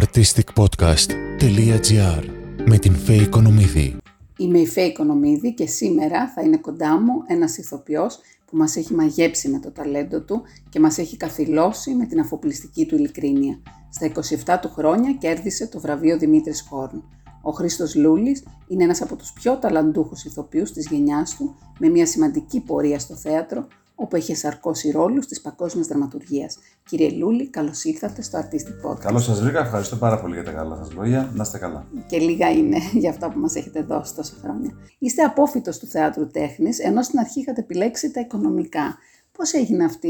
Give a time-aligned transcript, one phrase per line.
[0.00, 2.24] artisticpodcast.gr
[2.66, 3.96] με την Φέη Οικονομίδη.
[4.36, 8.94] Είμαι η Φέη Οικονομίδη και σήμερα θα είναι κοντά μου ένας ηθοποιός που μας έχει
[8.94, 13.58] μαγέψει με το ταλέντο του και μας έχει καθυλώσει με την αφοπλιστική του ειλικρίνεια.
[13.90, 14.12] Στα
[14.54, 17.04] 27 του χρόνια κέρδισε το βραβείο Δημήτρης Χόρν.
[17.42, 22.06] Ο Χρήστος Λούλης είναι ένας από τους πιο ταλαντούχους ηθοποιούς της γενιάς του, με μια
[22.06, 26.58] σημαντική πορεία στο θέατρο, όπου έχει σαρκώσει ρόλους της παγκόσμιας δραματουργίας.
[26.88, 28.98] Κύριε Λούλη, καλώς ήρθατε στο Artistic Podcast.
[29.00, 31.30] Καλώς σας βρήκα, ευχαριστώ πάρα πολύ για τα καλά σας λόγια.
[31.34, 31.86] Να είστε καλά.
[32.06, 34.70] Και λίγα είναι για αυτά που μας έχετε δώσει τόσα χρόνια.
[34.98, 38.96] Είστε απόφυτος του θεάτρου τέχνης, ενώ στην αρχή είχατε επιλέξει τα οικονομικά.
[39.32, 40.08] Πώς έγινε αυτή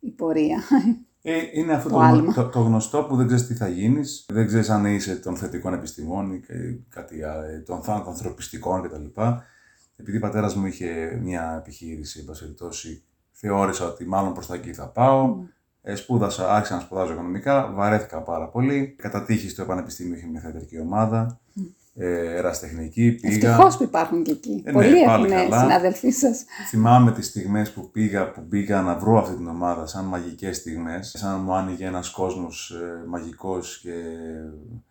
[0.00, 0.62] η πορεία;
[1.22, 2.32] Ε, είναι αυτό Το το, άλμα.
[2.32, 5.74] το, το γνωστό που δεν ξέρεις τι θα γίνεις, δεν ξέρεις αν είσαι των θετικών
[5.74, 6.40] επιστημών ή
[6.88, 9.20] κάτι, άλλο, ε, των θα- ανθρωπιστικών κτλ.
[10.00, 14.54] Επειδή ο πατέρας μου είχε μια επιχείρηση, εν πάση περιπτώσει, θεώρησα ότι μάλλον προς τα
[14.54, 15.36] εκεί θα πάω.
[15.82, 18.94] Ε, σπούδασα, άρχισα να σπουδάζω οικονομικά, βαρέθηκα πάρα πολύ.
[18.98, 21.40] Κατά τύχη στο Πανεπιστήμιο είχε μια θεατρική ομάδα,
[21.94, 23.48] ε, ερασιτεχνική, πήγα.
[23.50, 24.62] Ευτυχώς που υπάρχουν και εκεί.
[24.64, 25.60] Ε, ναι, Πολλοί πάλι έχουν καλά.
[25.60, 26.44] συναδελφοί σας.
[26.68, 31.14] Θυμάμαι τις στιγμές που πήγα, που πήγα να βρω αυτή την ομάδα σαν μαγικές στιγμές,
[31.16, 33.92] σαν να μου άνοιγε ένας κόσμος ε, μαγικός και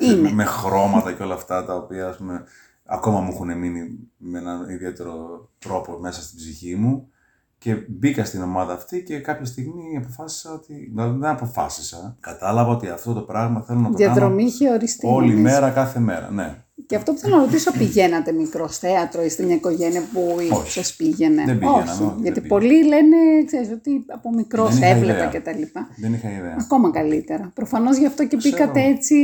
[0.06, 0.32] Είναι.
[0.32, 2.44] με χρώματα και όλα αυτά τα οποία ας πούμε,
[2.90, 7.10] ακόμα μου έχουν μείνει με έναν ιδιαίτερο τρόπο μέσα στην ψυχή μου
[7.58, 12.88] και μπήκα στην ομάδα αυτή και κάποια στιγμή αποφάσισα ότι, δηλαδή δεν αποφάσισα, κατάλαβα ότι
[12.90, 15.00] αυτό το πράγμα θέλω να το Διαδρομή είχε οριστεί.
[15.02, 15.44] κάνω όλη νομίζω.
[15.44, 16.64] μέρα, κάθε μέρα, ναι.
[16.86, 20.80] Και αυτό που θέλω να ρωτήσω, πηγαίνατε μικρός θέατρο, είστε μια οικογένεια που Όχι.
[20.84, 21.90] σα πήγαινε; Δεν πήγαινα, όχι.
[21.92, 22.48] όχι, δεν γιατί πήγαινα.
[22.48, 25.40] πολλοί λένε, ξέρεις, ότι από μικρός Δεν είχα έβλεπα ιδέα.
[25.40, 25.62] κτλ.
[26.02, 26.56] Δεν είχα ιδέα.
[26.60, 27.52] Ακόμα καλύτερα.
[27.56, 28.56] Προφανώς γι' αυτό και Ξέρω.
[28.58, 29.16] μπήκατε έτσι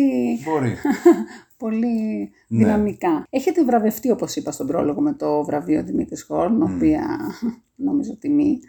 [0.46, 0.76] Μπορεί.
[1.58, 2.64] πολύ Ναι.
[2.64, 3.24] δυναμικά.
[3.30, 7.02] Έχετε βραβευτεί, όπως είπα στον πρόλογο, με το βραβείο Δημήτρης Χόρν, οποία
[7.88, 8.60] νομίζω τιμή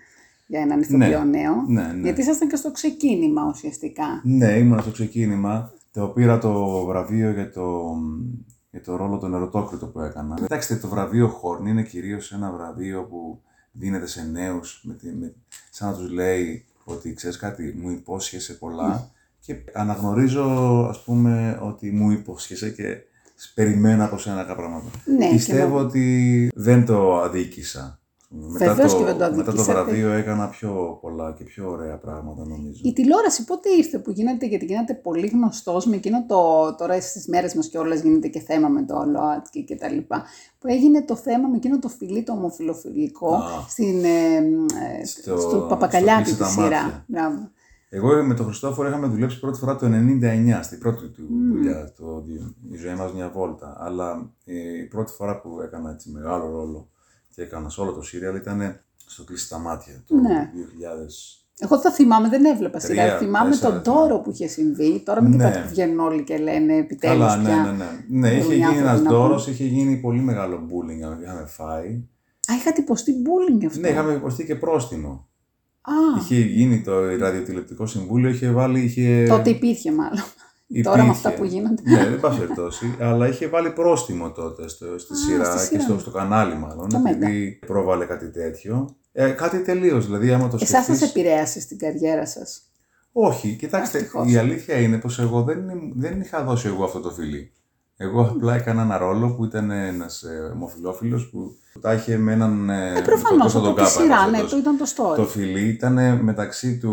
[0.47, 1.39] για έναν ηθοποιό Ναι.
[1.41, 1.65] νέο.
[1.67, 2.01] Ναι, ναι.
[2.03, 4.21] Γιατί ήσασταν και στο ξεκίνημα ουσιαστικά.
[4.25, 5.71] Ναι, ήμουν στο ξεκίνημα.
[5.93, 7.95] Το πήρα το βραβείο για το,
[8.77, 10.35] για το ρόλο τον ερωτόκριτο που έκανα.
[10.35, 13.41] Κοιτάξτε, το βραβείο Χόρν είναι κυρίως ένα βραβείο που
[13.73, 15.35] δίνεται σε νέους, με, τη- με,
[15.71, 19.11] σαν να τους λέει ότι ξέρεις κάτι, μου υπόσχεσαι πολλά
[19.41, 20.45] και αναγνωρίζω
[20.91, 22.97] ας πούμε ότι μου υπόσχεσαι και
[23.55, 24.87] περιμένω από σένα κάποια πράγματα.
[25.19, 28.01] Ναι, Πιστεύω και ότι δεν το αδίκησα.
[28.49, 29.73] Μετά Βεβαίως το, και δεν το μετά το αδικήσατε.
[29.73, 32.81] βραβείο έκανα πιο πολλά και πιο ωραία πράγματα νομίζω.
[32.85, 37.27] Η τηλεόραση πότε ήρθε που γίνεται, γιατί γίνατε πολύ γνωστός με εκείνο το, τώρα στις
[37.29, 40.25] μέρες μας και όλες γίνεται και θέμα με το ΛΟΑΤΚΙ και τα λοιπά,
[40.59, 43.43] που έγινε το θέμα με εκείνο το φιλί το ομοφιλοφιλικό Α.
[43.69, 44.37] στην, ε,
[45.01, 46.63] ε, Στο- στο, στο Παπακαλιάτη Κλείσε τη τα σειρά.
[46.83, 47.05] μάτια.
[47.07, 47.51] Μπράβο.
[47.89, 52.25] Εγώ με τον Χριστόφορο είχαμε δουλέψει πρώτη φορά το 99, στην πρώτη του δουλειά, το,
[52.71, 53.77] η ζωή μας μια βόλτα.
[53.81, 56.89] Αλλά ε, η πρώτη φορά που έκανα έτσι μεγάλο ρόλο
[57.37, 60.51] και έκανα σε όλο το σύριαλ ήταν στο κλείσει τα μάτια το Ναι.
[60.55, 61.43] 2000.
[61.59, 63.19] Εγώ θα θυμάμαι, δεν έβλεπα Τρία, σειρά.
[63.19, 64.09] Θυμάμαι τέσσερα, τον θυμάμαι.
[64.09, 65.03] τόρο που είχε συμβεί.
[65.05, 65.37] Τώρα μην Ναι.
[65.37, 67.63] κοιτάτε που βγαίνουν όλοι και λένε επιτέλους Καλά, ναι, πια.
[67.63, 67.85] ναι, ναι.
[68.09, 69.53] Ναι, είχε μπορούν οι γίνει άνθρωποι ένας να δώρος, πούν.
[69.53, 71.89] είχε γίνει πολύ μεγάλο bullying, είχαμε φάει.
[72.53, 75.29] Α, είχατε υποστεί bullying αυτό; Ναι, είχαμε υποστεί και πρόστιμο.
[75.81, 79.25] Α, Είχε γίνει το ραδιοτηλεπτικό συμβούλιο, είχε βάλει, είχε...
[79.29, 80.25] τότε υπήρχε μάλλον.
[80.83, 81.49] Τώρα με αυτά Υπήρχε.
[81.49, 81.83] που γίνονται.
[81.85, 82.97] Ναι, δεν πάση περιπτώσει.
[83.01, 85.83] αλλά είχε βάλει πρόστιμο τότε στο, στη Α, σειρά στη και σειρά.
[85.83, 86.89] στο, στο κανάλι μάλλον.
[86.89, 88.97] Το επειδή πρόβαλε κάτι τέτοιο.
[89.13, 90.07] Ε, κάτι τελείως.
[90.07, 90.99] Δηλαδή, άμα το Εσάς σκεφτείς...
[90.99, 92.63] σας επηρέασε στην καριέρα σας;
[93.13, 94.33] Όχι, κοιτάξτε, Ευτυχώς.
[94.33, 97.51] η αλήθεια είναι πως εγώ δεν, είναι- δεν είχα δώσει εγώ αυτό το φιλί.
[97.97, 102.71] Εγώ απλά έκανα ένα ρόλο που ήταν ένας ε, ομοφιλόφιλος που τα είχε με έναν...
[102.71, 104.85] Ε, Ε, προφανώς, Κώστα από τον τη Κάπα, σειρά, εν ναι, πάση το ήταν το
[104.97, 105.17] story.
[105.17, 106.93] Το φιλί ήταν μεταξύ του,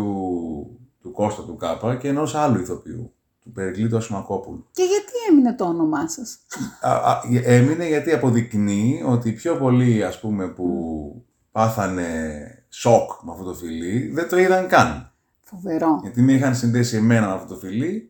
[1.02, 3.13] του Κώστα του Κάπα και ενός άλλου ηθοποιού, του
[3.54, 4.66] Περικλήτου Ασημακόπουλου.
[4.72, 6.38] Και γιατί έμεινε το όνομά σας;
[6.80, 12.08] Α, α, έμεινε γιατί αποδεικνύει ότι οι πιο πολλοί ας πούμε που πάθανε
[12.68, 15.12] σοκ με αυτό το φιλί δεν το είδαν καν.
[15.40, 15.98] Φοβερό.
[16.02, 18.08] Γιατί με είχαν συνδέσει εμένα με αυτό το φιλί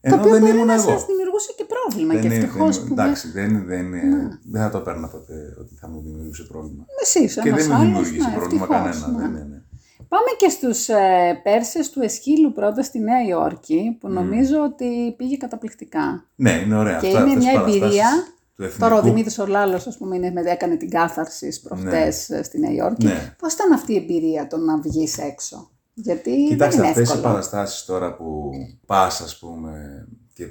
[0.00, 0.82] το ενώ οποίο δεν μπορεί ήμουν να εγώ.
[0.82, 3.04] σας δημιουργούσε και πρόβλημα Δεν και είναι- ευτυχώς δεν- που δεν...
[3.04, 4.28] εντάξει, δεν, δεν, Ναι.
[4.50, 6.84] δεν θα το έπαιρνα ποτέ ότι θα μου δημιουργούσε πρόβλημα.
[7.02, 9.18] Εσείς, και ένας δεν μου άλλος, δημιούργησε ναι, πρόβλημα ευτυχώς, κανένα.
[9.18, 9.26] ναι.
[9.28, 9.62] Ναι, ναι, ναι.
[10.08, 15.36] Πάμε και στους ε, Πέρσες του Εσχύλου πρώτα στη Νέα Υόρκη, που νομίζω ότι πήγε
[15.36, 16.24] καταπληκτικά.
[16.34, 16.98] Ναι, είναι ωραία.
[16.98, 18.08] Και Αυτά, είναι αυτές μια οι παραστάσεις εμπειρία.
[18.56, 18.80] Του εθνικού.
[18.88, 22.72] Τώρα ο Δημήτρης ο Λάλος, ας πούμε, είναι, έκανε την κάθαρση προχτές ε, στη Νέα
[22.72, 23.06] Υόρκη.
[23.06, 23.34] Ναι.
[23.38, 27.12] Πώς ήταν αυτή η εμπειρία το να βγεις έξω; Γιατί Κοιτάξτε, δεν είναι αυτές οι
[27.12, 27.32] εύκολο.
[27.32, 28.50] παραστάσεις τώρα που
[28.86, 30.04] πας, ας πούμε,
[30.34, 30.44] και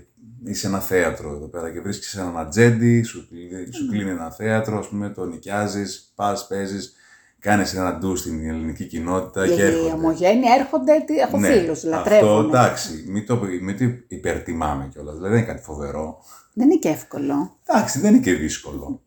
[0.46, 4.31] είσαι σε ένα θέατρο εδώ πέρα και βρίσκεις έναν ατζέντη, σου, κλείνει- σου κλείνει ένα
[4.31, 6.94] θέατρο, ας πούμε, το νοικιάζεις, πας, παίζεις,
[7.39, 9.94] κάνεις ένα ντου στην ελληνική κοινότητα και Γιατί οι έρχονται.
[9.94, 12.45] ομογένειοι έρχονται, τι- έχω Ναι, φίλους, Αυτό, λατρεύουν.
[12.48, 16.18] εντάξει, μην το, μην το υπερτιμάμε κιόλας, δηλαδή δεν είναι κάτι φοβερό.
[16.54, 17.56] Δεν είναι και εύκολο.
[17.66, 19.01] Εντάξει, δεν είναι και δύσκολο.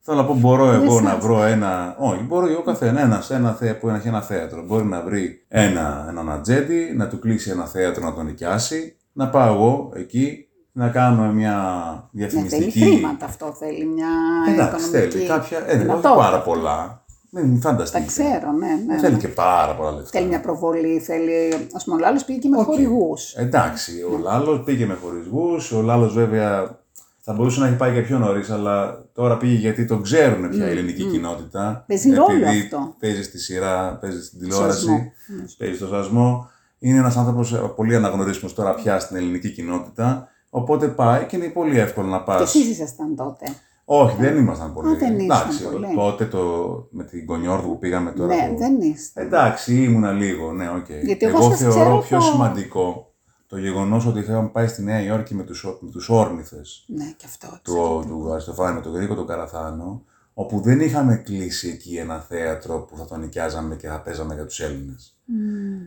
[0.00, 1.02] Θέλω να πω, μπορώ Δεν εγώ σας.
[1.02, 1.96] να βρω ένα.
[1.98, 4.62] Όχι, μπορεί ο καθένα ένας, ένα θέα που έχει ένα θέατρο.
[4.66, 9.28] Μπορεί να βρει ένα, έναν ατζέντη, να του κλείσει ένα θέατρο να τον νοικιάσει, να
[9.28, 11.52] πάω εγώ εκεί να κάνουμε μια
[12.12, 12.80] Ναι, θέλει διαφημιστική.
[12.80, 14.06] χρήματα αυτό, θέλει μια
[14.48, 15.58] Εντάξει, οικονομική θέλει κάποια.
[15.58, 16.14] Ε, όχι δυνατότητα.
[16.14, 17.03] πάρα πολλά.
[17.42, 18.04] Μην Τα φανταστείτε.
[18.06, 18.76] ξέρω, ναι, ναι.
[18.76, 18.98] Δεν ναι.
[18.98, 20.10] θέλει και πάρα πολλά λεφτά.
[20.10, 21.52] Θέλει μια προβολή, θέλει.
[21.54, 22.64] Α πούμε, ο Λάλος πήγε και με Οκ.
[22.64, 23.32] χορηγούς.
[23.34, 25.50] Εντάξει, ο Λάλος πήγε με χορηγούς.
[25.78, 26.78] Ο Λάλος βέβαια
[27.20, 30.66] θα μπορούσε να έχει πάει και πιο νωρίς, αλλά τώρα πήγε γιατί τον ξέρουν πια
[30.68, 31.84] η ελληνική κοινότητα.
[31.86, 32.94] Παίζει ρόλο επειδή αυτό.
[33.00, 35.12] Παίζεις στη σειρά, παίζεις στην τηλεόραση, Σασμό.
[35.58, 36.48] παίζεις στο Σασμό.
[36.78, 40.28] Είναι ένας άνθρωπος πολύ αναγνωρίσιμος τώρα πια στην ελληνική κοινότητα.
[40.50, 42.52] Οπότε πάει και είναι πολύ εύκολο να πας.
[42.52, 43.44] Και εσείς ήσασταν τότε.
[43.84, 44.88] Όχι, δεν ήμασταν πολύ.
[44.94, 45.94] Α, δεν ήσασταν Εντάξει, πολύ.
[45.94, 46.40] τότε το,
[46.90, 48.34] με την Κονιόρδου που πήγαμε τώρα.
[48.34, 49.22] Ναι, που- δεν είστε.
[49.22, 50.86] Εντάξει, ήμουνα λίγο, ναι, οκ.
[51.04, 53.12] Γιατί εγώ εγώ σας θεωρώ ξέρω πιο το- σημαντικό
[53.46, 57.24] το γεγονός ότι είχαμε πάει στη Νέα Υόρκη με τους με τους Όρνιθες Ναι, και
[57.26, 57.48] αυτό.
[57.62, 60.02] του, του Αριστοφάνη με τον Νίκο τον Καραθάνο,
[60.34, 64.44] όπου δεν είχαμε κλείσει εκεί ένα θέατρο που θα τον νοικιάζαμε και θα παίζαμε για
[64.46, 65.18] τους Έλληνες.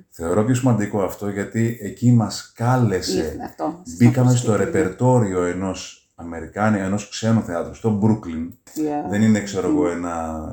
[0.09, 3.81] Θεωρώ πιο σημαντικό αυτό γιατί εκεί μας κάλεσε, Ήρθε αυτό.
[3.97, 4.79] μπήκαμε Σας στο το σκέφτομαι.
[4.79, 8.47] ρεπερτόριο ενός Αμερικάνου, ενός ξένου θεάτρου, στο Brooklyn.
[8.49, 9.09] Yeah.
[9.09, 10.47] Δεν είναι, ξέρω εγώ, ένα,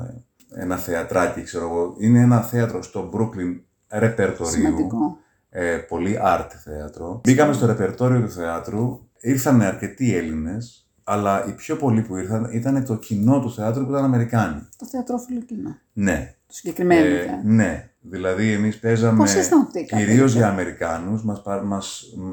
[0.55, 1.95] ένα θεατράκι, ξέρω εγώ.
[1.97, 3.59] Είναι ένα θέατρο στο Brooklyn
[3.89, 4.51] ρεπερτορίου.
[4.51, 5.17] Σημαντικό.
[5.49, 7.21] Ε, πολύ art θέατρο.
[7.23, 8.99] Μπήκαμε στο ρεπερτόριο του θεάτρου.
[9.19, 13.91] Ήρθαν αρκετοί Έλληνες, αλλά οι πιο πολλοί που ήρθαν ήταν το κοινό του θεάτρου που
[13.91, 14.67] ήταν Αμερικάνοι.
[14.77, 15.77] Το θεατρόφιλο κοινό.
[15.93, 16.35] Ναι.
[16.47, 17.05] Το συγκεκριμένο.
[17.05, 17.39] Ε, θεάτρο.
[17.43, 17.89] ναι.
[18.01, 21.23] Δηλαδή, εμείς παίζαμε Πώς αισθανθήκατε, κυρίως έτσι; για Αμερικάνους.
[21.23, 22.23] Μας μας, μ,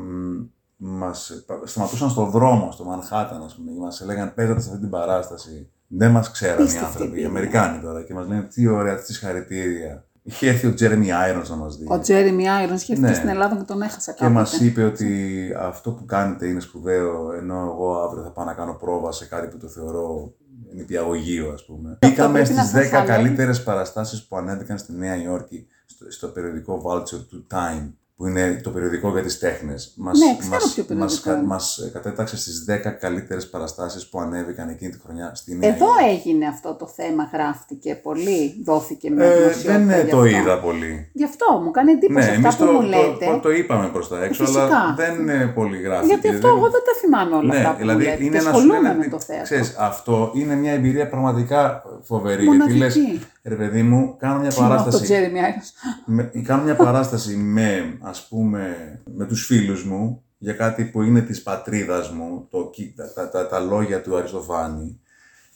[0.84, 3.70] μας σταματούσαν στο δρόμο, στο Μανχάταν, ας πούμε.
[3.78, 5.70] Μας έλεγαν παίζατε σε αυτή την παράσταση.
[5.86, 7.28] Δεν μας ξέραν οι Απίστευτη άνθρωποι, οι εμπειρία.
[7.28, 8.02] Αμερικάνοι τώρα.
[8.02, 10.04] Και μας λένε τι ωραία, τι συγχαρητήρια.
[10.22, 11.86] Είχε έρθει ο Τζέρεμι Άιρονς να μας δει.
[11.88, 13.14] Ο Τζέρεμι Άιρονς είχε έρθει Ναι.
[13.14, 14.38] στην Ελλάδα και τον έχασα Και κάποτε.
[14.38, 18.74] μας είπε ότι αυτό που κάνετε είναι σπουδαίο, ενώ εγώ αύριο θα πάω να κάνω
[18.74, 20.32] πρόβα σε κάτι που το θεωρώ
[20.74, 21.98] νηπιαγωγείο, ας πούμε.
[22.00, 23.06] Μπήκαμε πρέπει να στι σας 10 ανέβει.
[23.12, 27.90] καλύτερες παραστάσεις που ανέβηκαν στη Νέα Υόρκη, στο, στο περιοδικό Vulture του Time,
[28.22, 29.92] που είναι το περιοδικό για τις τέχνες.
[29.96, 31.42] Μας, Ναι, ξέρω μας, ποιο μας, περιοδικό είναι.
[31.46, 36.04] μας κατέταξε στις 10 καλύτερες παραστάσεις που ανέβηκαν εκείνη τη χρονιά στη Νέα Εδώ Υόρκη.
[36.28, 40.24] έγινε αυτό το θέμα, γράφτηκε πολύ, δόθηκε μια Ε, δημοσιότητα δεν ε, γι' το αυτό.
[40.28, 41.10] είδα πολύ.
[41.12, 43.24] Γι' αυτό μου κάνει εντύπωση Ναι, αυτά εμείς που το, μου το, λέτε.
[43.32, 44.64] το, το είπαμε προς τα έξω, Φυσικά.
[44.64, 46.12] αλλά δεν ε, πολύ γράφτηκε.
[46.12, 48.24] γιατί αυτό δεν- εγώ δεν τα θυμάμαι όλα Ναι, αυτά που δηλαδή μου λέτε.
[48.24, 49.44] είναι και να σου ασχολούμαι λένε, με το θέατρο.
[49.44, 52.44] ξέρεις, αυτό είναι μια εμπειρία πραγματικά φοβερή.
[52.44, 52.76] Μοναδική.
[52.78, 55.60] Γιατί λες, ρε παιδί μου, κάνω μια Τι είναι αυτό το παράσταση, Τζέρεμι Άιρον.
[56.06, 58.76] με, κάνω μια παράσταση με, ας πούμε,
[59.16, 63.28] με τους φίλους μου για κάτι που είναι της πατρίδας μου, το, κοι- τα, τα,
[63.30, 65.00] τα, τα λόγια του Αριστοφάνη.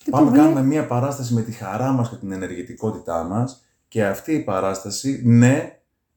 [0.05, 3.23] Και Πάμε το να βλέ- κάνουμε μια παράσταση με τη χαρά μας και την ενεργητικότητά
[3.25, 5.71] μας και αυτή η παράσταση, ναι,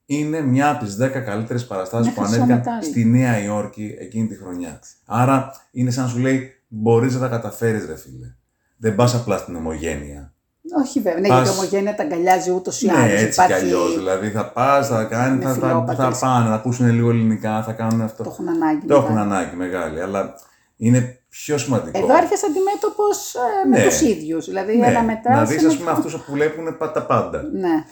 [0.06, 4.26] είναι μια από τις 10 καλύτερες παραστάσεις Μια που ανέβηκαν χρυσό στη Νέα Υόρκη εκείνη
[4.26, 4.80] τη χρονιά.
[5.06, 8.34] Άρα είναι σαν να σου λέει, μπορείς να τα καταφέρεις ρε φίλε.
[8.76, 10.29] Δεν πας απλά στην ομογένεια.
[10.78, 13.20] Όχι βέβαια, ναι, Πας- γιατί η ομογένεια τα αγκαλιάζει ούτως ή Ναι, άλλως.
[13.22, 13.94] έτσι κι αλλιώς.
[13.96, 16.18] Δηλαδή θα πας, θα, κάνει, με θα, θα, θα φιλόπατρες.
[16.18, 18.22] πάνε, θα ακούσουν λίγο ελληνικά, θα κάνουν αυτό.
[18.22, 18.86] Το έχουν ανάγκη.
[18.86, 19.20] Το έχουν μετά.
[19.20, 20.34] ανάγκη μεγάλη, αλλά
[20.76, 21.98] είναι πιο σημαντικό.
[21.98, 23.34] Εδώ έρχεσαι αντιμέτωπος
[23.70, 23.84] με Ναι.
[23.84, 24.44] τους ίδιους.
[24.46, 25.34] Δηλαδή, ναι, ένα μετά.
[25.34, 27.42] να δεις ας πούμε αυτούς που βλέπουν πα- τα πάντα.
[27.52, 27.84] Ναι.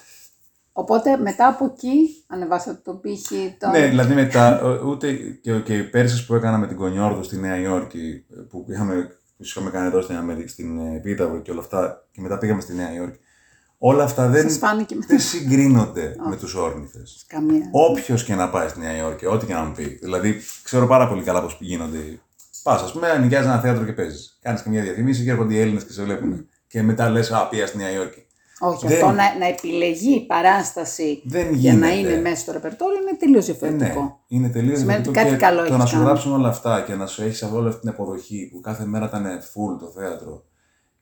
[0.72, 3.56] Οπότε μετά από εκεί ανεβάσατε τον πύχη.
[3.60, 3.70] Τον...
[3.70, 7.36] Ναι, δηλαδή μετά, ο- ούτε και, και οι πέρσι που έκανα με την Κονιόρδο στη
[7.36, 9.08] Νέα Υόρκη, που είχαμε,
[9.38, 12.61] που είχαμε κάνει εδώ στην, Αμερική, στην ε, Επίταυρο και όλα αυτά, και μετά πήγαμε
[12.61, 13.19] στη Νέα Υόρκη,
[13.79, 15.06] όλα αυτά δεν, Σας φάνηκε μετά.
[15.08, 17.25] δεν συγκρίνονται με τους όρνηθες.
[17.29, 17.69] Καμία.
[17.70, 19.99] Όποιος και να πάει στη Νέα Υόρκη, ό,τι και να μου πει.
[20.02, 22.18] Δηλαδή, ξέρω πάρα πολύ καλά πώς γίνονται.
[22.62, 24.38] Πας, ας πούμε, νοικιάζεις ένα θέατρο και παίζεις.
[24.42, 26.49] Κάνεις και μια διαφήμιση και έρχονται οι Έλληνες και σε βλέπουν.
[26.66, 28.26] Και μετά λες, Α, πήγα στη Νέα Υόρκη.
[28.60, 32.12] Όχι, δεν- αυτό να, να επιλεγεί η παράσταση Δεν για να γίνεται.
[32.12, 34.02] είναι μέσα στο ρεπερτόριο είναι τελείως Ε, διαφορετικό.
[34.02, 35.12] ναι, είναι τελείως Σημαίνει ότι διαφορετικό.
[35.12, 36.04] κάτι και καλό το έχεις να σου κάνει.
[36.06, 39.24] γράψουν όλα αυτά και να σου έχεις όλη αυτή την αποδοχή που κάθε μέρα ήταν
[39.24, 40.44] full το θέατρο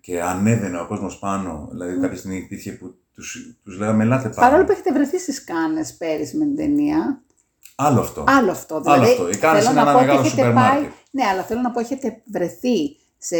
[0.00, 1.68] και ανέβαινε ο κόσμος πάνω.
[1.70, 2.94] Δηλαδή, κάποια στιγμή υπήρχε που
[3.64, 4.48] τους λέγαμε, Ελάτε πάνω.
[4.48, 7.20] Παρόλο που έχετε βρεθεί στις Κάνες πέρυσι με την ταινία,
[7.76, 8.24] Άλλο αυτό.
[8.28, 8.80] άλλο αυτό.
[8.80, 9.28] Δηλαδή, αυτό.
[9.30, 10.90] Οι Κάνες θέλω είναι να ένα πω ότι μεγάλο έχετε σούπερ πάει- μάρκετ.
[11.10, 12.96] Ναι, αλλά θέλω να πω έχετε βρεθεί
[13.28, 13.36] σε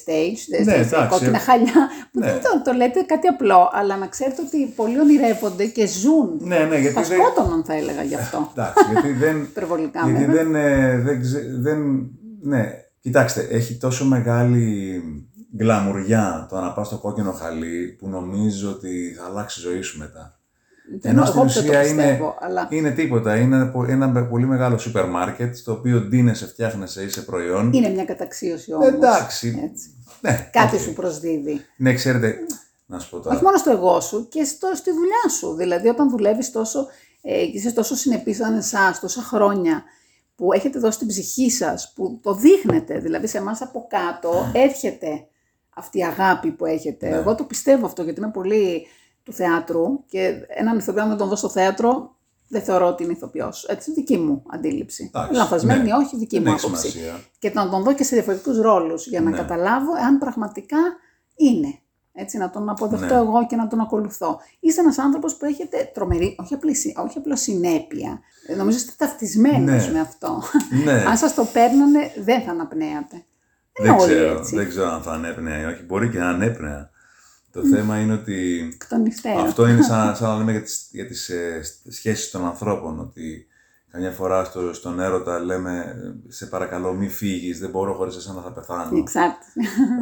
[0.00, 1.08] stage, σε- Ναι, σε εντάξει.
[1.08, 2.26] κόκκινα χαλιά, που Ναι.
[2.26, 6.36] δεν το, το λέτε κάτι απλό, αλλά να ξέρετε ότι πολλοί ονειρεύονται και ζουν.
[6.40, 7.18] Ναι, ναι, γιατί Θα δεν.
[7.20, 8.50] σκότωναν, θα έλεγα γι' αυτό.
[8.56, 9.42] Εντάξει, γιατί δεν.
[9.50, 10.44] Υπερβολικά Γιατί βέβαια.
[10.44, 11.78] δεν, ε, δεν, ξε- δεν,
[12.42, 12.64] ναι,
[13.00, 15.02] κοιτάξτε, έχει τόσο μεγάλη
[15.56, 19.98] γκλαμουριά το να πας στο κόκκινο χαλί που νομίζω ότι θα αλλάξει η ζωή σου
[19.98, 20.38] μετά.
[20.90, 23.36] Ενώ Ενώ στην εγώ δεν το ουσία είναι, πιστεύω, αλλά είναι τίποτα.
[23.36, 27.72] Είναι ένα πο- ένα πολύ μεγάλο σούπερ μάρκετ στο οποίο ντύνεσαι, φτιάχνεσαι, είσαι προϊόν.
[27.72, 28.86] είναι μια καταξίωση όμως.
[28.88, 29.60] Εντάξει.
[29.70, 29.88] Έτσι.
[30.20, 30.80] Ναι, Κάτι οκ.
[30.82, 31.60] σου προσδίδει.
[31.76, 32.34] Ναι, ξέρετε,
[32.86, 33.34] να σου πω τώρα.
[33.34, 35.54] Όχι μόνο στο εγώ σου και στο, στη δουλειά σου.
[35.54, 36.86] Δηλαδή, όταν δουλεύεις τόσο
[37.22, 39.82] ε, και είσαι τόσο συνεπής σαν εσάς, τόσα χρόνια
[40.36, 42.98] που έχετε δώσει την ψυχή σας, που το δείχνετε.
[42.98, 45.26] Δηλαδή, σε εμάς από κάτω έρχεται
[45.74, 47.08] αυτή η αγάπη που έχετε.
[47.08, 48.86] Εγώ το πιστεύω αυτό γιατί είμαι πολύ
[49.24, 52.16] του θεάτρου και έναν ηθοποιό να τον δω στο θέατρο
[52.48, 53.64] δεν θεωρώ ότι είναι ηθοποιός.
[53.64, 55.10] Έτσι, δική μου αντίληψη.
[55.14, 55.94] Εντάξει, Λαθασμένη, ναι.
[55.94, 56.90] όχι, δική Δεν μου έχει άποψη.
[56.90, 57.20] σημασία.
[57.38, 59.36] Και να τον δω και σε διαφορετικούς ρόλους για να Ναι.
[59.36, 60.78] καταλάβω αν πραγματικά
[61.36, 61.78] είναι.
[62.16, 63.20] Έτσι, να τον αποδεχτώ Ναι.
[63.20, 64.40] εγώ και να τον ακολουθώ.
[64.60, 68.20] Είστε ένας άνθρωπος που έχετε τρομερή, όχι, απλή, συ- όχι απλώ συνέπεια.
[68.46, 69.92] Ε, Νομίζω είστε ταυτισμένος Ναι.
[69.92, 70.42] με αυτό.
[70.84, 70.92] Ναι.
[70.92, 73.24] αν σας το παίρνανε, δεν θα αναπνέατε.
[73.72, 74.56] Δεν είναι όλοι ξέρω, έτσι.
[74.56, 75.82] δεν ξέρω αν θα ανέπνεα ή όχι.
[75.82, 76.90] Μπορεί και να ανέπνεα.
[77.54, 79.44] Το θέμα είναι ότι Εκ των υστέρων.
[79.46, 83.00] αυτό είναι σαν, σαν να λέμε για τις, για τις ε, σχέσεις των ανθρώπων.
[83.00, 83.46] Ότι
[83.90, 85.78] καμιά φορά στο, στον έρωτα λέμε
[86.26, 88.98] ε, σε παρακαλώ μη φύγεις, δεν μπορώ χωρίς εσένα θα Η πεθάνω.
[88.98, 89.50] εξάρτηση.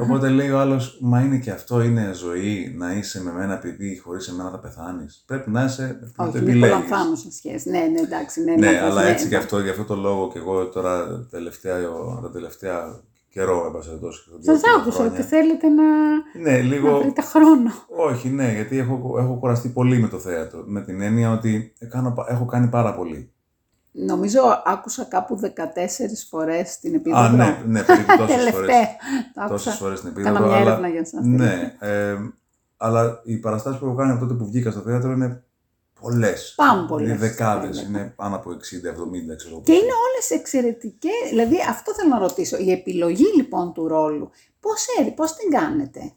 [0.03, 3.99] Οπότε λέει ο άλλος, μα είναι και αυτό είναι ζωή να είσαι με μένα επειδή
[4.05, 5.23] χωρίς εμένα θα πεθάνεις.
[5.27, 6.75] Πρέπει να είσαι, να το όχι, είναι επιλέγεις.
[6.75, 7.71] πολλαμφάνουσα σχέση.
[7.71, 8.41] Ναι, ναι, εντάξει.
[8.43, 9.43] Ναι, Ναι, να αλλά ναι, έτσι και ναι.
[9.43, 11.81] αυτό, γι' αυτό το λόγο και εγώ τώρα τελευταία,
[12.23, 13.01] τα τελευταία
[13.33, 15.13] καιρό, εν πάση περιπτώσει, τα Σας δύο άκουσα χρόνια.
[15.13, 15.85] ότι θέλετε να,
[16.43, 16.91] Ναι, λίγο.
[16.91, 17.71] να βρείτε χρόνο.
[17.97, 20.63] Όχι, ναι, γιατί έχω, έχω κουραστεί πολύ με το θέατρο.
[20.67, 23.33] Με την έννοια ότι κάνω, έχω κάνει πάρα πολύ.
[23.95, 25.49] Νομίζω άκουσα κάπου 14
[26.31, 27.23] φορές την επίδοδο.
[27.23, 28.45] Α, ναι, ναι, περίπου τόσες φορές.
[28.45, 28.87] Τελευταία.
[29.35, 29.49] Το άκουσα.
[29.65, 30.35] Τόσες φορές την επίδοδο.
[30.35, 31.25] Κάνα μια αλλά- έρευνα για εσάς.
[31.25, 32.15] Ναι, ε,
[32.77, 35.45] αλλά οι παραστάσεις που έχω κάνει από τότε που βγήκα στο θέατρο είναι
[36.03, 36.53] πολλές.
[36.57, 38.01] Πάμε πολλές, Είναι δεκάδες, βέβαια.
[38.01, 38.57] είναι πάνω από 60-70,
[39.37, 39.63] ξέρω εγώ.
[39.65, 41.29] Και είναι όλες εξαιρετικές.
[41.29, 42.57] Δηλαδή αυτό θέλω να ρωτήσω.
[42.59, 44.31] Η επιλογή λοιπόν του ρόλου.
[44.61, 46.13] Πώς έρει, πώς την κάνετε;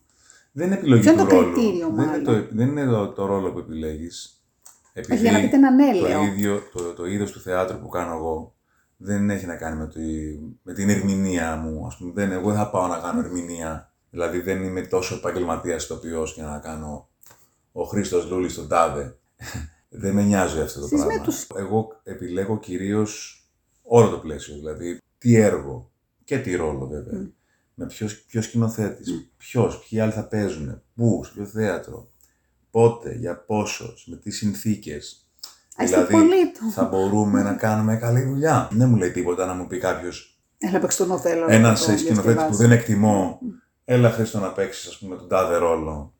[0.51, 1.53] Δεν είναι επιλογή Ποιο είναι του το ρόλου.
[1.53, 4.39] κριτήριο, δεν, είναι μάλλον; το, δεν είναι το, το ρόλο που επιλέγεις.
[4.93, 6.23] Επειδή για να πείτε ένα ναι, το, λέω.
[6.23, 8.55] ίδιο, το, το είδος του θεάτρου που κάνω εγώ
[8.97, 10.01] δεν έχει να κάνει με, τη,
[10.61, 11.85] με την ερμηνεία μου.
[11.87, 13.93] Ας πούμε, δεν, εγώ δεν θα πάω να κάνω ερμηνεία.
[14.09, 17.09] Δηλαδή δεν είμαι τόσο επαγγελματίας ηθοποιός για να κάνω
[17.71, 19.17] ο Χρήστος Λούλης στον τάδε.
[19.97, 21.23] Δεν με νοιάζει αυτό το Εσείς με πράγμα.
[21.23, 23.39] τους- Εγώ επιλέγω κυρίως
[23.83, 24.55] όλο το πλαίσιο.
[24.55, 25.91] Δηλαδή τι έργο
[26.23, 27.19] και τι ρόλο βέβαια.
[27.19, 27.27] Μμ.
[27.77, 32.09] Με ποιος, ποιος σκηνοθέτης, ποιος, ποιοι άλλοι θα παίζουν, πούς, σε ποιο θέατρο,
[32.71, 35.29] πότε, για πόσος, με τι συνθήκες.
[35.75, 36.71] Α, είστε Δηλαδή, πολύ του.
[36.71, 38.69] θα μπορούμε να κάνουμε καλή δουλειά.
[38.71, 41.45] Δεν μου λέει τίποτα να μου πει κάποιος, Έλα παίξω τον Οθέλο.
[41.49, 42.57] ένας να το σκηνοθέτης που διασκευάσω.
[42.57, 43.39] δεν εκτιμώ,
[43.85, 46.13] έλα Χρήστο να παίξεις, ας πούμε, τον τάδε ρόλο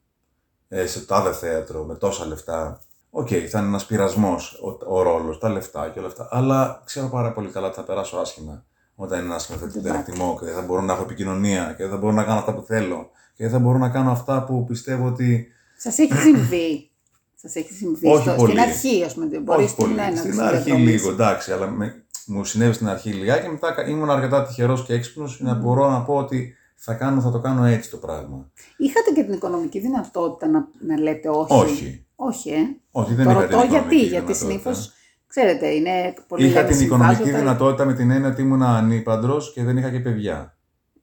[0.67, 2.81] ε, σε τάδε θέατρο με τόσα λεφτά.
[3.17, 6.27] Οκ, θα είναι ένας πειρασμός ο, ο ρόλος, τα λεφτά και όλα αυτά.
[6.31, 9.91] Αλλά ξέρω πάρα πολύ καλά ότι θα περάσω άσχημα όταν είναι ένα σκηνοθέτη που δεν
[9.91, 10.11] Εντάξει.
[10.11, 12.53] εκτιμώ και δεν θα μπορώ να έχω επικοινωνία και δεν θα μπορώ να κάνω αυτά
[12.53, 15.47] που θέλω και δεν θα μπορώ να κάνω αυτά που πιστεύω ότι.
[15.77, 16.89] Σας έχει συμβεί.
[17.35, 18.51] Σας έχει συμβεί Όχι στο, πολύ.
[18.51, 19.25] στην αρχή, ας πούμε.
[19.25, 19.93] Μπορείς Όχι πολύ.
[19.93, 20.91] στην, Στην έναρξη αρχή διαδρομής.
[21.01, 24.93] λίγο, εντάξει, αλλά με, μου συνέβη στην αρχή λιγάκι και μετά ήμουν αρκετά τυχερός και
[24.93, 28.51] έξυπνος να μπορώ να πω ότι θα, κάνω, θα το κάνω έτσι το πράγμα.
[28.77, 32.04] Είχατε και την οικονομική δυνατότητα να, να λέτε όχι; Όχι.
[32.15, 32.59] Όχι, ε.
[32.91, 34.45] Όχι, δεν το είχα ρωτώ την γιατί, οικονομική γιατί δυνατότητα.
[34.47, 34.91] συνήθως,
[35.27, 37.39] ξέρετε, είναι πολύ Είχα λένε την οικονομική συμβάζοντα.
[37.43, 40.49] δυνατότητα με την έννοια ότι ήμουν ανήπαντρος και δεν είχα και παιδιά.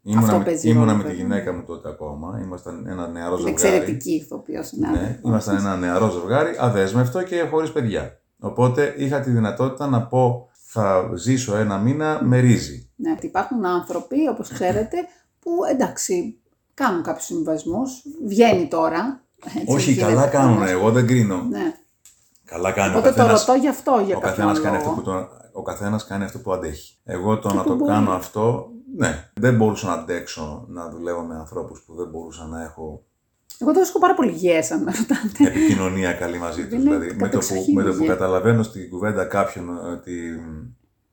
[0.04, 1.22] Ήμουνα, Αυτό με- παίζει ήμουνα ρόλο, με τη βέβαια.
[1.24, 2.40] γυναίκα μου τότε ακόμα.
[2.44, 3.74] Ήμασταν ένα νεαρό Είναι ζευγάρι.
[3.76, 4.72] εξαιρετική ηθοποιός.
[4.72, 8.20] Ναι, ήμασταν ένα νεαρό ζευγάρι, αδέσμευτο και χωρίς παιδιά.
[8.38, 12.90] Οπότε είχα τη δυνατότητα να πω θα ζήσω ένα μήνα με ρύζι.
[12.96, 14.96] Ναι, ότι υπάρχουν άνθρωποι, όπως ξέρετε,
[15.40, 16.40] που εντάξει,
[16.74, 19.21] κάνουν κάποιους συμβασμούς, βγαίνει τώρα.
[19.44, 20.70] Έτσι, Όχι, γίνεται καλά κάνουν, όμως.
[20.70, 21.46] εγώ δεν κρίνω.
[21.50, 21.74] Ναι.
[22.44, 23.44] Καλά κάνει ο Οπότε το καθένας.
[23.46, 25.00] ρωτώ γι' αυτό, για Ο κάποιον καθένας κάνει αυτό λόγο.
[25.00, 26.98] που τον, ο καθένας κάνει αυτό που αντέχει.
[27.04, 27.92] Εγώ το Και να που το μπορεί.
[27.92, 29.30] κάνω αυτό, ναι.
[29.34, 33.04] Δεν μπορούσα να αντέξω να δουλεύω με ανθρώπους που δεν μπορούσα να έχω
[33.58, 35.48] Εγώ το βρίσκω πάρα πολύ υγιές, αν με ρωτάτε.
[35.58, 36.72] επικοινωνία καλή μαζί τους.
[36.72, 38.06] Είναι δηλαδή, με το, που, κατεξοχήν με το που υγιή.
[38.08, 40.40] καταλαβαίνω στην κουβέντα κάποιον ότι...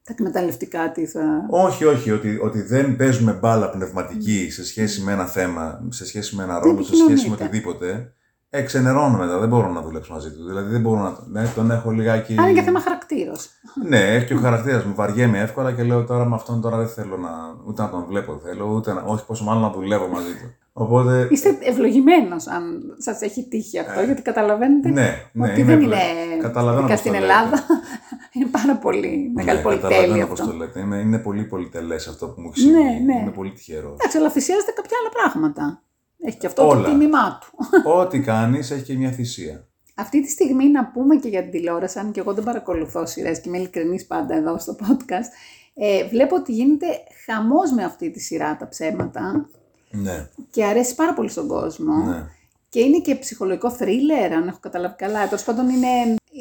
[0.03, 1.45] Τα εκμεταλλευτικά τι θα...
[1.49, 6.35] Όχι, όχι, ότι, ότι δεν παίζουμε μπάλα πνευματική σε σχέση με ένα θέμα, σε σχέση
[6.35, 7.43] με ένα ρόλο, σε σχέση με επικοινωνείτε.
[7.43, 8.13] οτιδήποτε.
[8.51, 10.45] Εξενερώνω μετά, δεν μπορώ να δουλέψω μαζί του.
[10.47, 11.41] Δηλαδή δεν μπορώ να.
[11.41, 12.35] Ναι, τον έχω λιγάκι.
[12.39, 13.49] Αν είναι και θέμα χαρακτήρος.
[13.87, 14.93] Ναι, έχει και ο χαρακτήρας μου.
[14.95, 17.29] Βαριέμαι εύκολα και λέω τώρα με αυτόν τώρα δεν θέλω να.
[17.67, 19.01] ούτε να τον βλέπω δεν θέλω, ούτε να.
[19.01, 20.53] όχι πόσο μάλλον να δουλεύω μαζί του.
[20.73, 21.27] Οπότε.
[21.31, 25.01] Είστε ευλογημένος αν σας έχει τύχει αυτό, γιατί καταλαβαίνετε ναι,
[25.31, 27.31] ναι, ότι είμαι δεν ευλο- είναι Καταλαβαίνω ειδικά πώς στην το λέτε.
[27.33, 27.63] Ελλάδα.
[28.33, 30.51] είναι πάρα πολύ μεγάλη ναι, πολυτέλεια καταλαβαίνω πώς αυτό.
[30.51, 30.79] το λέτε.
[30.79, 32.77] Είναι, είναι πολύ πολυτελές αυτό που μου έχει συμβεί.
[32.77, 33.21] Ναι, ναι.
[33.21, 33.93] Είμαι πολύ τυχερός.
[33.93, 35.81] Εντάξει, αλλά θυσιάζεται κάποια άλλα πράγματα.
[36.25, 36.83] Έχει και αυτό Όλα.
[36.83, 37.57] το τίμημά του.
[37.99, 39.67] Ό,τι κάνεις έχει και μια θυσία.
[39.95, 43.39] Αυτή τη στιγμή να πούμε και για την τηλεόραση, αν και εγώ δεν παρακολουθώ σειρές
[43.41, 45.29] και είμαι ειλικρινής πάντα εδώ στο podcast,
[45.73, 46.85] ε, βλέπω ότι γίνεται
[47.25, 49.49] χαμός με αυτή τη σειρά τα ψέματα
[49.91, 51.93] Ναι, και αρέσει πάρα πολύ στον κόσμο.
[52.05, 52.23] ναι.
[52.69, 55.25] Και είναι και ψυχολογικό θρίλερ, αν έχω καταλάβει καλά.
[55.27, 55.87] Τέλος πάντων, είναι,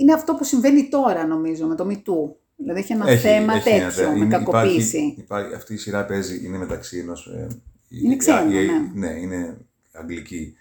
[0.00, 2.35] είναι αυτό που συμβαίνει τώρα, νομίζω, με το MeToo.
[2.56, 4.97] Δηλαδή έχει ένα θέμα έχει ένα τέτοιο, θε- με είναι- κακοποίηση.
[4.99, 7.26] Υπάρχει, υπάρχει, αυτή η σειρά παίζει, είναι μεταξύ ενός.
[7.26, 7.47] Ε,
[7.88, 8.61] Είναι ξένο, ναι.
[9.06, 9.56] ναι, είναι
[10.00, 10.55] αγγλική.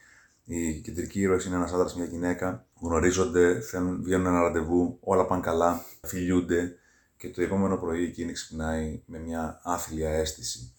[0.46, 2.66] Η κεντρική ήρωα είναι ένας άντρας μια γυναίκα.
[2.82, 6.76] Γνωρίζονται, θέλουν, βγαίνουν ένα ραντεβού, όλα πάνε καλά, φιλιούνται
[7.18, 10.72] και το επόμενο πρωί εκείνη ξυπνάει με μια άθλια αίσθηση.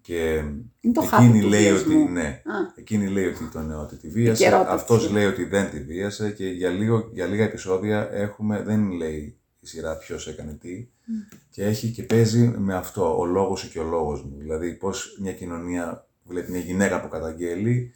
[0.00, 0.34] Και
[0.80, 2.08] Είναι το εκείνη χάπι του λέει ότι, βιασμού.
[2.08, 2.54] ναι, Α.
[2.74, 5.12] εκείνη λέει ότι, τον, ότι τη βίασε, Επικαιρότητα αυτός της.
[5.12, 9.66] λέει ότι δεν τη βίασε και για, λίγο, για λίγα επεισόδια έχουμε, δεν λέει η
[9.66, 10.88] σειρά ποιος έκανε τι.
[11.50, 14.36] Και έχει και παίζει με αυτό, ο λόγος σου και ο λόγος μου.
[14.38, 17.94] Δηλαδή πώς μια κοινωνία βλέπει μια γυναίκα που καταγγέλει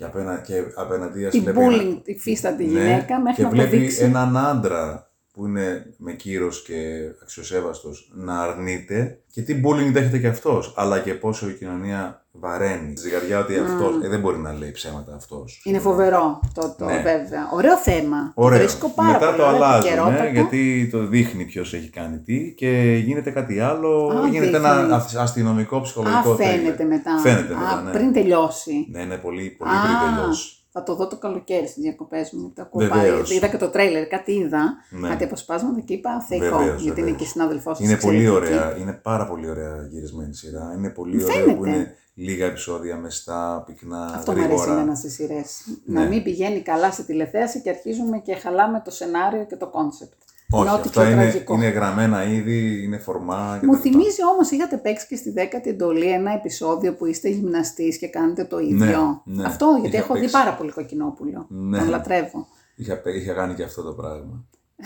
[0.00, 3.68] και, απένα, και απέναντίας Την βλέπει bullying, τη φύστατη ναι, γυναίκα μέχρι και να βλέπει
[3.76, 4.02] αποδείξει.
[4.02, 6.74] έναν άντρα που είναι με κύρος και
[7.22, 12.96] αξιοσέβαστος να αρνείται και τι bullying δέχεται και αυτός, αλλά και πόσο η κοινωνία βαραίνει.
[12.96, 15.60] Στη ζυγαριά ότι αυτός, ε, δεν μπορεί να λέει ψέματα αυτός.
[15.64, 16.92] Είναι φοβερό το, το Ναι.
[17.02, 17.48] βέβαια.
[17.52, 18.32] Ωραίο θέμα.
[18.34, 18.58] Το Ωραίο.
[18.58, 20.22] βρίσκω πάρα Μετά πολύ το ωραία, αλλάζουν, επικαιρότατο.
[20.22, 24.06] ναι, γιατί το δείχνει ποιος έχει κάνει τι και γίνεται κάτι άλλο.
[24.08, 24.70] Α, γίνεται δείχνεις.
[24.70, 26.88] ένα ασ- αστυνομικό ψυχολογικό Α, φαίνεται thriller.
[26.88, 27.18] μετά.
[27.18, 27.90] Φαίνεται Α, μετά, ναι.
[27.90, 28.86] πριν τελειώσει.
[28.90, 30.54] Ναι, ναι, πολύ, πολύ Α, πριν τελειώσει.
[30.72, 32.40] Θα το δω το καλοκαίρι στις διακοπές μου.
[32.40, 33.22] γιατί Το ακούω Βεβαίως.
[33.22, 33.36] πάλι.
[33.36, 34.76] Είδα και το τρέιλερ, κάτι είδα.
[34.90, 35.08] Ναι.
[35.08, 36.56] Κάτι αποσπάσματα και είπα θεϊκό.
[36.58, 37.16] Βεβαίως, γιατί είναι βεβαίως.
[37.16, 37.84] και συνάδελφός σα.
[37.84, 40.72] Είναι πολύ ωραία, είναι πάρα πολύ ωραία γυρισμένη σειρά.
[40.76, 41.54] Είναι πολύ ωραία Φαίνεται.
[41.58, 44.80] που είναι λίγα επεισόδια μεστά, πυκνά, Αυτό μου αρέσει γρήγορα.
[44.80, 45.62] εμένα στις σειρές.
[45.84, 46.00] Ναι.
[46.00, 50.12] Να μην πηγαίνει καλά στη τηλεθέαση και αρχίζουμε και χαλάμε το σενάριο και το κόνσεπτ.
[50.52, 51.54] Όχι, Είναι ό,τι αυτά πιο είναι, τραγικό.
[51.54, 53.56] είναι γραμμένα ήδη, είναι φορμά.
[53.60, 53.90] και Μου τα λοιπά.
[53.90, 58.44] θυμίζει όμως, είχατε παίξει και στη δέκατη εντολή ένα επεισόδιο που είστε γυμναστής και κάνετε
[58.44, 59.22] το ίδιο.
[59.24, 59.44] ναι.
[59.46, 60.34] Αυτό γιατί Είχα έχω δει παίξει.
[60.34, 61.46] πάρα πολύ Κοκκινόπουλο.
[61.48, 61.78] Ναι.
[61.78, 62.46] Τον λατρεύω.
[62.74, 64.44] Είχα, πέ- είχα κάνει και αυτό το πράγμα.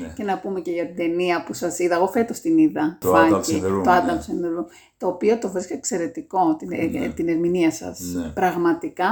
[0.00, 0.12] ναι.
[0.14, 1.94] Και να πούμε και για την ταινία που σας είδα.
[1.96, 2.98] Εγώ φέτος την είδα.
[3.00, 3.98] Το Funky, Adams in the Room, Το ναι.
[4.00, 4.64] Adams in the Room.
[4.98, 8.00] Το οποίο το βρίσκω εξαιρετικό, την, ε, την ερμηνεία σας.
[8.00, 8.28] Ναι.
[8.28, 9.08] Πραγματικά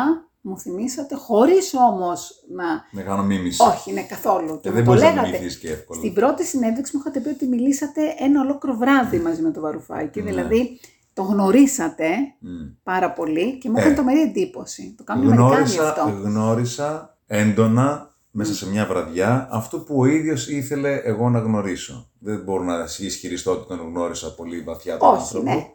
[0.48, 2.64] μου θυμήσατε, χωρίς όμως να...
[2.90, 3.62] Να κάνω μίμηση.
[3.62, 4.60] Όχι, ναι, καθόλου.
[4.62, 5.26] Ε, μου δεν το μπορείς να λέγατε.
[5.28, 5.98] μιμηθείς και εύκολα.
[6.00, 10.22] Στην πρώτη συνέντευξη μου είχατε πει ότι μιλήσατε ένα ολόκληρο βράδυ μαζί με τον Βαρουφάκη.
[10.22, 10.30] Ναι.
[10.30, 10.80] Δηλαδή,
[11.12, 12.48] το γνωρίσατε Μμ.
[12.82, 13.80] πάρα πολύ και μου Ε.
[13.80, 14.94] έκανε τρομερή εντύπωση.
[14.96, 16.20] Το κάνουν οι Αμερικάνοι γνώρισα, αυτό.
[16.22, 22.10] γνώρισα έντονα μέσα σε μια βραδιά αυτό που ο ίδιος ήθελε εγώ να γνωρίσω.
[22.18, 25.50] Δεν μπορώ να ισχυριστώ ότι τον γνώρισα πολύ βαθιά τον Όχι, άνθρωπο.
[25.50, 25.66] ναι.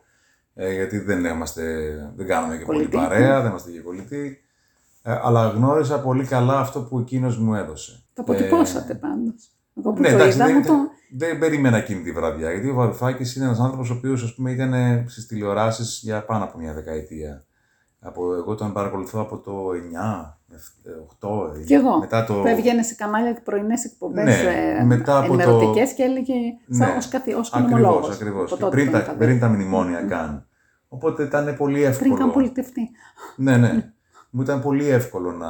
[0.53, 1.63] Ε, γιατί δεν, είμαστε,
[2.15, 2.89] δεν κάνουμε και Κολλητοί.
[2.89, 4.37] πολύ παρέα, δεν είμαστε και κολλητοί.
[5.03, 8.03] Ε, αλλά γνώρισα πολύ καλά αυτό που εκείνος μου έδωσε.
[8.13, 9.49] Το αποτυπώσατε πάντως.
[9.77, 10.73] Εγώ που Ναι, το εντάξει, είδα, δεν, μου το...
[11.17, 12.51] δεν περίμενα εκείνη τη βραδιά.
[12.51, 16.73] Γιατί ο Βαρουφάκης είναι ένας άνθρωπος ο οποίος ήταν στις τηλεοράσεις για πάνω από μια
[16.73, 17.45] δεκαετία.
[17.99, 20.37] Από, εγώ τον παρακολουθώ από το 9,
[21.19, 21.65] 8, 9.
[21.65, 21.97] Κι εγώ.
[21.99, 22.33] Μετά το...
[22.33, 26.33] Που έβγαινε σε κανάλια και πρωινές εκπομπές Ναι, μετά από το- ενημερωτικές και έλεγε
[26.69, 28.15] σαν Ναι, ως, καθη, ως Ακριβώς, οικονομολόγος.
[28.15, 28.43] ακριβώς.
[28.51, 29.17] Από Και τότε πριν, τον τα, είχα δει.
[29.17, 30.47] πριν τα μνημόνια καν.
[30.87, 32.09] Οπότε ήταν πολύ εύκολο.
[32.09, 32.89] Πριν καν πολιτευτεί.
[33.35, 33.69] Ναι, ναι.
[34.33, 35.49] Μου ήταν πολύ εύκολο να,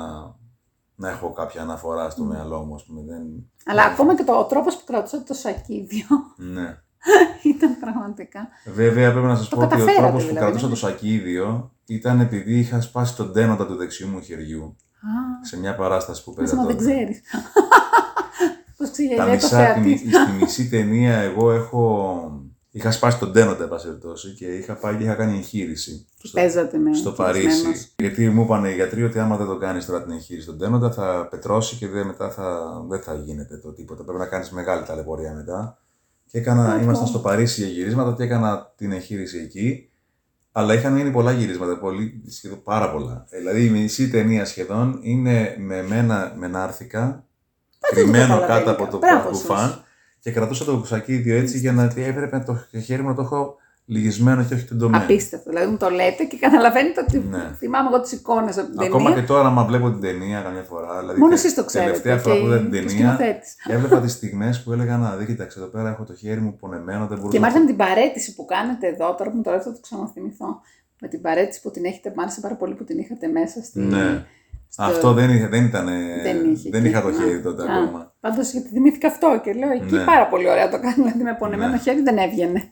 [0.95, 3.01] να έχω κάποια αναφορά στο μυαλό μου, ας πούμε.
[3.07, 3.21] Δεν...
[3.65, 6.05] Αλλά ακόμα και το, ο τρόπος που κρατούσατε το σακίδιο
[6.37, 6.77] Ναι.
[7.53, 8.47] ήταν πραγματικά.
[8.73, 10.71] Βέβαια, πρέπει να σας Το πω ότι ο καταφέρατε, τρόπος που δηλαδή, κρατούσα ναι.
[10.71, 15.75] το σακίδιο ήταν επειδή είχα σπάσει τον τένοντα του δεξιού μου χεριού Α, σε μια
[15.75, 16.89] παράσταση που πες παίζα μα δεν τότε.
[16.91, 17.21] ξέρεις.
[18.77, 19.79] Πώς Τα ξεγελάει το μισά, τη, θεατή.
[19.79, 22.40] μι- στη μισή ταινία εγώ έχω.
[22.73, 26.05] Είχα σπάσει τον τένοντα, εν πάση περιπτώσει, και είχα πάει και είχα κάνει εγχείρηση.
[26.21, 27.61] Και παίζατε με στο κυρισμένος.
[27.61, 27.91] Παρίσι.
[27.97, 30.91] Γιατί μου είπαν οι γιατροί ότι άμα δεν το κάνεις τώρα την εγχείρηση στον τένοντα
[30.91, 34.03] θα πετρώσει και δεν, μετά θα, δεν θα γίνεται το τίποτα.
[34.03, 35.77] Πρέπει να κάνεις μεγάλη ταλαιπωρία μετά.
[36.25, 36.81] Και έκανα, Οκ.
[36.81, 39.89] ήμασταν στο Παρίσι για γυρίσματα και έκανα την εγχείρηση εκεί.
[40.51, 43.25] Αλλά είχαν μείνει πολλά γυρίσματα, πολύ, σχεδόν πάρα πολλά.
[43.29, 46.99] Ε, Δηλαδή η μισή ταινία σχεδόν είναι με μένα με νάρθηκα,
[47.79, 48.65] δεν το κρυμμένο καταλαβαίνω.
[48.65, 49.83] κάτω από το Μπράβο μπουφάν σας.
[50.21, 53.55] Και κρατούσα το σακίδιο έτσι για να έπρεπε το χέρι μου να το έχω
[53.85, 55.01] λυγισμένο και όχι τεντωμένο.
[55.01, 55.49] Απίστευτο.
[55.49, 57.55] Δηλαδή μου το λέτε και καταλαβαίνετε ότι Ναι.
[57.57, 59.21] θυμάμαι εγώ τις εικόνες από την Ακόμα ταινία.
[59.21, 60.99] και τώρα, άμα βλέπω την ταινία καμιά φορά.
[60.99, 61.89] Δηλαδή, Μόνο τε- εσείς το ξέρετε.
[61.91, 63.55] Τελευταία φορά και που είδα την ο ταινία, σκηνοθέτης.
[63.67, 66.99] έβλεπα τις στιγμές που έλεγα Να δει, κοίταξε εδώ πέρα έχω το χέρι μου πονεμένο,
[67.07, 67.65] δεν Και μπορούσα μάλιστα να.
[67.65, 70.61] με την παρέτηση που κάνετε εδώ, τώρα που μου το λέτε θα το ξαναθυμηθώ.
[71.01, 73.79] Με την παρέτηση που την έχετε, μ' άρεσε πάρα πολύ που την είχατε μέσα στη.
[73.79, 74.25] Ναι.
[74.71, 75.85] Στο- Αυτό δεν, είχε, δεν ήταν.
[76.23, 76.89] Δεν είχε δεν εκεί.
[76.89, 77.73] είχα το Α, χέρι τότε α.
[77.75, 78.13] ακόμα.
[78.19, 80.03] Πάντως γιατί θυμήθηκα αυτό και λέω εκεί Ναι.
[80.03, 80.93] πάρα πολύ ωραία το κάνει.
[80.95, 81.77] Δηλαδή με πονεμένο Ναι.
[81.77, 82.63] χέρι δεν έβγαινε.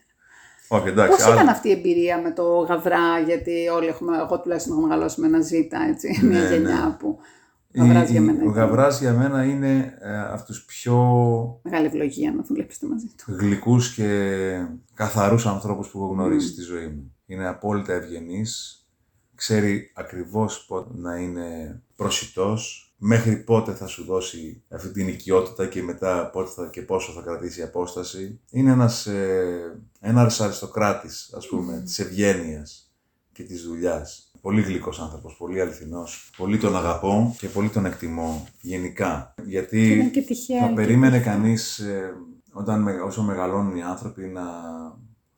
[0.71, 1.12] Όχι, εντάξει.
[1.15, 4.81] Πώς άλλο- ήταν αυτή η εμπειρία με το γαβρά, γιατί όλοι έχουμε, εγώ τουλάχιστον έχω
[4.81, 6.95] μεγαλώσει με ένα ζήτα, έτσι, μια Ναι, γενιά ναι.
[6.99, 7.19] που.
[7.71, 10.65] η- Ο γαβράς για η- μένα Ο ήταν γαβράς για μένα είναι ε, από τους
[10.65, 10.95] πιο
[11.63, 13.35] Μεγάλη ευλογία να δουλέψετε μαζί του.
[13.39, 14.31] γλυκούς και
[14.93, 16.51] καθαρούς ανθρώπους που έχω γνωρίσει Mm.
[16.51, 17.13] στη ζωή μου.
[17.25, 18.78] Είναι απόλυτα ευγενής,
[19.39, 25.82] ξέρει ακριβώς πότε να είναι προσιτός, μέχρι πότε θα σου δώσει αυτή την οικειότητα και
[25.84, 28.39] μετά πότε θα, και πόσο θα κρατήσει η απόσταση.
[28.52, 31.84] Είναι ένας, ε, ένας αριστοκράτης, ας πούμε, Mm.
[31.84, 32.91] της ευγένειας
[33.32, 34.32] και της δουλειάς.
[34.41, 36.30] Πολύ γλυκός άνθρωπος, πολύ αληθινός.
[36.38, 39.34] Πολύ τον αγαπώ και πολύ τον εκτιμώ γενικά.
[39.45, 40.60] Γιατί Είναι και τυχαία.
[40.62, 41.34] θα και περίμενε τυχαία.
[41.34, 42.13] κανείς ε,
[42.52, 44.41] όταν, με- όσο μεγαλώνουν οι άνθρωποι να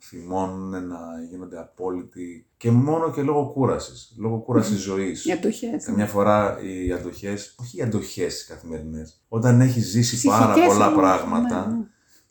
[0.04, 0.98] θυμώνουν, να
[1.30, 5.26] γίνονται απόλυτοι και μόνο και λόγω κούρασης, λόγω κούρασης ζωής.
[5.26, 5.86] Οι αντοχές.
[5.86, 11.00] Καμιά φορά οι αντοχές, όχι οι αντοχές καθημερινές, όταν έχεις ζήσει πάρα Ψυχικές πολλά όμως,
[11.00, 11.84] πράγματα ναι, ναι.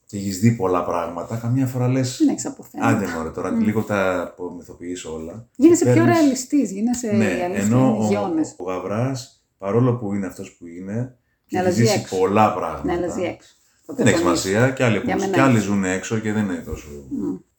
[0.06, 2.96] και έχεις δει πολλά πράγματα, καμιά φορά λες, Δεν έχεις αποθέματα.
[2.96, 5.48] άντε μωρέ τώρα, λίγο τα απομυθοποιήσω όλα.
[5.56, 8.54] Γίνεσαι πιο Παίρνεις- ρεαλιστής, γίνεσαι ναι, η αλήθεια ενώ είναι ο, γιώνες.
[8.58, 12.16] ο Γαβράς, παρόλο που είναι αυτός που είναι, και Ναι, έχει αλλά ζει ζήσει έξω.
[12.18, 12.84] πολλά πράγματα.
[12.84, 13.54] Ναι, αλλά ζει έξω.
[13.96, 14.40] Δεν έχεις τονίζω.
[14.42, 14.70] σημασία.
[14.70, 15.64] Και άλλοι, Για που- μένα και άλλοι έχει.
[15.64, 16.86] ζουν έξω και δεν είναι τόσο.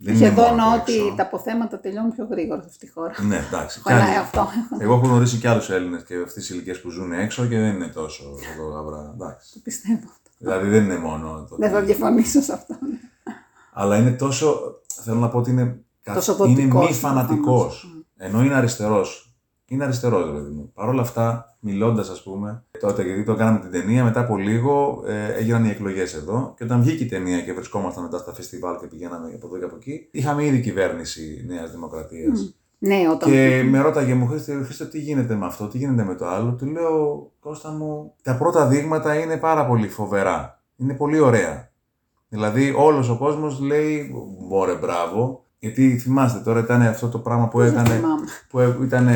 [0.03, 1.05] Δεν Και είναι εδώ μόνο εννοώ το έξω.
[1.05, 3.13] ότι τα αποθέματα τελειώνουν πιο γρήγορα σε αυτή τη χώρα.
[3.23, 3.81] Ναι, εντάξει.
[3.81, 4.47] και Χωράει άλλοι- αυτό.
[4.79, 7.73] Εγώ έχω γνωρίσει και άλλους Έλληνες και αυτές τι ηλικίες που ζουν έξω και δεν
[7.75, 9.11] είναι τόσο εδώ γαμπρά.
[9.13, 9.53] Εντάξει.
[9.53, 10.09] Το πιστεύω.
[10.37, 11.55] Δηλαδή δεν είναι μόνο το.
[11.55, 12.75] Δεν θα διαφωνήσω σε αυτό.
[13.73, 14.59] Αλλά είναι τόσο.
[15.03, 15.79] Θέλω να πω ότι είναι.
[16.03, 17.79] κα- Τόσο είναι δοτικός, μη φανατικός.
[17.79, 18.05] προφανώς.
[18.17, 19.31] Ενώ είναι αριστερός.
[19.71, 20.71] Είναι αριστερό, δηλαδή μου.
[20.73, 25.03] Παρ' όλα αυτά, μιλώντας, ας πούμε, τότε γιατί το κάναμε την ταινία, μετά από λίγο
[25.07, 26.53] ε, έγιναν οι εκλογές εδώ.
[26.57, 29.63] Και όταν βγήκε η ταινία και βρισκόμασταν μετά στα φεστιβάλ και πηγαίναμε από εδώ και
[29.63, 32.55] από εκεί, είχαμε ήδη κυβέρνηση Νέας Δημοκρατίας.
[32.77, 33.29] Ναι, όταν.
[33.29, 36.51] Και με ρώταγε μου, Χρήστο, Χρήστο, τι γίνεται με αυτό, τι γίνεται με το άλλο.
[36.53, 40.63] Του λέω, Κώστα μου, τα πρώτα δείγματα είναι πάρα πολύ φοβερά.
[40.75, 41.71] Είναι πολύ ωραία.
[42.29, 44.12] Δηλαδή, όλος ο κόσμος λέει,
[44.47, 45.45] μπόρε, μπράβο.
[45.63, 48.26] Γιατί θυμάστε, τώρα ήταν αυτό το πράγμα που Δεν έκανε, θυμάμαι.
[48.50, 49.08] που ήταν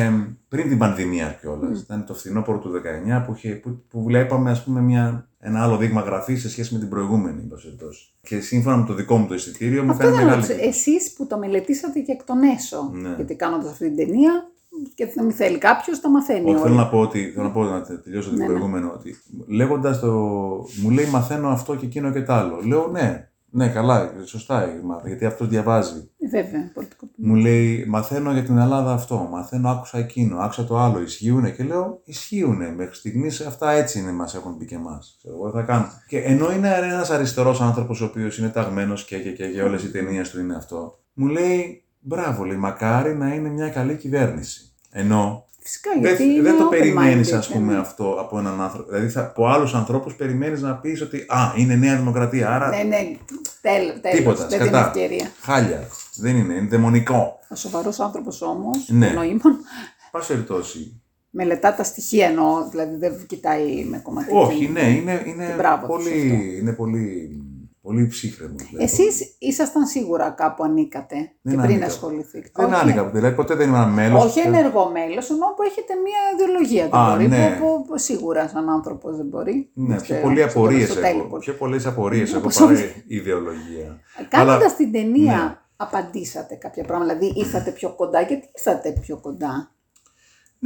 [0.48, 1.80] πριν την πανδημία κιόλας.
[1.80, 5.76] Ήταν το φθινόπωρο του 19 που, είχε, που, που βλέπαμε, ας πούμε, μια, ένα άλλο
[5.76, 8.12] δείγμα γραφής σε σχέση με την προηγούμενη, εν πάση περιπτώσει.
[8.20, 10.46] Και σύμφωνα με το δικό μου το εισιτήριο, μου Αυτό κάνει δεν μεγάλη.
[10.46, 10.66] ρώτησα.
[10.68, 12.90] Εσείς που το μελετήσατε και εκ των έσω.
[12.92, 13.12] Ναι.
[13.16, 14.32] Γιατί κάνοντας αυτή την ταινία,
[14.94, 16.50] και να μην θέλει κάποιος, τα μαθαίνει.
[16.50, 16.82] Όχι, θέλω όλα.
[16.82, 18.46] να πω ότι, θέλω να, πω, να τε- τελειώσω το Ναι, ναι.
[18.48, 20.12] προηγούμενο, ότι λέγοντας το.
[20.82, 22.60] μου λέει μαθαίνω αυτό και εκείνο και τ' άλλο.
[22.66, 26.10] Λέω ναι, ναι, καλά, σωστά, ε, μάθα, γιατί αυτός διαβάζει.
[26.18, 30.78] Ε, Βέβαια, πολιτικό Μου λέει μαθαίνω για την Ελλάδα αυτό, μαθαίνω, άκουσα εκείνο, άκουσα το
[30.78, 32.72] άλλο, ισχύουνε και λέω ισχύουνε.
[32.76, 35.18] Μέχρι στιγμής αυτά έτσι είναι, μας έχουν πει και εμάς.
[35.24, 35.86] Εγώ θα κάνω.
[36.08, 39.82] Και ενώ είναι ένας αριστερός άνθρωπος ο οποίος είναι ταγμένος και, και, και, και όλες
[39.82, 44.74] οι ταινίες του είναι αυτό, μου λέει μπράβο, λέει, μακάρι να είναι μια καλή κυβέρνηση.
[44.90, 47.80] Ενώ Φυσικά, δεν, γιατί είναι δεν το open-minded, περιμένεις, ας δεν πούμε, είναι.
[47.80, 48.90] αυτό από έναν άνθρωπο.
[48.90, 52.54] Δηλαδή, θα, από άλλους ανθρώπους περιμένεις να πεις ότι Α, είναι Νέα Δημοκρατία.
[52.54, 52.96] Άρα Ναι, ναι,
[53.60, 54.46] τέλος, τέλος, τίποτα.
[54.46, 54.86] δεν δίνει Σκατά.
[54.86, 55.26] ευκαιρία.
[55.40, 55.88] Χάλια.
[56.16, 57.38] Δεν είναι, είναι δαιμονικό.
[57.48, 59.08] Ο σοβαρός άνθρωπος όμως, Ναι.
[59.08, 59.56] νοήμων,
[60.10, 61.00] Πάση περιπτώσει.
[61.30, 64.36] μελετά τα στοιχεία εννοώ, δηλαδή δεν κοιτάει με κομματική.
[64.36, 66.08] Όχι, ναι, είναι, είναι, Και μπράβο τους αυτό.
[66.10, 67.30] πολύ, είναι πολύ,
[67.86, 68.62] πολύ ψύχρεμος.
[68.68, 68.84] Δηλαδή.
[68.84, 71.86] Εσείς ήσασταν σίγουρα κάπου ανήκατε Δεν και πριν ανήκα.
[71.86, 72.50] ασχοληθείτε.
[72.54, 72.74] Δεν Όχι.
[72.80, 74.24] άνοιγα, δηλαδή ποτέ δεν ήμουν μέλος.
[74.24, 76.82] Όχι ενεργό μέλος, ενώ που έχετε μία ιδεολογία.
[76.88, 77.56] Δεν Α, μπορεί, ναι.
[77.60, 79.70] που, που σίγουρα σαν άνθρωπος δεν μπορεί.
[79.74, 81.22] Ναι, Είστε πιο πολλοί στο απορίες τέλος έχω.
[81.28, 81.44] πώς.
[81.44, 83.04] Πιο πολλές απορίες έχω Όπως παρά όλοι.
[83.06, 84.00] ιδεολογία.
[84.28, 85.56] Κάνοντα Αλλά- την ταινία, ναι.
[85.76, 87.14] απαντήσατε κάποια πράγματα.
[87.16, 88.20] Δηλαδή ήρθατε πιο κοντά.
[88.20, 89.70] Γιατί ήρθατε πιο κοντά;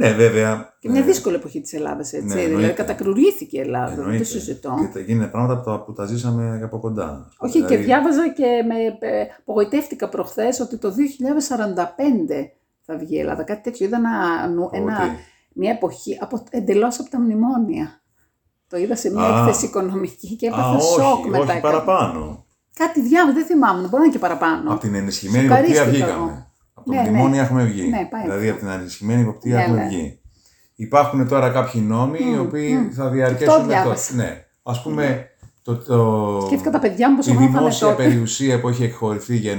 [0.01, 0.75] Ναι, βέβαια.
[0.79, 2.25] Και μια ε, δύσκολη εποχή της Ελλάδας, έτσι.
[2.27, 2.73] ναι, δηλαδή εννοείται.
[2.73, 4.23] κατακρουριήθηκε η Ελλάδα, δεν το εννοείται.
[4.23, 4.77] συζητώ.
[4.79, 7.29] Και τα γίνανε πράγματα που τα, που τα ζήσαμε από κοντά.
[7.37, 10.93] Όχι, Δηλαδή, και διάβαζα και με ε, απογοητεύτηκα προχθές ότι το 2045
[12.81, 13.43] θα βγει η Ελλάδα.
[13.43, 13.85] Κάτι τέτοιο.
[13.85, 14.99] Είδα ένα, νου- Ότι- ένα,
[15.53, 18.01] μια εποχή από, εντελώς από τα μνημόνια.
[18.67, 19.39] Το είδα σε μια Α.
[19.39, 21.43] έκθεση οικονομική και Α, έπαθα όχι, σοκ μετά.
[21.51, 22.45] όχι παραπάνω.
[22.73, 24.71] Κάτι διάβαζα, δεν θυμάμαι, μπορεί να είναι και παραπάνω.
[24.71, 26.50] Από την ενισχυμένη υποπτία Σοκαρίστηκα βγήκαμε.
[26.75, 26.83] Εγώ.
[26.83, 27.09] Από το Ναι, ναι.
[27.09, 27.89] μνημόνιο έχουμε βγει.
[27.89, 28.65] Ναι, πάει δηλαδή αυτό.
[28.65, 29.87] από την ενισχυμένη υποπτία Ναι, έχουμε ναι.
[29.87, 30.19] βγει.
[30.75, 32.89] Υπάρχουν τώρα κάποιοι νόμοι οι οποίοι μμ.
[32.93, 33.67] θα Αυτό διαρκέσουν.
[33.67, 34.15] διάβασα.
[34.15, 34.45] Ναι.
[34.63, 35.25] Α πούμε,
[35.63, 38.03] το, το, Σκέφτηκα τα παιδιά μου πόσο η χρόνο θα είναι δημόσια τότε.
[38.03, 39.57] περιουσία που έχει εκχωρηθεί για 99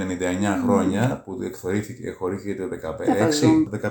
[0.65, 2.97] χρόνια, που εκχωρήθηκε, εκχωρήθηκε το Δεν θα
[3.29, 3.71] 2016, ζουν.
[3.83, 3.89] 15.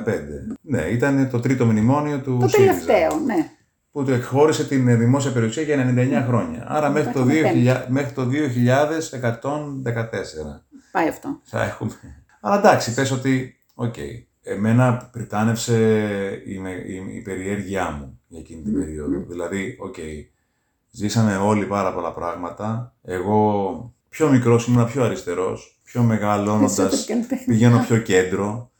[0.61, 2.71] Ναι, ήταν το τρίτο μνημόνιο του Το ΣΥΡΙΖΑ.
[2.71, 3.49] τελευταίο, ναι.
[3.91, 6.65] Που του εκχώρησε την δημόσια περιουσία για 99 χρόνια.
[6.67, 8.29] Άρα μέχρι το, έχουμε 2000, μέχρι το 2114
[10.91, 11.39] Πάει αυτό.
[11.43, 11.91] θα έχουμε.
[12.41, 13.95] Αλλά εντάξει, πες ότι, οκ,
[14.43, 15.77] εμένα πρυτάνευσε
[16.45, 19.25] η, με- η, η περιέργειά μου για εκείνη την περίοδο.
[19.27, 19.95] Δηλαδή, οκ,
[20.91, 22.95] ζήσαμε όλοι πάρα πολλά πράγματα.
[23.03, 27.45] Εγώ πιο μικρός ήμουν πιο αριστερός, πιο μεγαλώνοντας Περισσότερο καλλιτέχνη.
[27.53, 28.71] πηγαίνω πιο κέντρο.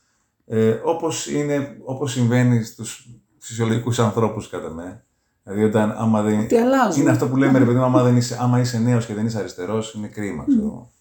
[0.48, 3.08] Ε, όπως, είναι, όπως συμβαίνει στους
[3.40, 5.04] φυσιολογικούς ανθρώπους κατά με.
[5.44, 6.48] Δηλαδή όταν άμα δεν...
[6.48, 7.02] Τι αλλάζουν.
[7.02, 9.26] Είναι αυτό που λέμε ρε παιδί μου, άμα, δεν είσαι, άμα είσαι νέος και δεν
[9.26, 10.92] είσαι αριστερός, είναι κρίμα, ξέρω.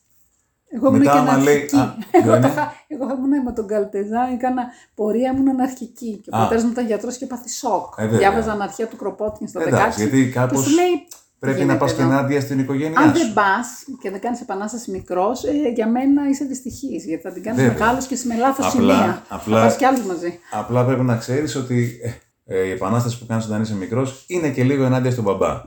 [0.71, 0.87] Εγώ.
[0.87, 1.77] Εγώ ήμουν και Μετά, άμα λέει, αναρχική.
[1.77, 4.63] α, Εγώ, ποιο τα είναι; είχα- εγώ ήμουν με τον Καλτεζά, έκανα
[4.95, 6.21] πορεία, ήμουν αναρχική.
[6.25, 6.41] Και ο Α.
[6.43, 7.95] πατέρα μου ήταν γιατρός και πάθει σοκ.
[7.97, 8.19] Ε, βέβαια.
[8.19, 9.67] Διάβαζα αναρχία του Κροπότκιν στα 16.
[9.67, 11.07] Εντάξει, γιατί Και κάπως σου λέει,
[11.39, 12.11] πρέπει γίνεται να πας και εδώ.
[12.11, 13.23] ενάντια στην οικογένειά αν σου.
[13.23, 17.05] δεν πας και δεν κάνεις επανάσταση μικρός, ε, για μένα είσαι δυστυχής.
[17.05, 17.79] Γιατί θα την κάνεις Βέβαια.
[17.79, 19.23] μεγάλος και με λάθος Απλά- σημεία.
[19.29, 20.39] απλά- Θα πας κι άλλου μαζί.
[20.53, 22.01] Απλά πρέπει να ξέρεις ότι
[22.47, 25.65] ε, ε, η επανάσταση που κάνεις όταν είσαι μικρός είναι και λίγο ενάντια στον μπαμπά.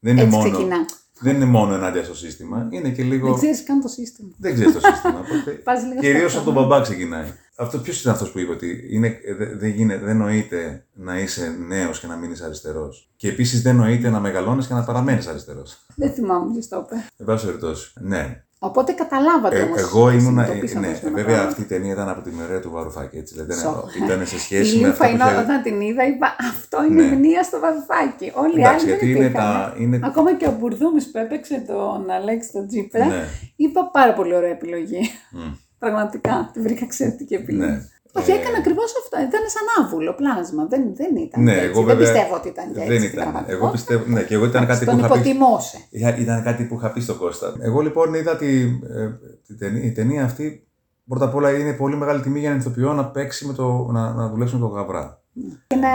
[0.00, 0.76] Δεν είναι, Έτσι μόνο, ξεκινά.
[1.20, 3.26] Δεν είναι μόνο ενάντια στο σύστημα, είναι και λίγο...
[3.28, 4.28] Δεν ξέρεις καν το σύστημα.
[4.38, 5.18] Δεν ξέρεις το σύστημα.
[5.18, 6.68] Οπότε Πας λίγο Κυρίως στο από τον αυτό.
[6.68, 7.32] μπαμπά ξεκινάει.
[7.56, 11.56] Αυτό ποιος είναι αυτός που είπε ότι είναι, δε- δεν γίνεται, δεν νοείται να είσαι
[11.68, 13.10] νέος και να μείνεις αριστερός.
[13.16, 15.86] Και επίσης δεν νοείται να μεγαλώνεις και να παραμένεις αριστερός.
[15.96, 17.04] Δεν θυμάμαι ποιο το είπε.
[17.16, 17.92] Εν πάση περιπτώσει.
[18.00, 18.44] Ναι.
[18.58, 19.80] Οπότε καταλάβατε Ε, όμως.
[19.80, 20.46] εγώ ήμουνα.
[20.80, 23.16] Ναι, βέβαια αυτή η ταινία ήταν από τη μοιραία του Βαρουφάκη.
[23.16, 23.94] Έτσι, δηλαδή, Σοκ.
[24.04, 25.42] ήταν σε Η σχέση με αυτά Λίμφα που είναι είχε...
[25.42, 27.16] όταν την είδα, είπα Αυτό είναι Ναι.
[27.16, 28.32] μνήμα στο βαρουφάκι.
[28.34, 29.44] Όλοι οι Εντάξει, άλλοι γιατί δεν είναι υπήρχαν.
[29.44, 29.74] τα.
[29.78, 30.00] Είναι...
[30.02, 33.24] Ακόμα και ο Μπουρδούμης που έπαιξε τον Αλέξη τον Τζίπρα, Ναι.
[33.56, 35.00] είπα πάρα πολύ ωραία επιλογή.
[35.30, 35.52] Μμ.
[35.78, 37.70] Πραγματικά, τη βρήκα εξαιρετική επιλογή.
[37.70, 37.88] Ναι.
[38.16, 39.16] Όχι, Ε, έκανε ακριβώς αυτό.
[39.28, 40.66] Ήταν σαν άβουλο πλάσμα.
[40.72, 41.42] Δεν, δεν ήταν.
[41.42, 41.64] Ναι, έτσι.
[41.64, 42.90] εγώ δεν βέβαια- πιστεύω ότι ήταν και έτσι.
[42.92, 43.24] Δεν στην ήταν.
[43.24, 43.70] Εγώ πραγματικότητα.
[43.76, 44.04] πιστεύω.
[44.14, 45.14] Ναι, και εγώ ήταν κάτι που Τον είχα πει.
[45.18, 45.76] υποτιμούσε.
[45.90, 47.54] Είχα- Ήταν κάτι που είχα πει στον Κώστα.
[47.60, 48.60] Εγώ λοιπόν είδα τη,
[48.98, 49.04] ε,
[49.46, 50.66] τη ταινία, η ταινία αυτή.
[51.08, 54.12] Πρώτα απ' όλα είναι πολύ μεγάλη τιμή για έναν ηθοποιό να παίξει με το, να,
[54.12, 55.18] να δουλέψει με τον Γαβρά.
[55.66, 55.88] Και να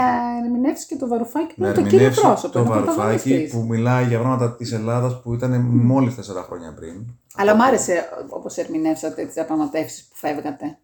[0.44, 2.52] ερμηνεύσει και το βαρουφάκι που να είναι το κύριο ερμηνεύσει πρόσωπο.
[2.52, 3.52] το είναι ο Βαρουφάκη πρωταγωνιστής.
[3.52, 6.94] που μιλάει για πράγματα της Ελλάδας που ήταν μόλις τέσσερα χρόνια πριν.
[7.36, 10.78] Αλλά μ' άρεσε όπως ερμηνεύσατε τις διαπραγματεύσεις που φεύγατε.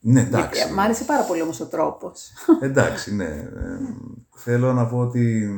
[0.00, 0.72] Ναι, εντάξει.
[0.72, 2.30] Μ' άρεσε πάρα πολύ όμως ο τρόπος.
[2.60, 3.24] Εντάξει, ναι.
[3.24, 3.48] Ε,
[4.36, 5.50] θέλω να πω ότι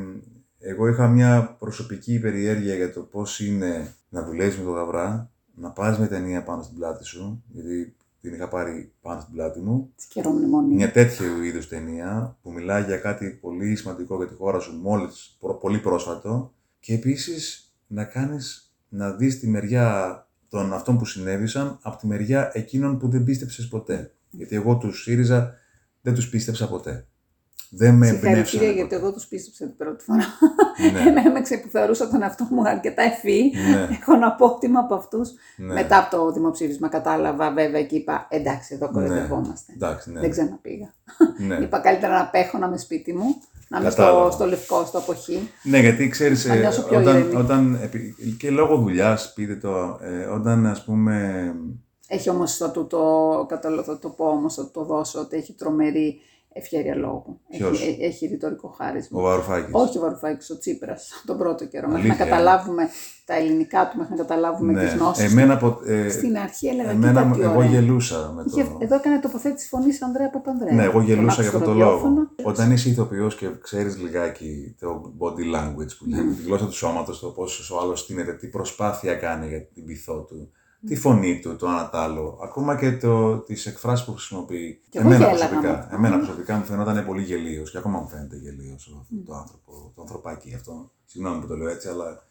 [0.59, 5.71] εγώ είχα μια προσωπική περιέργεια για το πώς είναι να δουλεύεις με τον Γαβρά, να
[5.71, 9.93] πάρεις μια ταινία πάνω στην πλάτη σου, γιατί την είχα πάρει πάνω στην πλάτη μου.
[9.97, 10.75] Τι καιρό μνημονίου.
[10.75, 15.37] Μια τέτοιου είδους ταινία που μιλάει για κάτι πολύ σημαντικό για τη χώρα σου μόλις,
[15.41, 21.79] προ- πολύ πρόσφατο και επίσης να κάνεις, να δεις τη μεριά των αυτών που συνέβησαν
[21.83, 24.13] από τη μεριά εκείνων που δεν πίστεψες ποτέ.
[24.35, 25.55] Γιατί εγώ τους ΣΥΡΙΖΑ
[26.01, 27.07] δεν τους πίστεψα ποτέ.
[27.75, 28.73] Δεν με Συγχαρητήρια εμπνεύσαν.
[28.75, 30.25] γιατί εγώ τους πίστεψα την πρώτη φορά.
[30.93, 33.53] Ναι, Εμένα με ξεπουθαρούσα τον εαυτό μου αρκετά ευφύ.
[33.71, 35.31] ναι, Έχω να πω ότι είμαι από αυτούς.
[35.57, 35.73] ναι.
[35.73, 39.73] Μετά από το δημοψήφισμα κατάλαβα βέβαια και είπα εντάξει εδώ κοροϊδευόμαστε.
[39.75, 40.21] Εντάξει, ναι.
[40.21, 40.93] Δεν ξαναπήγα.
[41.47, 41.55] ναι.
[41.57, 43.35] Είπα καλύτερα να πέχω να είμαι σπίτι μου,
[43.69, 44.31] να είμαι στο, Κατάλαβα.
[44.31, 45.49] στο λευκό, στο αποχή.
[45.63, 47.35] Ναι, γιατί ξέρεις, Να ε, νιώσω πιο όταν, ήρεμη.
[47.35, 51.45] όταν, επί- και λόγω δουλειάς, πείτε το, ε, όταν ας πούμε,
[52.15, 55.53] Έχει όμως το, το, το, κατάλαβα, θα το πω όμως, θα το δώσω, ότι έχει
[55.53, 56.21] τρομερή
[56.55, 57.41] ευχαίρεια λόγου.
[57.49, 59.21] Ποιος; Έχει, ε- έχει ρητορικό χάρισμα.
[59.21, 59.69] ο Βαρουφάκης.
[59.73, 61.89] Όχι ο Βαρουφάκης, ο Τσίπρας, τον πρώτο καιρό.
[61.89, 62.89] Μέχρι να Αλήθεια, ε; καταλάβουμε
[63.25, 64.85] τα ελληνικά του, μέχρι να καταλάβουμε ναι.
[64.85, 65.65] τις γνώσεις Εμένα, του.
[65.85, 67.69] πο- ε, Στην αρχή έλεγα, εμένα, κοίτα μου- τι εγώ ωραία.
[67.71, 68.49] γελούσα με το...
[68.61, 70.75] Είχε- Εδώ έκανε τοποθέτηση φωνής Ανδρέα Παπανδρέα.
[70.75, 71.91] Ναι, εγώ Τον γελούσα άκουσα για στο αυτό το λόγο.
[71.91, 72.31] ραδιόφωνο.
[72.43, 77.21] Όταν είσαι ηθοποιός και ξέρεις λιγάκι το body language που λέμε, τη γλώσσα του σώματος,
[77.21, 80.51] το πώς ο άλλος στείνεται, τι προσπάθεια κάνει για την πειθό του,
[80.87, 84.81] τη φωνή του, το ένα τ' άλλο, ακόμα και το, τις εκφράσεις που χρησιμοποιεί.
[84.91, 85.95] Και εγώ εμένα, γέλαγα προσωπικά, με αυτό.
[85.95, 90.01] εμένα προσωπικά μου φαινόταν πολύ γελίος και ακόμα μου φαίνεται γελίος αυτό το άνθρωπο, το
[90.01, 90.91] ανθρωπάκι αυτό.
[91.05, 92.23] Συγγνώμη που το λέω έτσι, αλλά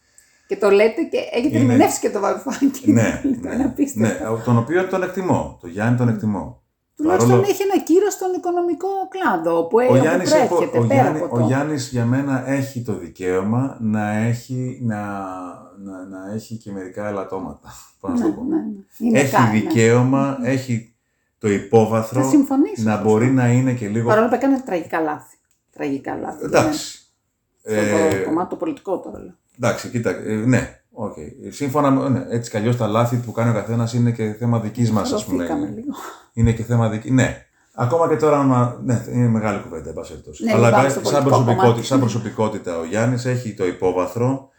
[0.47, 2.91] Και το λέτε και έχετε Είναι- ερμηνεύσει και το Βαρουφάκη.
[2.91, 4.29] ναι, Είναι ναι, απίστευτο.
[4.33, 6.59] ναι, τον οποίο τον εκτιμώ, το Γιάννη τον εκτιμώ.
[6.95, 10.87] Τουλάχιστον Παρόλο- έχει ένα κύριο στον οικονομικό κλάδο που, Ο όπου Γιάννης, έχω- προέρχεται ο,
[10.87, 11.45] πέρα Γιάννη, από ο το.
[11.45, 14.99] Γιάννης για μένα έχει το δικαίωμα να έχει, να,
[15.83, 17.69] να, να έχει και μερικά ελαττώματα.
[17.99, 18.43] Πώς να ναι, το πω.
[18.43, 19.07] ναι, ναι.
[19.07, 19.51] Είναι Έχει κα- ναι.
[19.51, 20.95] δικαίωμα, έχει
[21.37, 22.83] το Θα υπόβαθρο συμφωνήσω.
[22.83, 23.35] να σε μπορεί αυτό.
[23.35, 24.07] να είναι και λίγο...
[24.07, 25.37] Παρόλο που έκανε τραγικά λάθη.
[25.71, 26.45] Τραγικά λάθη.
[26.45, 26.99] Εντάξει.
[27.63, 27.75] Ναι.
[27.75, 29.19] Στο Ε, κομμάτι το πολιτικό τώρα.
[29.19, 29.33] λέω.
[29.57, 30.75] εντάξει, κοίτα, ε, ναι.
[30.93, 31.51] Okay.
[31.51, 34.59] Σύμφωνα με, ναι, έτσι κι αλλιώς τα λάθη που κάνει ο καθένας είναι και θέμα
[34.59, 35.45] δικής μας, ας πούμε.
[35.45, 35.95] Χαλωθήκαμε λίγο.
[36.33, 37.11] Είναι και θέμα δική.
[37.11, 37.45] Ναι.
[37.73, 40.43] Ακόμα και τώρα, άμα- ναι, είναι μεγάλη κουβέντα, εν πάση περιπτώσει.
[40.43, 41.85] Ναι, Αλλά μην πάμε εν- στο σαν, πολιτικό προσωπικότητα, κομμάτι.
[41.87, 44.49] σαν προσωπικότητα ο Γιάννης έχει το υπόβαθρο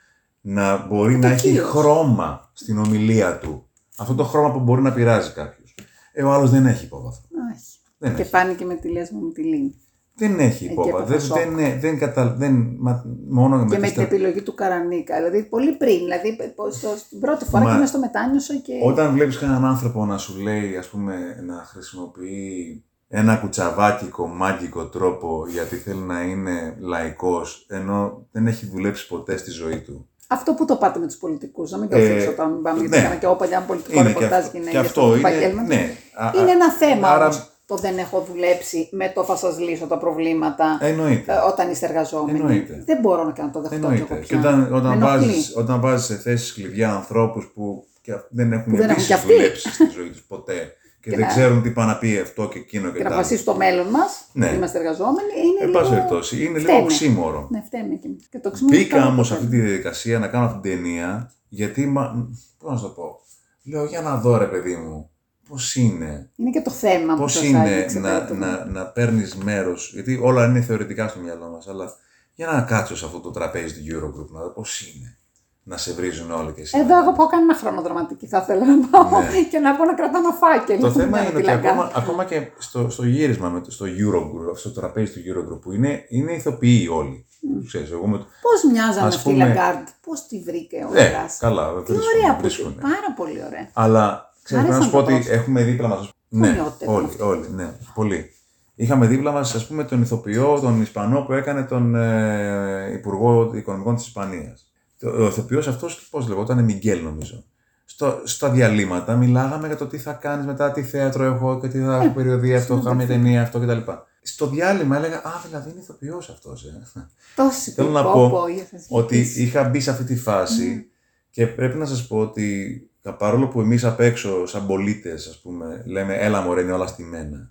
[0.45, 1.69] να μπορεί το να έχει κύριος.
[1.71, 3.67] χρώμα στην ομιλία του.
[3.99, 5.75] Αυτό το χρώμα που μπορεί να πειράζει κάποιος.
[6.13, 7.23] Ε, ο άλλος δεν έχει υπόβαθρο.
[7.55, 7.65] Όχι.
[7.99, 8.31] Δεν Και έχει.
[8.31, 9.75] φάνηκε με τη λέσμα με τη Λίνη.
[10.15, 10.99] Δεν έχει Εκεί υπόβαθρο.
[11.07, 11.37] Δεν, έπαθα σοκ.
[11.39, 12.35] δεν, είναι- δεν, κατα...
[12.35, 13.05] δεν μα...
[13.29, 15.17] μόνο Και με με τις την τε- επιλογή του Καρανίκα.
[15.17, 15.99] Δηλαδή πολύ πριν.
[15.99, 18.73] Δηλαδή πώς το- στην πρώτη φορά Μα- και μέσα στο μετάνιωσα και.
[18.85, 21.15] Όταν βλέπεις κανέναν άνθρωπο να σου λέει, ας πούμε,
[21.47, 29.07] να χρησιμοποιεί ένα κουτσαβάκικο, μάγικο τρόπο γιατί θέλει να είναι λαϊκός, ενώ δεν έχει δουλέψει
[29.09, 30.07] ποτέ στη ζωή του.
[30.33, 32.95] Αυτό που το πάτε με τους πολιτικούς, να μην το Ε, αφήσω όταν πάμε, γιατί
[32.97, 33.01] ναι.
[33.03, 35.29] έκανα και εγώ παλιά ένα πολιτικό Είναι και ρεπορτάζ αυτό, γυναίκες και στο αυτό είναι,
[35.29, 35.63] επάγγελμα.
[35.63, 35.91] ναι.
[36.15, 39.59] Α- α- Είναι ένα θέμα άρα- όμως το δεν έχω δουλέψει με το θα σας
[39.59, 41.33] λύσω τα προβλήματα Εννοείται.
[41.33, 42.39] ε, όταν είστε εργαζόμενοι.
[42.39, 42.83] Εννοείται.
[42.87, 44.15] Δεν μπορώ να κάνω το δεχτώ κι εγώ Εννοείται.
[44.15, 44.37] πια.
[44.41, 45.19] Και όταν, Με όταν, ενοχλεί.
[45.27, 48.91] βάζεις, όταν βάζεις σε θέσεις κλειδιά ανθρώπους που και αυ- δεν έχουν Που δεν έχουν
[48.91, 49.33] επίσης κι αυτοί.
[49.33, 52.49] δουλέψει στη ζωή τους ποτέ και, Και δεν να- ξέρουν τι πάει να πει αυτό
[52.49, 54.49] και εκείνο και, Και να τα βασίσει στο μέλλον μας, Ναι.
[54.51, 55.79] είμαστε εργαζόμενοι, είναι Εν λίγο.
[55.79, 56.83] πάση περιπτώσει, είναι λίγο φταίμε.
[56.83, 57.49] οξύμορο.
[57.51, 60.29] Ναι, φταίμε και, και το ξύμορο Μπήκα είναι όμως το σε αυτή τη διαδικασία να
[60.29, 61.87] κάνω αυτή την ταινία, γιατί.
[61.87, 62.29] Μα...
[62.59, 63.21] Πώς να σου το πω;
[63.65, 65.11] Λέω για να δω, ρε παιδί μου,
[65.49, 66.31] πώς είναι.
[66.37, 69.91] Είναι και το θέμα που Πώς σας είναι άγγιξε να, το- να, να παίρνεις μέρος.
[69.95, 71.93] Γιατί όλα είναι θεωρητικά στο μυαλό μας, αλλά
[72.35, 75.17] για να κάτσω σε αυτό το τραπέζι του Eurogroup να δω πώς είναι
[75.65, 76.79] να σε βρίζουν όλοι και εσύ.
[76.79, 79.43] Εδώ εγώ πάω κανένα χρόνο δραματική θα ήθελα να πάω Ναι.
[79.51, 80.81] και να πω να κρατάω ένα φάκελο.
[80.81, 81.81] Το θέμα για να είναι ότι τυλακάνω.
[81.81, 85.73] ακόμα, ακόμα και στο, στο γύρισμα, με, το- στο Eurogroup, στο τραπέζι του Eurogroup, που
[85.73, 87.27] είναι, είναι ηθοποιοί όλοι.
[87.67, 90.93] Ξέρεις, εγώ με, το- Πώς μοιάζανε Ας αυτή η πούμε- Λαγκάρντ, πώς τη βρήκε ο
[90.93, 91.29] Ναι, Λαγκάρντ.
[91.39, 92.75] καλά, Τι βρίσκουνε, ωραία που βρίσκουνε.
[92.81, 93.69] Πάρα πολύ ωραία.
[93.73, 96.11] Αλλά ξέρεις, πρέπει να σου πω άρεσαν ότι τα έχουμε δίπλα μας.
[96.29, 98.31] Ναι, Ομοιότητα όλοι, ήταν όλοι, ναι, πολύ.
[98.75, 103.95] Είχαμε δίπλα μας, ας πούμε, τον ηθοποιό, τον Ισπανό που έκανε τον ε, Υπουργό Οικονομικών
[103.95, 104.72] της Ισπανίας.
[105.03, 107.45] Ο ηθοποιός αυτός, πώς λεγόταν, Μιγγέλ νομίζω.
[107.85, 111.79] Στο, στα διαλύματα μιλάγαμε για το τι θα κάνεις μετά, τι θέατρο έχω και τι
[111.79, 113.79] θα έχω περιοδία αυτό, θα μια ταινία αυτό κτλ.
[114.23, 116.65] Στο διάλειμμα έλεγα, Α, δηλαδή είναι ηθοποιός αυτός.
[116.65, 117.07] Ε.
[117.37, 119.43] Τόση Θέλω να πω, πω πω, για σας ότι μιλήσει.
[119.43, 120.91] είχα μπει σε αυτή τη φάση
[121.31, 125.83] και πρέπει να σας πω ότι παρόλο που εμείς απ' έξω σαν πολίτες ας πούμε
[125.87, 127.51] λέμε έλα μωρέ είναι όλα στη μένα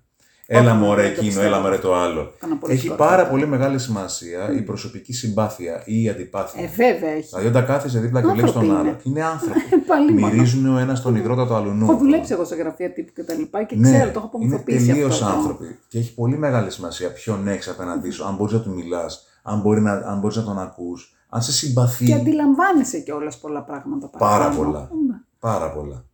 [0.53, 1.47] Έλα Όχι, μωρέ δεν το εκείνο, πιστεύω.
[1.47, 2.33] έλα μωρέ το άλλο.
[2.39, 2.97] Κάνα πολύ Έχει σκορ.
[2.97, 6.63] πάρα πολύ μεγάλη σημασία η προσωπική συμπάθεια ή η αντιπάθεια.
[6.63, 7.27] Ε, βέβαια έχει.
[7.27, 8.89] Δηλαδή, όταν κάθεσαι δίπλα και βλέπεις Άνθρωποι τον είναι.
[8.89, 8.97] άλλο.
[9.03, 9.59] Είναι άνθρωποι.
[9.91, 10.33] Πάλι μόνο.
[10.33, 11.77] Μυρίζουν ο ένας τον υδρότατο αλλού.
[11.83, 14.55] Έχω δουλέψει εγώ σε γραφεία τύπου και τα λοιπά και Ναι, ξέρω, το έχω είναι
[14.55, 15.25] απομυθοποιήσει τελείως αυτό.
[15.25, 15.79] το- άνθρωποι.
[15.87, 19.61] Και έχει πολύ μεγάλη σημασία ποιον έχεις απέναντί σου, αν μπορείς να του μιλάς, αν
[19.61, 22.05] μπορεί να, αν μπορείς να τον ακούς, αν σε συμπαθεί.
[22.05, 24.63] Και αντιλαμβάνεσαι κιόλας πολλά πράγματα Πάρα παραπάνω.
[24.63, 24.79] πολλά.
[24.79, 25.15] Ναι.
[25.39, 26.05] Πάρα πολλά.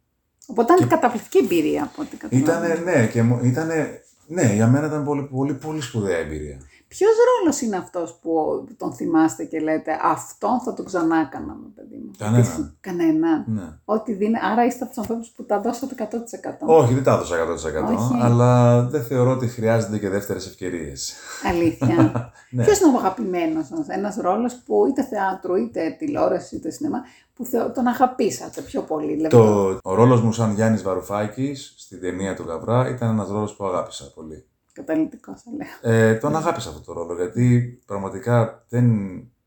[0.45, 2.73] Οπότε ήταν καταπληκτική εμπειρία από ό,τι καταλαβαίνω.
[2.73, 6.57] Ήτανε, ναι, και μου- ήτανε, ναι, για μένα ήταν πολύ, πολύ, πολύ σπουδαία εμπειρία.
[6.87, 11.95] Ποιος ρόλος είναι αυτός που τον θυμάστε και λέτε αυτόν θα τον ξανά κάναμε, παιδί
[11.95, 12.11] μου.
[12.17, 12.77] Κανέναν.
[12.81, 13.45] Κανέναν.
[13.47, 13.61] Ναι.
[13.85, 14.35] Ό,τι δίνει.
[14.51, 16.65] Άρα είστε από τους ανθρώπους που τα δώσατε 100%.
[16.65, 18.19] Όχι, δεν τα έδωσα 100%, Όχι.
[18.21, 21.13] αλλά δεν θεωρώ ότι χρειάζεται και δεύτερες ευκαιρίες.
[21.49, 21.95] Αλήθεια.
[22.49, 22.63] Ναι.
[22.63, 27.03] Ποιος είναι ο αγαπημένος σας, ένας ρόλος που είτε θεάτρου, είτε τηλεόραση, είτε σινεμά,
[27.37, 29.13] που θεω- τον αγαπήσατε πιο πολύ.
[29.13, 33.55] Δηλαδή, Το, ο ρόλος μου σαν Γιάννης Βαρουφάκης στην ταινία του Γαβρά ήταν ένας ρόλος
[33.55, 34.45] που αγάπησα πολύ.
[34.73, 35.95] Καταλητικό, θα λέω.
[35.95, 38.87] Ε, τον αγάπησα αυτό το ρόλο γιατί πραγματικά δεν,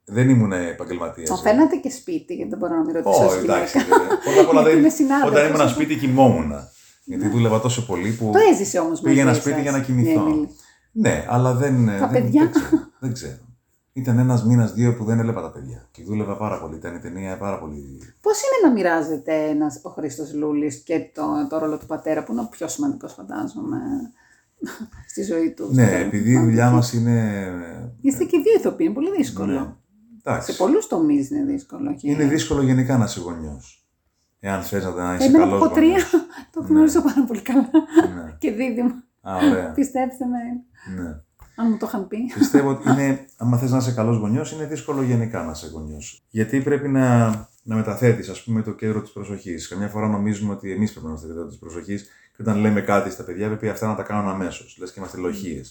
[0.05, 1.29] δεν ήμουν επαγγελματίας.
[1.29, 3.25] Τον φαίνατε και σπίτι, γιατί δεν μπορώ να μην ρωτήσω.
[3.25, 3.79] Όχι, ως εντάξει.
[3.79, 3.99] γυναίκα.
[4.09, 6.53] δεν- Πρώτα απ' όλα Γιατί δεν, είμαι συνάδελφος, όταν ήμουν οπότε- σπίτι κοιμόμουν.
[7.05, 9.83] Γιατί δούλευα τόσο πολύ που Το έζησε όμως μαζί πήγαινα σας, σπίτι για να η
[9.83, 10.21] κοιμηθώ.
[10.21, 10.49] Έμιλη.
[10.93, 11.87] Ναι, αλλά δεν.
[11.87, 12.51] Τα δεν, παιδιά.
[12.99, 13.37] Δεν ξέρω.
[14.01, 14.17] Δεν ξέρω.
[14.17, 15.89] Ήταν ένας μήνας, δύο που δεν έβλεπα τα παιδιά.
[15.91, 16.77] Και δούλευα πάρα πολύ.
[16.77, 17.99] Ήταν η ταινία πάρα πολύ.
[18.21, 22.33] Πώς είναι να μοιράζεται ένας, ο Χρήστος Λούλης και το, το ρόλο του πατέρα, που
[22.33, 23.79] είναι ο πιο σημαντικός, φαντάζομαι,
[25.11, 25.69] στη ζωή του.
[25.73, 27.43] Ναι, στο- επειδή η δουλειά μας είναι.
[28.01, 29.53] Είστε και δύο ηθοποιοί, είναι πολύ δύσκολο.
[29.61, 29.73] Ναι.
[30.25, 30.53] Εντάξει.
[30.53, 31.91] Σε πολλούς τομείς είναι δύσκολο.
[31.91, 33.85] όχι; Είναι δύσκολο γενικά να είσαι γονιός.
[34.41, 35.99] Εάν θες να, να είσαι Εμένα καλός που έχω τρία,
[36.53, 37.71] το γνωρίζω πάρα πολύ καλά.
[38.15, 38.35] Ναι.
[38.39, 38.93] και δίδυμο.
[39.21, 39.73] Α, ωραία.
[39.73, 40.39] Πιστέψτε με,
[41.03, 41.11] ναι.
[41.61, 42.19] Αν μου το είχαν πει.
[42.39, 46.23] Πιστεύω ότι είναι, άμα θες να είσαι καλός γονιός, είναι δύσκολο γενικά να είσαι γονιός.
[46.31, 47.29] Γιατί πρέπει να,
[47.63, 49.69] να μεταθέτεις, ας πούμε, το κέντρο της προσοχής.
[49.69, 52.03] Καμιά φορά νομίζουμε ότι εμείς πρέπει να είμαστε το κέντρο της προσοχής
[52.37, 54.77] και όταν λέμε κάτι στα παιδιά, πρέπει αυτά να τα κάνουν αμέσως.
[54.81, 55.63] Λες και είμαστε λοχίε.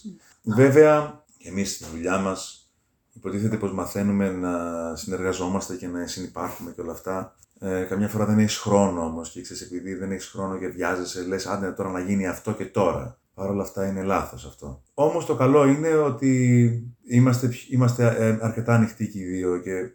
[0.44, 2.70] Βέβαια, εμείς στη δουλειά μας
[3.14, 4.52] υποτίθεται πως μαθαίνουμε να
[4.96, 7.36] συνεργαζόμαστε και να συνεπάρχουμε και όλα αυτά.
[7.60, 11.26] Ε, καμιά φορά δεν έχεις χρόνο όμως και ξέρεις, επειδή δεν έχεις χρόνο και βιάζεσαι,
[11.28, 13.18] λες άντε τώρα να γίνει αυτό και τώρα.
[13.40, 14.84] Παρ' όλα αυτά είναι λάθος αυτό.
[14.94, 16.70] Όμως το καλό είναι ότι
[17.10, 19.92] είμαστε, πιο- είμαστε ε, αρκετά ανοιχτοί και οι δύο και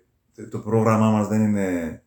[0.50, 2.02] το πρόγραμμά μας δεν είναι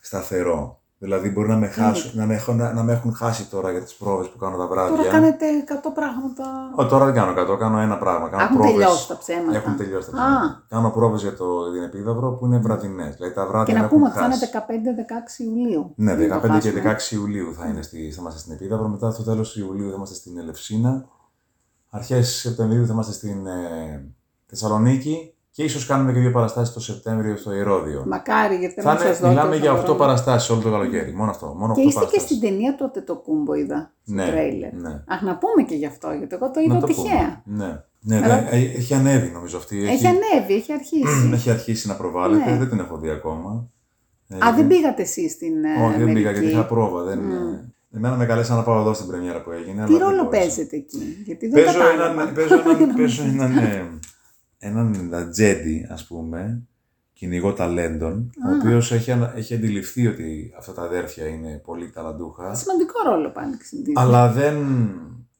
[0.00, 0.81] σταθερό.
[1.02, 3.80] Δηλαδή μπορεί να με, χάσουν, να, με, έχουν- να, να με έχουν χάσει τώρα για
[3.82, 4.96] τις πρόβες που κάνω τα βράδια.
[4.96, 5.46] Τώρα κάνετε
[5.84, 6.44] 100 πράγματα.
[6.76, 8.28] Ω, τώρα δεν κάνω 100, κάνω ένα πράγμα.
[8.28, 8.72] Κάνω Έχουν πρόβες.
[8.72, 9.56] τελειώσει τα ψέματα.
[9.56, 10.20] Έχουν τελειώσει τα Α.
[10.26, 10.64] ψέματα.
[10.68, 13.14] Κάνω πρόβες για το, την επίδαυρο που είναι βραδινές.
[13.16, 14.48] Δηλαδή τα βράδια Και με να έχουν πούμε ότι θα χάσει.
[14.84, 15.92] είναι 15-16 Ιουλίου.
[15.96, 16.96] Ναι, Μην το 15 και χάσουμε.
[16.98, 18.88] 16 Ιουλίου θα, είναι στη, θα είμαστε στην Επίδαυρο.
[18.88, 21.04] Μετά στο τέλος του Ιουλίου θα είμαστε στην Ελευσίνα.
[21.90, 24.04] Αρχές Σεπτεμβρίου θα είμαστε στην ε,
[24.46, 25.31] Θεσσαλονίκη.
[25.54, 28.04] Και ίσως κάνουμε και δύο παραστάσεις το Σεπτέμβριο στο Ηρώδιο.
[28.06, 29.98] Μακάρι, γιατί Θα δεν σας είναι, δω μιλάμε τόσο για 8 χρόνο.
[29.98, 31.12] παραστάσεις όλο το καλοκαίρι.
[31.14, 31.46] Μόνο αυτό.
[31.58, 32.28] Μόνο 8 Και είστε και παραστάσεις.
[32.36, 33.92] στην ταινία τότε το κούμπο, είδα.
[34.06, 34.72] Στο Ναι, τρέιλερ.
[34.74, 35.02] ναι.
[35.08, 37.42] Αχ, να πούμε και γι' αυτό, γιατί εγώ το είδα Να το τυχαία.
[37.44, 37.84] πούμε.
[38.00, 39.86] Ναι, ναι, Αλλά- ναι, ε, έχει ανέβει νομίζω αυτή.
[39.88, 41.30] Έχει ανέβει, έχει αρχίσει.
[41.36, 42.50] έχει αρχίσει να προβάλλεται.
[42.50, 42.56] Ναι.
[42.58, 43.68] Δεν την έχω δει ακόμα.
[44.28, 46.30] Ε, Α, γιατί- δεν πήγατε εσείς στην ε, Όχι, δεν πήγα Αμερική.
[46.40, 47.02] γιατί είχα πρόβα.
[47.02, 47.20] Δεν...
[47.94, 49.72] Εμένα με καλέσαν να πάω εδώ στην πρεμιέρα που έγινε.
[49.86, 50.40] Τι αλλά δεν ρόλο μπόρεσα.
[50.44, 52.12] παίζετε εκεί, γιατί δεν Παίζω κατάλαβα.
[52.22, 53.84] έναν, παίζω έναν, παίζω έναν, ε,
[54.64, 56.62] έναν ατζέντη, ας πούμε,
[57.12, 62.54] κυνηγό ταλέντων, ο οποίος έχει, ανα- έχει αντιληφθεί ότι αυτά τα αδέρφια είναι πολύ ταλαντούχα,
[62.54, 63.92] Σημαντικό ρόλο πάλι συνηθίζει.
[63.96, 64.56] αλλά δεν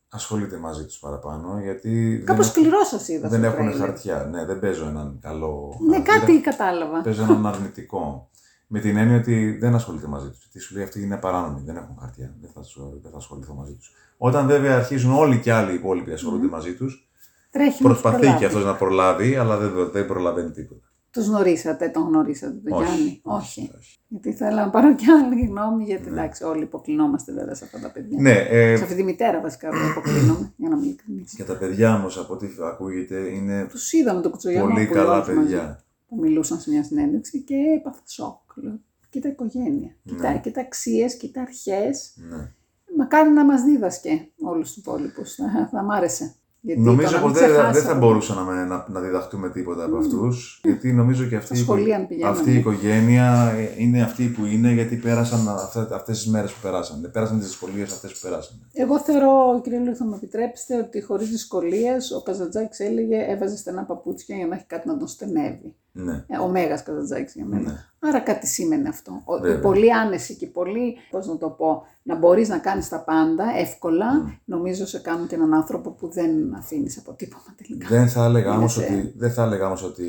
[0.08, 3.28] ασχολείται μαζί τους παραπάνω, γιατί Κάπως δεν, σκληρός σα είδα.
[3.28, 3.86] δεν στο έχουν τρέιλερ.
[3.86, 4.28] χαρτιά.
[4.30, 6.18] Ναι, δεν παίζω έναν καλό Ναι, χαρακτήρα.
[6.18, 7.00] κάτι κατάλαβα.
[7.00, 8.30] Παίζω έναν αρνητικό.
[8.66, 10.48] Με την έννοια ότι δεν ασχολείται μαζί τους.
[10.52, 12.34] Τι σου λέει αυτή είναι παράνομη, δεν έχουν χαρτιά.
[12.40, 13.90] Δεν θα, σου- δεν θα ασχοληθώ μαζί τους.
[14.16, 17.08] Όταν βέβαια αρχίζουν όλοι και άλλοι υπόλοιποι ασχολούνται μαζί τους,
[17.52, 18.38] Τρέχει να τους προσπαθεί προλάβει.
[18.38, 20.86] και αυτός να προλάβει, αλλά δεν, δεν προλαβαίνει τίποτα.
[21.10, 23.98] Τους γνωρίσατε, τον γνωρίσατε τον Όχι, Γιάννη; όχι, όχι.
[24.08, 27.90] Γιατί θέλω να πάρω κι άλλη γνώμη, γιατί εντάξει, όλοι υποκλεινόμαστε βέβαια σε αυτά τα
[27.92, 28.20] παιδιά.
[28.20, 31.34] Ναι, ε, Σε αυτή τη μητέρα βασικά δεν υποκλίνομαι, για να μην ειλικρινής.
[31.34, 35.82] και τα παιδιά όμως από ό,τι ακούγεται είναι Τους είδαμε το κουτσογιάννη πολύ καλά παιδιά.
[36.08, 38.40] που μιλούσαν σε μια συνέντευξη και έπαθα σοκ.
[38.54, 40.38] Λέω, Κοίτα οικογένεια, κοίτα, Ναι.
[40.40, 42.14] κοίτα αξίες, κοίτα αρχές.
[42.30, 42.50] Ναι.
[42.96, 45.34] Μακάρι να μας δίδασκε όλους τους υπόλοιπους.
[45.34, 46.34] Θα, θα μ' άρεσε.
[46.64, 49.00] Γιατί το Νομίζω να πως μην δεν, δεν ξεχάσω- θα μπορούσαμε να, με- να, να
[49.00, 50.60] διδαχτούμε τίποτα από αυτούς.
[50.64, 52.36] Γιατί νομίζω και αυτή, Στα η οικο- σχολεία αν πηγαίναμε.
[52.38, 55.48] αυτή η οικογένεια ε, είναι αυτή που είναι γιατί πέρασαν
[55.92, 57.10] αυτές τις μέρες που περάσαν.
[57.12, 58.56] Πέρασαν τις δυσκολίες αυτές που περάσαν.
[58.72, 63.82] Εγώ θεωρώ, κύριε Λούι, θα μου επιτρέψετε, ότι χωρίς δυσκολίες ο Καζατζάκη έλεγε έβαζε στενά
[63.84, 65.74] παπούτσια για να έχει κάτι να τον στενεύει.
[65.94, 66.24] Ναι.
[66.28, 67.70] Ε, ο Μέγας Καζατζάκη για μένα.
[67.70, 68.08] Ναι.
[68.08, 69.22] Άρα κάτι σήμαινε αυτό.
[69.24, 69.60] Ο, η Βέβαια.
[69.60, 74.18] πολύ άνεση και πολύ, πώς να το πω, να μπορείς να κάνεις τα πάντα εύκολα,
[74.18, 74.38] Ναι.
[74.44, 77.88] νομίζω σε κάνουν και έναν άνθρωπο που δεν αφήνεις αποτύπωμα τελικά.
[77.88, 80.04] Δεν θα έλεγα Είναι όμως σε- ότι, δεν θα έλεγα όμως ότι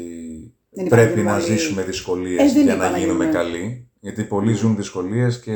[0.70, 3.44] Δεν υπάρχει πρέπει να πολύ- ζήσουμε Ε, δυσκολίες δεν για είπα να να γίνουμε γίνουμε-
[3.44, 3.88] καλοί.
[4.00, 5.52] Γιατί πολλοί ζουν δυσκολίες και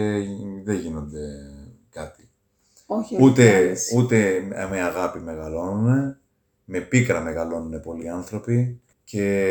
[0.64, 1.26] δεν γίνονται
[1.90, 2.30] κάτι.
[2.86, 3.98] Όχι, όχι, Ούτε, άρεσε.
[3.98, 6.18] ούτε με αγάπη μεγαλώνουν,
[6.66, 9.44] με πίκρα μεγαλώνουν πολλοί άνθρωποι και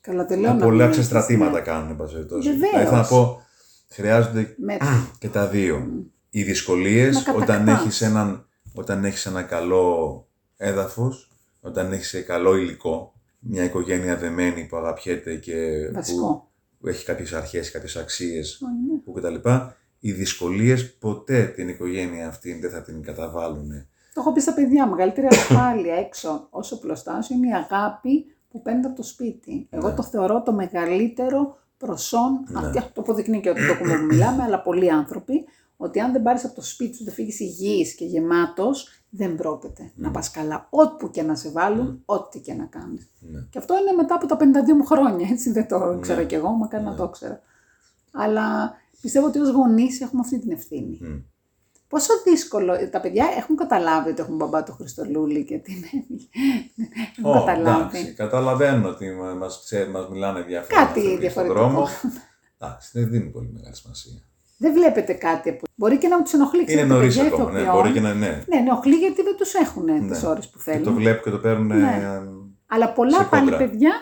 [0.00, 1.60] Καλά, δεν λέω με να πολλά μην έχεις, ξεστρατήματα ναι.
[1.60, 2.48] κάνουν, εν πάση περιπτώσει.
[2.48, 2.70] Βεβαίως.
[2.70, 3.42] Δηλαδή, θέλω να πω,
[3.88, 5.10] χρειάζονται Μέτρα.
[5.18, 5.88] και τα δύο.
[6.30, 7.80] Οι δυσκολίες Να όταν κατακτάς.
[7.80, 10.26] έχεις, έναν, όταν έχεις ένα καλό
[10.56, 11.30] έδαφος,
[11.60, 15.54] όταν έχεις καλό υλικό, μια οικογένεια δεμένη που αγαπιέται και
[15.94, 16.50] Βασικό.
[16.80, 18.98] που έχει κάποιες αρχές, κάποιες αξίες Ω, ναι.
[19.00, 19.48] που κτλ.
[19.98, 23.70] Οι δυσκολίες ποτέ την οικογένεια αυτή δεν θα την καταβάλουν.
[24.14, 28.86] Το έχω πει στα παιδιά, μεγαλύτερη ασφάλεια έξω όσο πλωστάσιο είναι η αγάπη που παίρνει
[28.86, 29.66] από το σπίτι.
[29.70, 29.94] Εγώ Ναι.
[29.94, 32.58] το θεωρώ το μεγαλύτερο προσόν, Ναι.
[32.58, 35.44] αυτή αυτό το αποδεικνύει και το κομμάτι που μιλάμε, αλλά πολλοί άνθρωποι,
[35.76, 39.90] ότι αν δεν πάρεις από το σπίτι σου, δεν φύγεις υγιής και γεμάτος, δεν πρόκειται
[39.94, 40.66] να πας καλά.
[40.70, 43.10] Ό,τι και να σε βάλουν, ό,τι και να κάνεις.
[43.20, 43.40] Ναι.
[43.50, 46.26] Και αυτό είναι μετά από τα 52 μου χρόνια, έτσι δεν το ξέρω Ναι.
[46.26, 46.96] κι εγώ, μακάρι να Ναι.
[46.96, 47.38] το ξέρω.
[48.12, 50.98] Αλλά πιστεύω ότι ως γονείς έχουμε αυτή την ευθύνη.
[51.90, 51.96] Μμ.
[51.98, 55.74] Πόσο δύσκολο, τα παιδιά έχουν καταλάβει ότι έχουν μπαμπά το Χριστολούλη και την
[57.18, 57.98] Έχουν Ω, καταλάβει.
[57.98, 61.58] εντάξει, καταλαβαίνω ότι μα- μας, ξέρουν, μας μιλάνε διάφορα Κάτι άνθρωποι διαφορετικό.
[61.58, 61.88] Στον δρόμο.
[62.58, 64.12] Εντάξει, δεν δίνει πολύ μεγάλη σημασία.
[64.58, 66.58] Δεν βλέπετε κάτι που μπορεί και να τους ενοχλεί.
[66.60, 67.50] Είναι ξέρετε, τα νωρίς παιδιά ακόμα.
[67.52, 67.76] Ναι, ηθοποιών.
[67.82, 68.44] μπορεί και να ναι.
[68.46, 70.28] Ναι, ενοχλεί γιατί δεν τους έχουν τις Ναι.
[70.28, 70.84] ώρες που Και θέλουν.
[70.84, 71.66] το βλέπουν και το παίρνουν.
[71.66, 71.74] Ναι.
[72.02, 72.20] ε,
[72.66, 73.58] Αλλά πολλά σε πάλι κόντρα.
[73.58, 73.92] παιδιά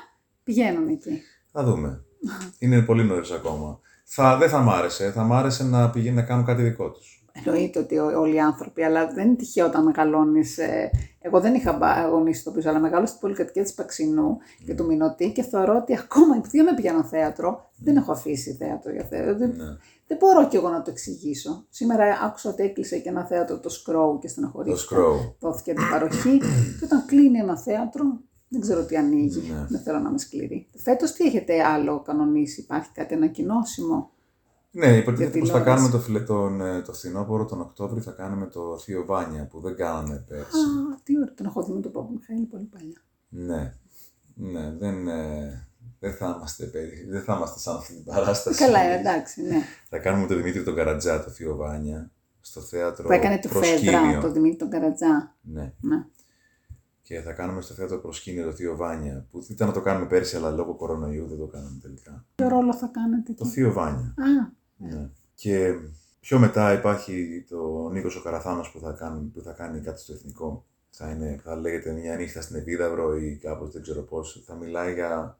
[0.44, 1.22] πηγαίνουν εκεί.
[1.52, 2.02] Θα δούμε.
[2.58, 3.80] Είναι πολύ νωρίς ακόμα.
[4.04, 5.10] Θα, δεν θα μ' άρεσε.
[5.10, 7.17] Θα μ' άρεσε να πηγαίνει να κάνουν κάτι δικό τους.
[7.44, 10.58] Εννοείται ότι ό- όλοι οι άνθρωποι, αλλά δεν είναι τυχαίο όταν μεγαλώνεις.
[11.20, 11.78] Εγώ δεν είχα
[12.10, 14.36] γονεί ηθοποιού, αλλά μεγάλωσα στην πολυκατοικία της Παξινού
[14.66, 18.52] και του Μινωτή και θεωρώ ότι ακόμα επειδή δεν με πήγαινα θέατρο, δεν έχω αφήσει
[18.54, 19.36] θέατρο για θέατρο.
[19.36, 19.64] Δεν, Ναι.
[20.06, 21.66] δεν μπορώ κι εγώ να το εξηγήσω.
[21.70, 24.96] Σήμερα άκουσα ότι έκλεισε και ένα θέατρο το Σκρόου και Το στεναχωρήθηκα.
[24.96, 25.32] Scroll.
[25.40, 26.38] Δόθηκε την παροχή.
[26.78, 28.04] και όταν κλείνει ένα θέατρο,
[28.48, 29.50] δεν ξέρω τι ανοίγει.
[29.52, 29.66] Ναι.
[29.68, 30.68] Δεν θέλω να είμαι σκληρή.
[30.76, 34.10] Φέτος τι έχετε άλλο κανονίσει, υπάρχει κάτι ανακοινώσιμο;
[34.70, 35.64] Ναι, υποτίθεται Για πως θα τηλεόραση.
[35.64, 39.60] κάνουμε το, φιλε- τον, ε, το φθινόπωρο, τον Οκτώβριο, θα κάνουμε το Θείο Βάνια που
[39.60, 40.56] δεν κάναμε πέρσι.
[40.56, 43.00] Α, τι ωραία, τον έχω δει με τον Παπα Μιχαήλ πολύ παλιά.
[43.28, 43.74] Ναι,
[44.34, 48.58] ναι, δεν, ε, δεν, θα είμαστε, περί- δεν θα είμαστε σαν αυτή την παράσταση.
[48.64, 49.58] Καλά, ε, εντάξει, ναι.
[49.88, 52.10] Θα κάνουμε τον Δημήτρη τον Καρατζά, το Θείο Βάνια,
[52.40, 53.98] στο θέατρο Που έκανε του Προσκήνιο.
[54.00, 55.36] Φέδρα, τον Δημήτρη τον Καρατζά.
[55.40, 55.72] Ναι.
[55.80, 56.04] Ναι.
[57.02, 60.36] Και θα κάνουμε στο θέατρο Προσκήνιο το Θείο Βάνια, που ήταν να το κάνουμε πέρσι,
[60.36, 62.24] αλλά λόγω κορονοϊού δεν το κάναμε τελικά.
[62.34, 64.14] Ποιο ρόλο θα κάνετε Το εκεί; Θείο Βάνια.
[64.16, 65.08] Α, Ναι.
[65.34, 65.74] Και
[66.20, 70.12] πιο μετά υπάρχει το Νίκος ο Καραθάνος που θα κάνει, που θα κάνει κάτι στο
[70.12, 70.64] εθνικό.
[70.90, 74.42] Θα, είναι, θα λέγεται μια νύχτα στην Επίδαυρο ή κάπως δεν ξέρω πώς.
[74.46, 75.38] Θα μιλάει για,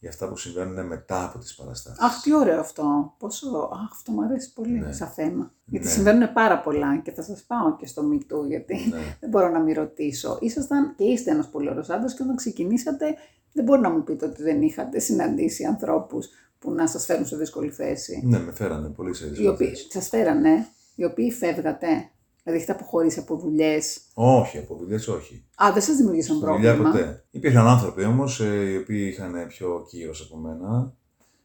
[0.00, 2.00] για αυτά που συμβαίνουν μετά από τις παραστάσεις.
[2.02, 3.14] αχ, τι ωραίο αυτό.
[3.18, 4.92] Πόσο, αχ, αυτό μου αρέσει πολύ Ναι.
[4.92, 5.52] σαν θέμα.
[5.64, 5.92] Γιατί Ναι.
[5.92, 8.98] συμβαίνουν πάρα πολλά και θα σας πάω και στο μυτού, γιατί Ναι.
[9.20, 10.38] δεν μπορώ να μην ρωτήσω.
[10.40, 13.14] Ήσασταν και είστε ένας πολύ ωραίος άντρας και όταν ξεκινήσατε
[13.52, 16.28] δεν μπορεί να μου πείτε ότι δεν είχατε συναντήσει ανθρώπους
[16.58, 18.22] που να σας φέρουν σε δύσκολη θέση.
[18.24, 19.86] ναι, με φέρανε πολύ σε Οι δύσκολες οποίοι θέσεις.
[19.92, 22.10] σας φέρανε, οι οποίοι φεύγατε.
[22.48, 24.00] Δηλαδή έχετε αποχωρήσει από δουλειές.
[24.14, 25.44] Όχι, από δουλειές όχι.
[25.64, 26.90] Α, δεν σας δημιουργήσαν Στη δουλειά πρόβλημα.
[26.90, 27.24] ποτέ.
[27.30, 30.92] Υπήρχαν άνθρωποι όμως ε, οι οποίοι είχαν πιο κύρος από μένα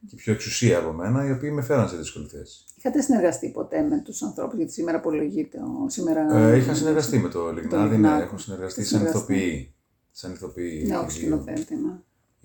[0.07, 2.63] και πιο εξουσία από μένα, οι οποίοι με φέραν σε δύσκολη θέση.
[2.77, 5.57] Είχατε συνεργαστεί ποτέ με τους ανθρώπους, γιατί σήμερα απολογείται.
[5.57, 6.37] ο- Σήμερα...
[6.37, 8.23] Ε, είχα συνεργαστεί με το Λιγνάδι, ναι, Λιγνάδι.
[8.23, 9.33] έχω συνεργαστεί Έχετε σαν συνεργαστεί.
[9.33, 9.73] ηθοποιοί.
[10.11, 10.83] Σαν ηθοποιοί.
[10.87, 11.09] Ναι, οι όχι δύο.
[11.19, 11.75] σκηνοθέτη.
[11.75, 11.91] ναι.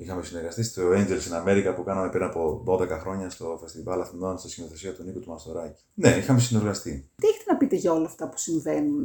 [0.01, 4.38] Είχαμε συνεργαστεί στο Angels in America που κάναμε πριν από 12 χρόνια στο Φεστιβάλ Αθηνών
[4.38, 5.82] στη σκηνοθεσία του Νίκου του Μαστοράκη.
[5.94, 7.11] Ναι, είχαμε συνεργαστεί.
[7.14, 9.05] Τι έχετε να πείτε για όλα αυτά που συμβαίνουν;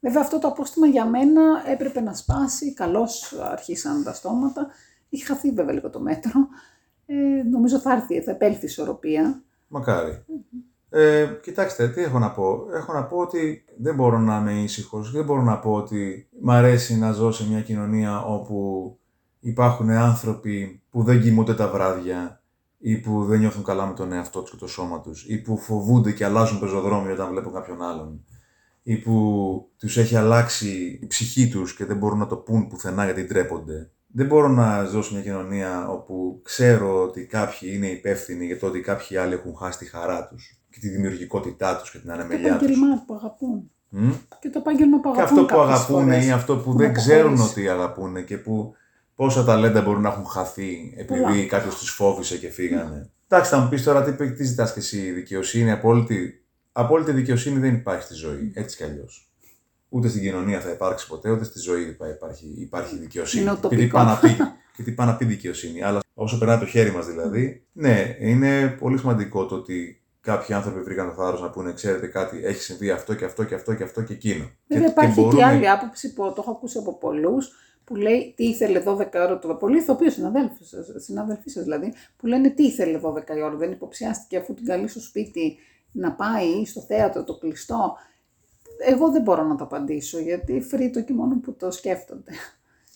[0.00, 2.74] Βέβαια αυτό το απόστημα για μένα έπρεπε να σπάσει.
[2.74, 4.66] Καλώς αρχίσαν τα στόματα.
[5.10, 6.48] Έχει χαθεί βέβαια λίγο το μέτρο.
[7.06, 9.42] Ε, νομίζω θα έρθει, θα επέλθει η ισορροπία.
[9.68, 10.24] Μακάρι.
[10.88, 12.66] Ε, κοιτάξτε, τι έχω να πω.
[12.74, 15.10] Έχω να πω ότι δεν μπορώ να είμαι ήσυχος.
[15.10, 18.98] Δεν μπορώ να πω ότι μ' αρέσει να ζω σε μια κοινωνία όπου
[19.48, 22.42] υπάρχουν άνθρωποι που δεν κοιμούνται τα βράδια
[22.78, 25.56] ή που δεν νιώθουν καλά με τον εαυτό τους και το σώμα τους ή που
[25.58, 28.24] φοβούνται και αλλάζουν πεζοδρόμιο όταν βλέπουν κάποιον άλλον
[28.82, 33.04] ή που τους έχει αλλάξει η ψυχή τους και δεν μπορούν να το πούν πουθενά
[33.04, 33.90] γιατί ντρέπονται.
[34.06, 38.66] Δεν μπορώ να ζω σε μια κοινωνία όπου ξέρω ότι κάποιοι είναι υπεύθυνοι για το
[38.66, 42.12] ότι κάποιοι άλλοι έχουν χάσει τη χαρά τους και τη δημιουργικότητά τους και την Το
[42.14, 42.66] ανεμελιά τους.
[42.68, 43.70] επάγγελμά που αγαπούν.
[43.88, 45.38] Μμ; Και το επάγγελμα που Και αγαπούν.
[45.38, 46.26] αυτό που κάποιες αγαπούν φορές.
[46.26, 47.60] ή αυτό που Που δεν να ξέρουν αποχωρήσει.
[47.60, 48.74] ότι αγαπούν και που
[49.14, 51.46] πόσα ταλέντα μπορούν να έχουν χαθεί επειδή Πολλά.
[51.46, 53.10] κάποιος του φόβησε και φύγανε.
[53.28, 56.44] Εντάξει, θα μου πεις τώρα τι, τι ζητάς και εσύ, δικαιοσύνη, απόλυτη.
[56.72, 59.28] Απόλυτη δικαιοσύνη δεν υπάρχει στη ζωή, έτσι κι αλλιώς.
[59.88, 63.42] Ούτε στην κοινωνία θα υπάρξει ποτέ, ούτε στη ζωή θα υπάρχει, υπάρχει δικαιοσύνη.
[63.42, 63.96] Είναι Και τι ουτοπικό.
[63.96, 64.36] πάει να πει,
[64.76, 65.82] και τι πάει να πει δικαιοσύνη.
[65.82, 70.80] Αλλά όσο περνάει το χέρι μας δηλαδή, ναι, είναι πολύ σημαντικό το ότι κάποιοι άνθρωποι
[70.80, 73.82] βρήκαν το θάρρος να πούνε: Ξέρετε κάτι, έχει συμβεί αυτό και αυτό και αυτό και
[73.82, 74.50] αυτό και εκείνο.
[74.68, 77.50] Βέβαια και, υπάρχει και, μπορούμε- άλλη άποψη που το έχω ακούσει από πολλούς
[77.84, 82.26] που λέει τι ήθελε 12 ώρα το πολύ ηθοποιοί συναδέλφοι σας, συναδελφοί σας δηλαδή, που
[82.26, 83.12] λένε τι ήθελε 12
[83.44, 85.56] ώρα, δεν υποψιάστηκε αφού την καλεί στο σπίτι
[85.92, 87.96] να πάει στο θέατρο το κλειστό.
[88.86, 92.32] εγώ δεν μπορώ να το απαντήσω γιατί φρύτω και μόνο που το σκέφτονται.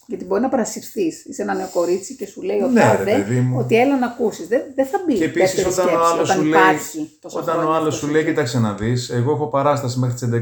[0.07, 1.25] Γιατί μπορεί να παρασυρθείς.
[1.25, 3.59] Είσαι ένα νέο κορίτσι και σου λέει ο Ναι, ρε τάδε παιδί μου.
[3.59, 4.49] ότι έλα να ακούσεις.
[4.49, 5.15] Δεν, δεν θα μπει.
[5.15, 7.77] Και επίσης δεύτερη όταν ο σκέψη, άλλος όταν σου λέει, υπάρχει τόσα όταν ο χρόνια
[7.77, 8.31] άλλος αυτό σου λέει, εκεί.
[8.31, 10.39] κοίταξε να δεις, εγώ έχω παράσταση μέχρι τις 11.30.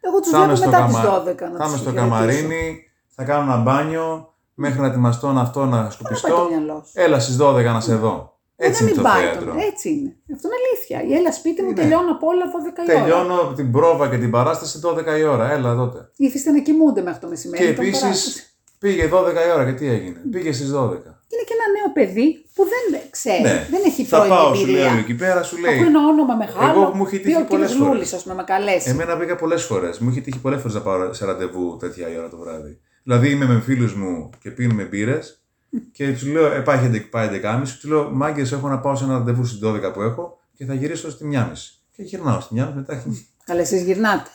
[0.00, 1.22] Εγώ τους Θα είμαι βλέπω στο, μετά τις καμα...
[1.22, 1.94] 12 να θα είμαι τους στο χαιρετήσω.
[1.94, 2.82] καμαρίνι,
[3.14, 6.46] θα κάνω ένα μπάνιο, μέχρι να ετοιμαστώ να αυτό να Πάει το σκουπιστώ.
[6.50, 8.32] μυαλό σου; Έλα στις 12 να σε δω.
[8.56, 9.52] Ε, Έτσι να είναι μην το πάει θέατρο.
[9.52, 10.16] το- Έτσι είναι.
[10.34, 11.14] Αυτό είναι αλήθεια.
[11.14, 11.80] Η έλα σπίτι μου Είναι.
[11.80, 13.00] τελειώνω από όλα 12 η ώρα.
[13.00, 15.50] Τελειώνω την πρόβα και την παράσταση 12 η ώρα.
[15.52, 15.98] Έλα τότε.
[16.16, 17.64] Ήρθε να κοιμούνται μέχρι το μεσημέρι.
[17.66, 18.42] Και τον επίσης παράσταση.
[18.78, 21.10] πήγε 12 η ώρα και τι έγινε; Πήγε στις 12.
[21.32, 23.66] Είναι και ένα νέο παιδί που δεν ξέρει, Ναι.
[23.70, 24.84] δεν έχει Θα πρώην πάω, σου εμπειρία.
[24.90, 25.74] λέω εκεί πέρα, σου λέει.
[25.74, 26.70] Ακούει ένα όνομα μεγάλο.
[26.82, 27.92] Εγώ μου έχει τύχει πει ο πολλές κύριος φορές.
[27.94, 28.90] Λούλης, ας πούμε, με καλέσει.
[28.90, 29.98] Εμένα πήγα πολλές φορές.
[29.98, 32.80] Μου είχε τύχει πολλές φορές να πάω σε ραντεβού τέτοια η ώρα το βράδυ.
[33.04, 35.44] Δηλαδή είμαι με φίλους μου και πίνουμε μπύρες
[35.92, 39.04] και τους λέω, ε, πάει 11, πάει 11.30, τους λέω, Μάγκες, έχω να πάω σε
[39.04, 41.52] ένα ραντεβού στις 12 που έχω και θα γυρίσω στη 1.30.
[41.90, 43.04] Και γυρνάω στη 1.30 μετά.
[43.44, 44.30] Καλά, εσείς γυρνάτε.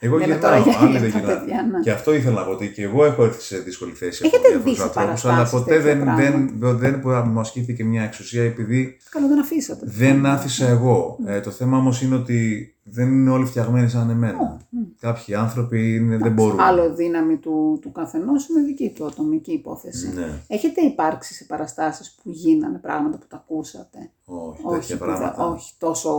[0.00, 1.38] Εγώ Λέμε γυρνάω, τώρα για- άλλοι για δεν τα γυρνάνε.
[1.40, 1.80] παιδιά, ναι.
[1.80, 4.62] Και αυτό ήθελα να πω ότι και εγώ έχω έρθει σε δύσκολη θέση Έχετε από
[4.62, 6.76] διάφορους δει σε ανθρώπους, αλλά παραστάσεις ποτέ τέτοιο δεν, πράγμα.
[6.78, 9.86] δεν, δεν, μου ασκήθηκε μια εξουσία επειδή Καλό δεν αφήσατε.
[9.88, 11.18] δεν άφησα εγώ.
[11.26, 14.60] Ε, το θέμα όμως είναι ότι δεν είναι όλοι φτιαγμένοι σαν εμένα.
[15.00, 16.60] Κάποιοι άνθρωποι είναι, δεν μπορούν.
[16.60, 20.12] Άλλο δύναμη του, του καθενός είναι δική του ατομική υπόθεση.
[20.14, 20.28] Ναι.
[20.46, 25.34] Έχετε υπάρξει σε παραστάσεις που γίνανε πράγματα που τα ακούσατε; Όχι, Όχι, τέτοια που πράγματα.
[25.36, 26.10] δεν- όχι τόσο.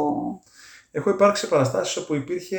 [0.91, 2.57] Έχω υπάρξει σε παραστάσεις όπου υπήρχε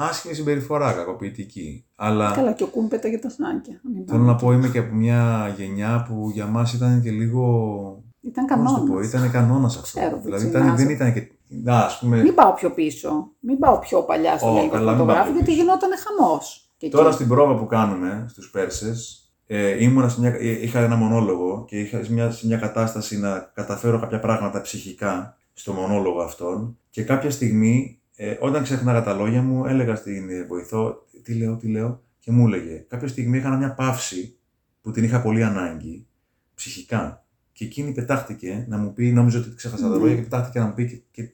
[0.00, 1.84] άσχημη συμπεριφορά, κακοποιητική.
[1.96, 3.80] Αλλά Καλά, και ο Κούν πέταγε τα σνάκια.
[3.94, 4.30] Μην θέλω πάμε.
[4.32, 8.02] να πω, είμαι και από μια γενιά που για μας ήταν και λίγο.
[8.20, 8.90] Ήταν Πώς να το κανόνας.
[8.90, 9.98] πω, ήταν κανόνας αυτό.
[9.98, 10.66] Ξέρω, δηλαδή βουτσινάς.
[10.66, 11.32] ήταν, δεν ήταν και.
[11.50, 13.30] Να, ας πούμε, Μην πάω πιο πίσω.
[13.40, 15.62] Μην πάω πιο παλιά στο Ω, λαϊκό καλά, μην φωτογράφο, πάω πιο γιατί πίσω.
[15.62, 16.70] γινόταν χαμός.
[16.90, 21.64] Τώρα στην πρόβα που κάνουμε στους Πέρσες, ε, ήμουνα σε μια, ε, είχα ένα μονόλογο
[21.68, 26.78] και είχα σε μια, σε μια κατάσταση να καταφέρω κάποια πράγματα ψυχικά στο μονόλογο αυτόν
[26.90, 31.56] και κάποια στιγμή ε, όταν ξέχναγα τα λόγια μου έλεγα στην ε, βοηθό τι λέω,
[31.56, 34.36] τι λέω και μου έλεγε κάποια στιγμή είχα μια παύση
[34.82, 36.06] που την είχα πολύ ανάγκη
[36.54, 39.96] ψυχικά και εκείνη πετάχτηκε να μου πει, νόμιζα ότι ξέχασα τα Ναι.
[39.96, 41.30] λόγια και πετάχτηκε να μου πει και, και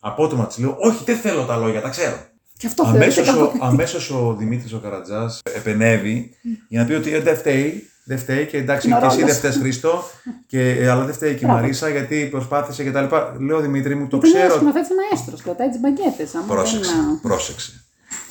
[0.00, 2.16] απότομα της λέω όχι δεν θέλω τα λόγια, τα ξέρω.
[2.56, 3.64] Και αυτό θεωρείται Αμέσως ο, κακοποιητικό.
[3.66, 6.30] αμέσως ο Δημήτρης ο Καρατζάς επενεύει
[6.68, 9.16] για να πει ότι ε, δεν φταίει, δεν φταίει και εντάξει Είναι ο και εσύ
[9.16, 9.38] δεν ρόλος.
[9.38, 10.04] φταίς Χρήστο
[10.46, 11.60] και, ε, αλλά δεν φταίει και η Μπράβο.
[11.60, 13.36] Μαρίσα γιατί προσπάθησε και τα λοιπά.
[13.40, 14.54] Λέω Δημήτρη μου το Γιατί είναι ξέρω.
[14.54, 16.30] σκηνοθέτη μαέστρο, κρατάει τι μπαγκέτες.
[16.46, 16.92] Πρόσεξε,
[17.22, 17.84] πρόσεξε.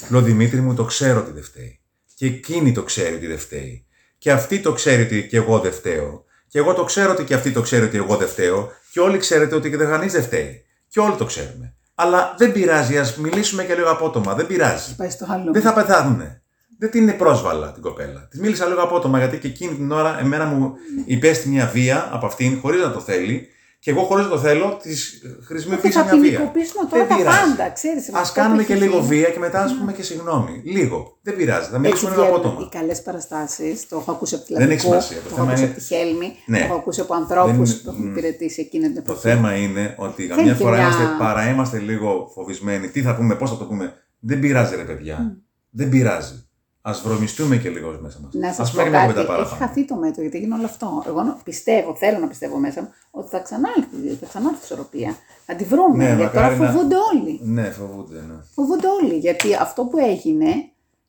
[0.10, 1.80] Λέω Δημήτρη μου το ξέρω ότι δεν φταίει.
[2.16, 3.86] Και εκείνη το ξέρει ότι δεν φταίει.
[4.18, 6.26] Και αυτή το ξέρει ότι και εγώ δεν φταίω.
[6.48, 8.72] Και εγώ το ξέρω ότι και αυτή το ξέρει ότι εγώ δεν φταίω.
[8.92, 10.66] Και όλοι ξέρετε ότι και κανείς δεν φταίει.
[10.88, 11.76] Και όλοι το ξέρουμε.
[11.96, 14.34] Αλλά δεν πειράζει, ας μιλήσουμε και λίγο απότομα.
[14.34, 14.96] Δεν πειράζει.
[14.96, 15.52] Πάει στο άλλο.
[15.52, 16.42] Δεν θα πεθάνουνε.
[16.80, 18.28] Δεν την είναι πρόσβαλα την κοπέλα.
[18.30, 20.74] Της μίλησα λίγο απότομα γιατί και εκείνη την ώρα εμένα μου
[21.06, 23.48] υπέστη μια βία από αυτήν χωρίς να το θέλει.
[23.80, 26.38] Και εγώ χωρίς να το θέλω της Και χρησιμοποίησα θα μια βία.
[26.38, 27.38] ποινικοποιήσουμε τώρα Δεν τα πειράζει.
[27.40, 28.10] πάντα, ξέρεις.
[28.14, 30.62] Α κάνουμε και λίγο βία και μετά ας πούμε και συγγνώμη.
[30.66, 31.18] Λίγο.
[31.22, 31.70] Δεν πειράζει.
[31.70, 32.70] Θα μιλήσουμε λίγο Οι απότομα.
[32.72, 35.18] καλές παραστάσεις, το έχω ακούσει από τη Δεν έχει Λατρικού, σημασία.
[35.18, 36.58] Το το έχω θέμα ακούσει είναι- από τη Χέλμη, Ναι.
[36.60, 38.12] το έχω ακούσει από ανθρώπους Δεν- που έχουν μ.
[38.12, 39.20] υπηρετήσει εκείνη την Το εποχή.
[39.28, 42.88] θέμα είναι ότι Θέλει καμιά και φορά μια- είμαστε, παρά είμαστε λίγο φοβισμένοι.
[42.90, 43.94] Τι θα πούμε, πώς θα το πούμε.
[44.20, 45.38] Δεν πειράζει, ρε παιδιά.
[45.70, 46.47] Δεν πειράζει.
[46.90, 48.34] Α βρωμιστούμε και λίγος μέσα μας.
[48.34, 49.66] Να Α σα πω πούμε και μια κουβέντα κάτι, έχει παραπάνω.
[49.66, 51.04] χαθεί το μέτρο γιατί έγινε όλο αυτό.
[51.08, 55.16] Εγώ νο- πιστεύω, θέλω να πιστεύω μέσα μου ότι θα ξανάρθει, θα ξανάρθει η ισορροπία.
[55.46, 55.98] Θα τη βρούμε.
[56.04, 57.40] Ναι, γιατί τώρα μακάρι να- φοβούνται όλοι.
[57.44, 58.34] Ναι, φοβούνται, ναι.
[58.56, 59.18] Φοβούνται όλοι.
[59.18, 60.50] Γιατί αυτό που έγινε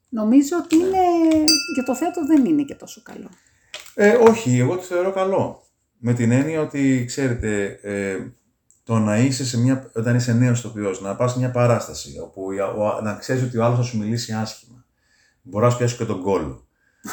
[0.08, 1.02] νομίζω ότι είναι.
[1.74, 3.28] για το θέατρο δεν είναι και τόσο καλό.
[3.94, 5.62] Ε, όχι, εγώ το θεωρώ καλό.
[5.98, 8.16] Με την έννοια ότι, ξέρετε, ε,
[8.84, 12.52] το να είσαι σε μια, όταν είσαι νέος ηθοποιός, να πας σε μια παράσταση, όπου
[12.52, 14.77] η- ο- να ξέρεις ότι ο άλλος θα σου μιλήσει άσχημα.
[15.48, 16.68] Μπορεί να σου πιάσει και τον κόλλο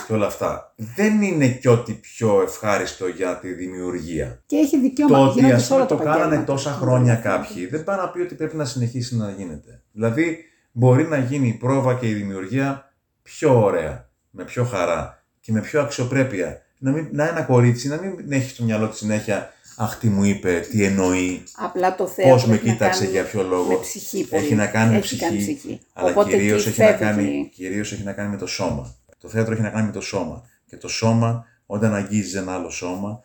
[0.08, 0.74] και όλα αυτά.
[0.76, 4.44] Δεν είναι και ό,τι πιο ευχάριστο για τη δημιουργία.
[4.46, 6.54] Και έχει δικαίωμα Το να ότι γίνονται ας σε όλα πούμε, τα το κάνανε επαγγέλματα.
[6.54, 9.82] τόσα χρόνια κάποιοι, δεν πάει να πει ότι πρέπει να συνεχίσει να γίνεται.
[9.92, 10.38] Δηλαδή,
[10.72, 15.62] μπορεί να γίνει η πρόβα και η δημιουργία πιο ωραία, με πιο χαρά και με
[15.62, 16.62] πιο αξιοπρέπεια.
[16.78, 20.24] Να, μην, να ένα κορίτσι, να μην έχει στο μυαλό τη συνέχεια Αχ, τι μου
[20.24, 22.36] είπε, τι εννοεί, Απλά το θέατρο.
[22.42, 23.68] πώ με έχει να κοίταξε, κάνει για ποιο λόγο.
[23.68, 24.44] Με ψυχή πολύ.
[24.44, 25.80] Έχει να κάνει με Έχει ψυχή, κάνει ψυχή.
[25.94, 27.04] Αλλά Οπότε κυρίως εκεί έχει, να φεύγει.
[27.26, 28.96] κάνει, κυρίως έχει να κάνει με το σώμα.
[29.22, 30.44] Το θέατρο έχει να κάνει με το σώμα.
[30.66, 33.20] Και το σώμα, όταν αγγίζεις ένα άλλο σώμα,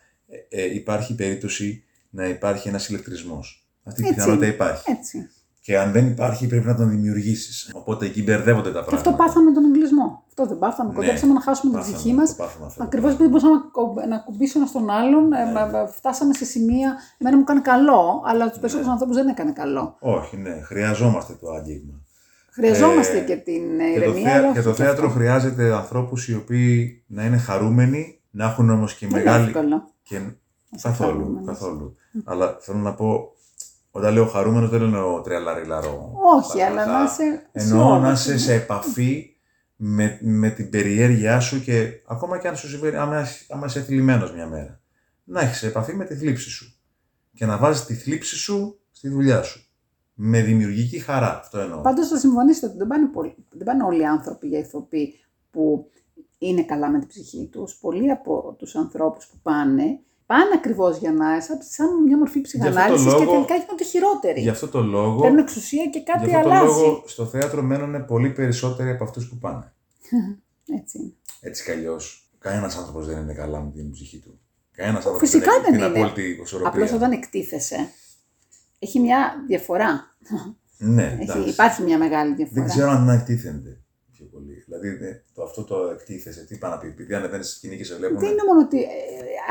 [0.50, 3.68] ε, ε, υπάρχει περίπτωση να υπάρχει ένας ηλεκτρισμός.
[3.84, 4.54] Αυτή η Έτσι πιθανότητα είναι.
[4.54, 4.90] υπάρχει.
[4.90, 5.28] Έτσι.
[5.62, 7.70] Και αν δεν υπάρχει, πρέπει να τον δημιουργήσεις.
[7.74, 9.10] Οπότε εκεί μπερδεύονται τα Και πράγματα.
[9.10, 10.24] αυτό πάθαμε τον εγκλισμό.
[10.42, 10.88] Αυτό δεν πάθαμε.
[10.90, 10.94] Ναι.
[10.96, 12.28] Κοντέψαμε να χάσουμε την Πάθαμε, ψυχή μας.
[12.36, 12.82] το πάθαμε αυτό.
[12.82, 15.32] Ακριβώς επειδή μπορούσαμε να κο- να κουμπίσουμε ένα στον άλλον.
[15.32, 15.52] ε, Ναι.
[15.52, 16.96] μα- μα- φτάσαμε σε σημεία.
[17.18, 19.96] Εμένα μου έκανε καλό, αλλά τους περισσότερους ανθρώπους δεν έκανε καλό.
[20.00, 21.94] Όχι, ναι, χρειαζόμαστε το άγγιγμα.
[22.52, 24.22] Χρειαζόμαστε Ε, και την Και το, ηρεμία.
[24.30, 25.18] θέα- αλλά και όχι το και θέατρο αυτό.
[25.18, 29.46] χρειάζεται ανθρώπους οι οποίοι να είναι χαρούμενοι, να έχουν όμως και Δεν είναι μεγάλη.
[29.50, 29.90] εύκολο.
[30.02, 30.16] Και...
[30.16, 31.46] είσαι Καθόλου, χαρούμενος.
[31.46, 31.96] καθόλου.
[32.24, 33.34] Αλλά θέλω να πω,
[33.92, 36.12] Όταν λέω χαρούμενος, δεν εννοώ τρελαριλαρό.
[36.36, 38.26] Όχι, αλλά να είσαι Εννοώ να αισιόδοξος.
[38.26, 39.29] είσαι σε επαφή
[39.82, 43.82] με, με την περιέργειά σου και ακόμα και αν σου συμβαίνει, άμα, είσαι- άμα είσαι
[43.82, 44.80] θλιμμένος μια μέρα,
[45.24, 46.74] να έχεις επαφή με τη θλίψη σου
[47.34, 49.64] και να βάζεις τη θλίψη σου στη δουλειά σου.
[50.14, 51.80] Με δημιουργική χαρά, αυτό εννοώ.
[51.80, 55.14] Πάντως θα συμφωνήσετε ότι δεν πάνε, πολλοί- δεν πάνε όλοι οι άνθρωποι για ηθοποιοί
[55.50, 55.90] που
[56.38, 57.74] είναι καλά με την ψυχή τους.
[57.74, 60.00] Πολλοί από τους ανθρώπους που πάνε,
[60.30, 64.40] πάνε ακριβώς για να, σαν, σαν μια μορφή ψυχανάλυσης λόγο- και τελικά γίνονται χειρότεροι.
[64.40, 66.64] Γι' αυτό το λόγο, Παίρνουν εξουσία και γι' κάτι αυτό το αλλάζει.
[66.80, 69.72] λόγο στο θέατρο μένουν πολύ περισσότεροι από αυτούς που πάνε.
[70.78, 71.12] Έτσι είναι.
[71.40, 74.40] Έτσι κι αλλιώς, κανένας άνθρωπος δεν είναι καλά με την ψυχή του.
[74.76, 76.06] Κανένας άνθρωπος Φυσικά δεν δεν έχει την είναι.
[76.08, 76.70] απόλυτη ισορροπία.
[76.72, 77.88] Απλώς όταν εκτίθεσαι,
[78.78, 80.16] έχει μια διαφορά.
[80.78, 81.48] Ναι, Έχει, εντάξει.
[81.48, 82.60] υπάρχει μια μεγάλη διαφορά.
[82.60, 83.80] Δεν ξέρω αν εκτίθενται
[84.20, 84.54] πιο πολύ.
[84.66, 87.84] Δηλαδή ε, το, αυτό το εκτίθεσαι, τι πάει να πει, επειδή ανεβαίνεις στη σκηνή και
[87.84, 88.18] σε βλέπουν.
[88.18, 88.86] Δεν είναι μόνο ότι ε,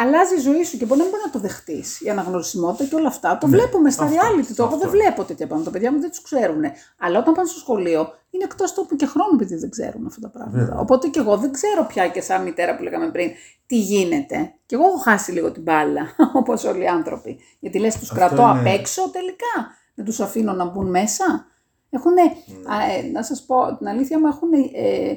[0.01, 2.01] αλλάζει η ζωή σου και μπορεί να μην μπορεί να το δεχτείς.
[2.01, 3.37] Η αναγνωρισιμότητα και όλα αυτά.
[3.37, 4.45] Το Ναι, βλέπουμε στα αυτό, reality.
[4.55, 4.77] Το εγώ αυτό.
[4.77, 5.71] δεν βλέπω τέτοια πράγματα.
[5.71, 6.61] Τα παιδιά μου δεν τους ξέρουν.
[6.97, 10.29] Αλλά όταν πάνε στο σχολείο είναι εκτός τόπου και χρόνου επειδή δεν ξέρουν αυτά τα
[10.29, 10.57] πράγματα.
[10.59, 10.79] Βέβαια.
[10.79, 13.29] Οπότε και εγώ δεν ξέρω πια και σαν μητέρα που λέγαμε πριν
[13.65, 14.53] τι γίνεται.
[14.65, 17.39] Και εγώ έχω χάσει λίγο την μπάλα, όπως όλοι οι άνθρωποι.
[17.59, 19.53] Γιατί λες, τους Αυτό κρατώ είναι- απ' έξω τελικά.
[19.95, 21.45] Δεν τους αφήνω να μπουν μέσα.
[21.89, 23.09] Έχουν, Ναι.
[23.11, 25.09] να σας πω την αλήθεια μου, έχουν ε,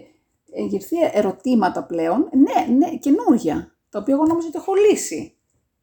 [0.52, 5.36] ε, γυρθεί ερωτήματα πλέον, ναι, ναι, καινούργια, τα οποία εγώ νόμιζα ότι έχω λύσει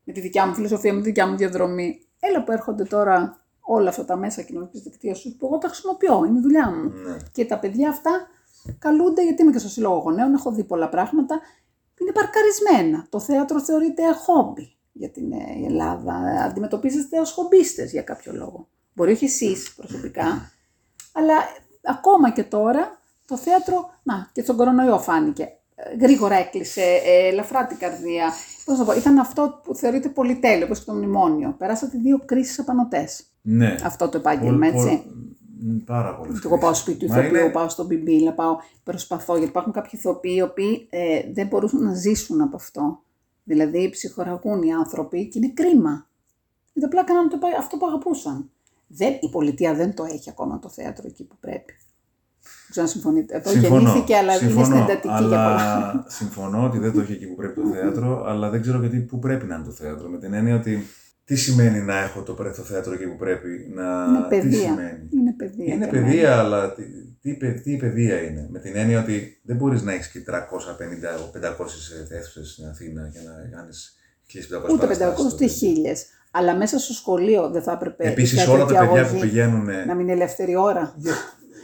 [0.03, 1.99] με τη δικιά μου φιλοσοφία, με τη δικιά μου διαδρομή.
[2.19, 6.37] Έλα που έρχονται τώρα όλα αυτά τα μέσα κοινωνικής δικτύωσης που εγώ τα χρησιμοποιώ, είναι
[6.37, 6.89] η δουλειά μου.
[6.89, 7.17] Ναι.
[7.31, 8.27] Και τα παιδιά αυτά
[8.79, 11.39] καλούνται, γιατί είμαι και στο Σύλλογο Γονέων, έχω δει πολλά πράγματα,
[12.01, 13.07] είναι παρκαρισμένα.
[13.09, 16.13] Το θέατρο θεωρείται χόμπι για την ε, Ελλάδα.
[16.45, 18.67] Αντιμετωπίζεστε ως χομπίστες για κάποιο λόγο.
[18.93, 20.51] Μπορεί όχι εσείς προσωπικά,
[21.19, 21.33] αλλά
[21.83, 22.97] ακόμα και τώρα
[23.27, 25.43] το θέατρο, να και στον κορονοϊό φάνηκε.
[25.75, 28.31] Ε, Γρήγορα έκλεισε, ε, ελαφρά την καρδία.
[28.65, 31.55] Πώς να το πω, ήταν αυτό που θεωρείται πολυτέλειο, όπως και το μνημόνιο.
[31.57, 33.23] Περάσατε δύο κρίσεις απανοτές.
[33.41, 33.75] ναι.
[33.83, 34.87] Αυτό το επάγγελμα, Πολύ- έτσι.
[35.03, 35.15] πολύ-
[35.61, 36.31] μ, Πάρα πολύ.
[36.33, 39.71] Και εγώ πάω σπίτι του Μα ηθοποιού, είναι- πάω στον μπιμπίλα, πάω, προσπαθώ, γιατί υπάρχουν
[39.73, 42.99] κάποιοι ηθοποιοί οι οποίοι ε, δεν μπορούν να ζήσουν από αυτό.
[43.43, 46.07] Δηλαδή ψυχοραγούν οι άνθρωποι και είναι κρίμα.
[46.73, 48.49] Γιατί απλά κάναν το, πα- αυτό που αγαπούσαν.
[48.91, 51.73] Δεν, η πολιτεία δεν το έχει ακόμα το θέατρο εκεί που πρέπει.
[52.41, 53.35] Δεν ξέρω αν συμφωνείτε.
[53.35, 55.45] Εδώ γεννήθηκε, αλλά είναι στην εντατική για πολλά.
[55.45, 58.99] αλλά συμφωνώ ότι δεν το έχει εκεί που πρέπει το θέατρο, αλλά δεν ξέρω γιατί
[58.99, 60.09] πού πρέπει να είναι το θέατρο.
[60.09, 60.85] Με την έννοια ότι
[61.25, 64.05] τι σημαίνει να έχω το, πρέ- το θέατρο εκεί που πρέπει να.
[64.07, 64.59] Είναι Τι παιδεία.
[64.59, 65.73] σημαίνει; Είναι παιδεία.
[65.73, 66.05] Είναι για μένα.
[66.07, 66.83] παιδεία, αλλά τι,
[67.21, 72.09] τι, παι- τι παιδεία είναι; Με την έννοια ότι δεν μπορείς να έχεις και 350-500
[72.09, 73.95] αίθουσε στην Αθήνα και να κάνεις
[74.27, 75.33] 1500 Ούτε παραστάσεις 500 τότε.
[75.33, 76.05] ούτε χίλιες.
[76.31, 78.03] Αλλά μέσα στο σχολείο δεν θα έπρεπε.
[78.03, 79.65] η Επίση, όλα τα θεατρική παιδιά που αγωγή πηγαίνουν.
[79.87, 80.93] Να μην είναι ελεύθερη ώρα.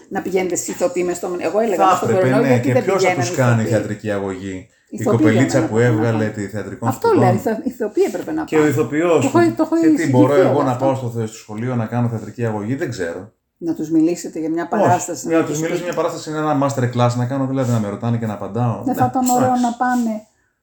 [0.09, 1.29] να πηγαίνετε εσεί ηθοποιοί μες στο.
[1.39, 3.35] Εγώ έλεγα Θα μες στο έπρεπε, κορονοϊό ναι, γιατί και δεν ποιος θα πηγαίνανε τους
[3.37, 3.71] κάνει ηθοποιοί.
[3.77, 4.55] θεατρική αγωγή;
[4.89, 6.35] Η Ηθοποιοί κοπελίτσα δεν που έπρεπε να έβγαλε πάνε.
[6.37, 7.25] τη θεατρικών Αυτό σπουδών.
[7.25, 8.69] λέω, οι θα- οι ηθοποιοί έπρεπε να Και ο πάνε.
[8.71, 9.31] ηθοποιός.
[9.31, 10.85] Το έχω- το έχω Και τι, εισηγηθεί μπορώ εγώ εγώ να αυτό.
[10.85, 13.21] πάω στο, θε- στο σχολείο να κάνω θεατρική αγωγή, δεν ξέρω.
[13.57, 15.19] Να τους μιλήσετε για μια παράσταση.
[15.19, 15.27] Όχι.
[15.27, 15.91] Για να τους τους μιλήσω πείτε.
[15.93, 18.75] μια παράσταση είναι ένα master class να κάνω, δηλαδή να με ρωτάνε και να απαντάω.
[18.83, 19.63] Δεν Ναι, θα ήταν ωραίο εντάξει.
[19.63, 20.13] να πάνε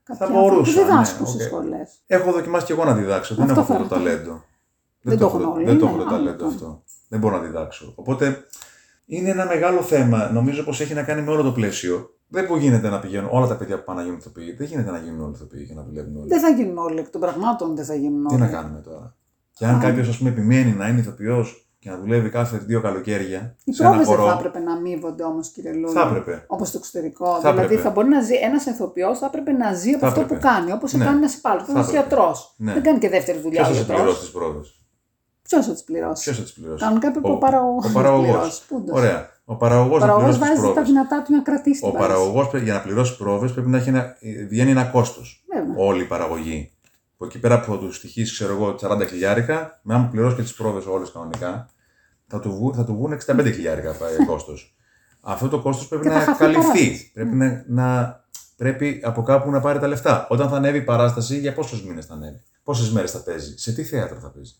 [0.02, 1.48] κάποιοι άνθρωποι μπορούσα, που διδάσκουν ναι, στι οκ.
[1.48, 1.90] σχολές.
[2.06, 3.34] Έχω δοκιμάσει και εγώ να διδάξω.
[3.34, 4.14] Δεν Αυτό έχω αυτό το θα ήθελα.
[4.16, 4.44] ταλέντο.
[5.02, 6.64] Δεν το έχουν έχω, όλοι, δεν το ναι, έχω το άλλο ταλέντο αυτό.
[6.64, 6.82] αυτό.
[7.08, 7.92] Δεν μπορώ να διδάξω.
[7.96, 8.44] Οπότε
[9.06, 10.30] είναι ένα μεγάλο θέμα.
[10.32, 12.10] Νομίζω πως έχει να κάνει με όλο το πλαίσιο.
[12.28, 14.52] Δεν που γίνεται να πηγαίνουν όλα τα παιδιά που πάνε να γίνουν ηθοποιοί.
[14.52, 16.28] Δεν γίνεται να γίνουν όλοι ηθοποιοί και να δουλεύουν όλοι.
[16.28, 18.42] Δεν θα γίνουν όλοι εκ των πραγμάτων, δεν θα γίνουν Τι όλοι.
[18.42, 19.16] να κάνουμε τώρα;
[19.52, 19.80] Και αν Α.
[19.80, 23.82] κάποιος, ας πούμε, επιμένει να είναι ηθοποιός και να δουλεύει κάθε δύο καλοκαίρια Οι σε
[23.82, 24.36] ένα πρόβες δεν θα χορό.
[24.38, 25.92] έπρεπε να αμείβονται όμως, κύριε Λούλη.
[25.92, 26.44] Θα έπρεπε.
[26.46, 27.26] Όπως στο εξωτερικό.
[27.32, 27.82] Θα δηλαδή έπρεπε.
[27.82, 30.40] θα μπορεί να ζει ένας ηθοποιός, θα έπρεπε να ζει από Θα αυτό έπρεπε.
[30.40, 30.72] που κάνει.
[30.72, 31.04] Όπως Ναι.
[31.04, 31.66] κάνει ένας υπάλληλος.
[31.66, 32.06] Θα Ένας έπρεπε.
[32.06, 32.54] γιατρός.
[32.56, 32.72] Ναι.
[32.72, 34.00] Δεν κάνει και δεύτερη δουλειά Ποιος ο θα τι γιατρός.
[34.02, 34.66] πληρώσει τις πρόβες;
[35.42, 37.84] Ποιος θα τις πληρώσει; Ποιος θα τις πληρώσει; Κάνουν κάποιοι Ο- ο παραγωγός.
[37.84, 38.64] ο παραγωγός.
[38.92, 39.30] Ωραία.
[39.44, 40.88] Ο παραγωγός Ο να παραγωγός πληρώσει τις βάζει τα πρόβες.
[40.90, 42.20] δυνατά του για να κρατήσει την Ο παράσταση.
[42.30, 44.16] παραγωγός για να πληρώσει πρόβες πρέπει να έχει ένα,
[44.48, 45.44] βγαίνει ένα κόστος.
[45.54, 45.74] Βέβαια.
[45.86, 46.71] Όλη η παραγωγή.
[47.22, 50.42] Που εκεί πέρα που θα τους στοιχήσει, ξέρω εγώ, 40 χιλιάρικα, με άμα πληρώσεις και
[50.42, 51.68] τις πρόβες όλες κανονικά,
[52.26, 53.94] θα του, βγουν, θα του βγουν 65 χιλιάρικα
[54.26, 54.76] κόστος.
[55.20, 56.62] Αυτό το κόστος πρέπει Και θα να χαθεί η καλυφθεί.
[56.72, 57.10] παράσταση.
[57.14, 58.20] Πρέπει να, να,
[58.56, 60.26] πρέπει από κάπου να πάρει τα λεφτά.
[60.30, 63.72] Όταν θα ανέβει η παράσταση, για πόσους μήνες θα ανέβει, πόσες μέρες θα παίζει, σε
[63.72, 64.54] τι θέατρο θα παίζει;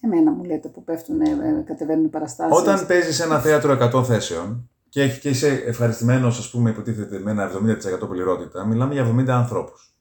[0.00, 2.56] Εμένα μου λέτε που πέφτουν, ε, ε, κατεβαίνουν οι παραστάσεις.
[2.58, 7.18] Όταν παίζει σε ένα θέατρο 100 θέσεων και, έχει- και είσαι ευχαριστημένος, ας πούμε, υποτίθεται
[7.18, 9.91] με ένα 70% πληρότητα, μιλάμε για 70 ανθρώπους.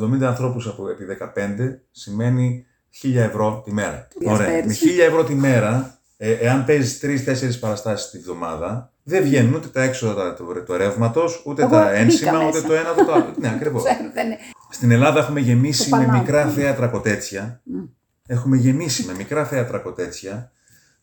[0.00, 1.04] 70 ανθρώπους από επί
[1.36, 2.66] 15 σημαίνει
[3.02, 4.08] 1000 ευρώ τη μέρα.
[4.18, 4.46] Πήγες Ωραία.
[4.46, 9.54] πέρυσι; Με 1000 ευρώ τη μέρα, ε, εάν παίζεις 3-4 παραστάσεις τη βδομάδα, δεν βγαίνουν
[9.54, 12.46] ούτε τα έξοδα του, του ρεύματος, ούτε Εγώ τα μπήκα ένσημα, μέσα.
[12.46, 13.32] ούτε το ένα ούτε το άλλο.
[13.38, 13.82] ναι, ακριβώς.
[13.82, 14.38] Ξέρω, δεν είναι.
[14.70, 16.18] Στην Ελλάδα έχουμε γεμίσει Το με πανάμι.
[16.20, 17.60] μικρά θέατρα κοτέτσια.
[17.64, 17.82] Μμ.
[18.26, 20.52] Έχουμε γεμίσει με μικρά θέατρα κοτέτσια,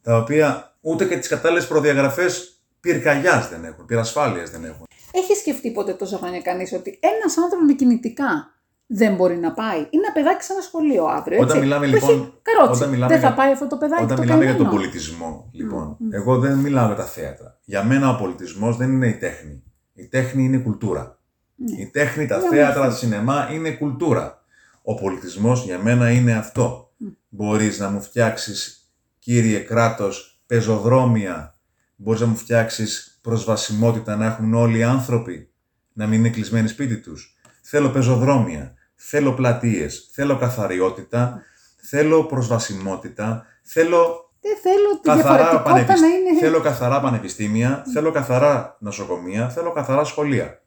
[0.02, 4.86] τα οποία ούτε και τις κατάλληλες προδιαγραφές πυρκαγιάς δεν έχουν, πυρασφάλειας δεν έχουν.
[5.12, 8.54] Έχεις σκεφτεί ποτέ τόσα χρόνια κανείς ότι ένας άνθρωπος με κινητικά
[8.92, 9.78] δεν μπορεί να πάει.
[9.78, 11.38] Είναι ένα παιδάκι σε ένα σχολείο αύριο.
[11.38, 11.60] Όταν έτσι.
[11.60, 12.78] μιλάμε, Που λοιπόν, έχει καρότσι.
[12.82, 14.82] όταν μιλάμε δεν θα για- πάει αυτό το παιδάκι Όταν το μιλάμε για τον καημένο.
[14.82, 17.58] πολιτισμό, λοιπόν, εγώ δεν μιλάω για τα θέατρα.
[17.66, 19.64] Για μένα ο πολιτισμός δεν είναι η τέχνη.
[19.94, 21.20] Η τέχνη είναι η κουλτούρα.
[21.56, 21.82] Ναι.
[21.82, 22.92] Η τέχνη, τα Είναι θέατρα, αυτό.
[22.92, 24.44] τα σινεμά είναι κουλτούρα.
[24.84, 26.92] Ο πολιτισμός για μένα είναι αυτό.
[27.30, 31.56] Μπορείς να μου φτιάξεις, κύριε κράτος, πεζοδρόμια.
[31.96, 35.52] Μπορείς να μου φτιάξεις προσβασιμότητα να έχουν όλοι οι άνθρωποι.
[35.94, 37.34] Να μην είναι κλεισμένοι σπίτι τους.
[37.62, 38.74] Θέλω πεζοδρόμια.
[39.02, 40.10] Θέλω πλατείες.
[40.14, 41.42] Θέλω καθαριότητα.
[41.90, 43.46] Θέλω προσβασιμότητα.
[43.62, 46.02] Θέλω Δεν θέλω τη καθαρά, διαφορετικότητα πανεπισ...
[46.02, 46.40] να είναι.
[46.40, 50.62] θέλω καθαρά πανεπιστήμια, θέλω καθαρά νοσοκομεία, θέλω καθαρά σχολεία.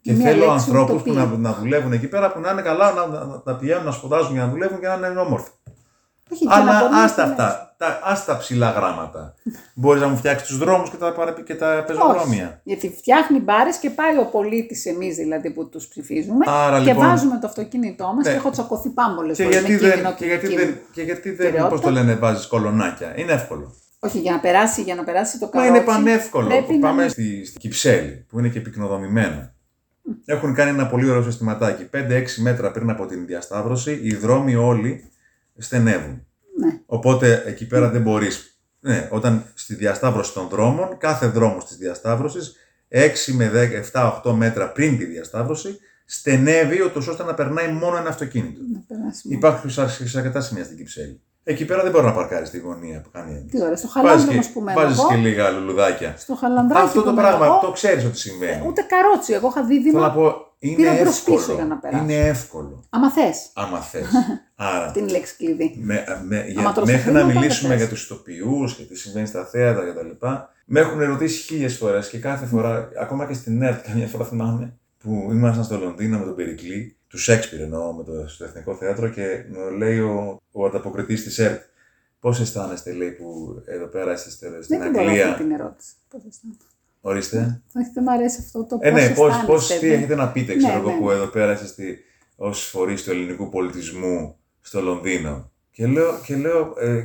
[0.00, 1.24] Και Μια θέλω λέξη ανθρώπους που ουτοπία.
[1.24, 4.32] να, να δουλεύουν εκεί πέρα που να είναι καλά, να, να, να πηγαίνουν να σπουδάζουν
[4.32, 5.50] και να δουλεύουν και να είναι όμορφοι.
[6.32, 7.71] Όχι, και να Αλλά μπορούν να άστα το αυτά.
[7.82, 9.34] Τα, άστα ψηλά γράμματα.
[9.74, 12.60] Μπορείς να μου φτιάξεις τους δρόμους και τα, παραπι- και τα Όχι, πεζοδρόμια.
[12.64, 17.06] γιατί φτιάχνει μπάρες και πάει ο πολίτης, εμείς δηλαδή που τους ψηφίζουμε, Άρα, και λοιπόν,
[17.06, 18.30] βάζουμε το αυτοκίνητό μας ναι.
[18.30, 20.70] και έχω τσακωθεί πάμπολες Και φορές με γιατί, κίνδυνο δεν, και γιατί κίνδυνο.
[20.70, 21.68] δεν, και γιατί δεν, κυριότητα.
[21.68, 23.18] πώς το λένε, βάζεις κολονάκια.
[23.18, 23.74] Είναι εύκολο.
[23.98, 25.76] Όχι, για να περάσει, για να περάσει το Μα καρότσι.
[25.76, 26.46] είναι πανεύκολο.
[26.46, 29.54] πρέπει να Πάμε είναι- στη, στη Κυψέλη, που είναι και πυκνοδομημένα.
[30.24, 31.84] Έχουν κάνει ένα πολύ ωραίο συστηματάκι.
[31.92, 35.10] 5-6 μέτρα πριν από την διασταύρωση, οι δρόμοι όλοι
[35.58, 36.26] στενεύουν.
[36.64, 36.80] Ναι.
[36.86, 38.56] Οπότε εκεί πέρα δεν μπορείς.
[38.80, 42.52] Ναι, όταν στη διασταύρωση των δρόμων, κάθε δρόμος της διασταύρωσης,
[42.88, 43.76] 6 με 10,
[44.24, 48.60] 7-8 μέτρα πριν τη διασταύρωση, στενεύει ούτως ώστε να περνάει μόνο ένα αυτοκίνητο.
[48.72, 49.38] Να περάσει μόνο.
[49.38, 51.20] Υπάρχουν σε- σε αρκετά σημεία στην Κυψέλη.
[51.44, 53.50] Εκεί πέρα δεν μπορεί να παρκάρει στη γωνία που κάνει έννοια.
[53.50, 56.14] Τι ωραία, στο Βάζεις χαλάνδρο και, μας που μένω βάζεις εγώ, και λίγα λουλουδάκια.
[56.18, 58.52] στο χαλανδράκι Αυτό που το μένω πράγμα, εγώ, το ξέρεις ότι συμβαίνει.
[58.64, 59.92] ε, ούτε καρότσι, εγώ είχα δίδυμο.
[59.92, 61.36] Θέλω να πω, είναι πήρα προς εύκολο.
[61.36, 62.02] πίσω για να περάσω.
[62.02, 62.84] είναι εύκολο.
[62.90, 64.06] Άμα θες, Άμα θες.
[64.54, 65.74] Άρα, αυτή είναι η λέξη κλειδί.
[65.82, 67.88] με, με, για, Άμα τρως το μέχρι να χρήμα, μιλήσουμε τότε για θες.
[67.88, 70.26] τους ηθοποιούς και τι συμβαίνει στα θέατρα κτλ.
[70.66, 74.76] Με έχουν ερωτήσει χίλιες φορές και κάθε φορά, ακόμα και στην ΕΡΤ, καμιά φορά θυμάμαι,
[74.98, 79.08] που ήμασταν στο Λονδίνο με τον Περικλή, τους Σέξπιρ εννοώ, με το, στο Εθνικό Θέατρο
[79.08, 81.62] και μου λέει ο, ο ανταποκριτής της ΕΡΤ.
[82.20, 85.28] Πώς αισθάνεστε, λέει, που εδώ πέρα είστε στην Δεν την μπορώ Αγγλία.
[85.28, 85.90] αυτή την ερώτηση.
[86.08, 86.60] Πώς αισθάνεσαι.
[87.04, 87.62] Ορίστε.
[87.74, 90.14] Όχι, δεν μ' αρέσει αυτό το Ε, ναι, πώς πώς, αισθάνεσαι, πώς, τι δεν- έχετε
[90.14, 91.12] να πείτε, ξέρω Ναι, εγώ, ναι, που ναι.
[91.12, 91.98] εδώ πέρα είσαστε
[92.36, 95.50] ως φορείς του ελληνικού πολιτισμού στο Λονδίνο.
[95.70, 97.04] Και λέω, και λέω ε,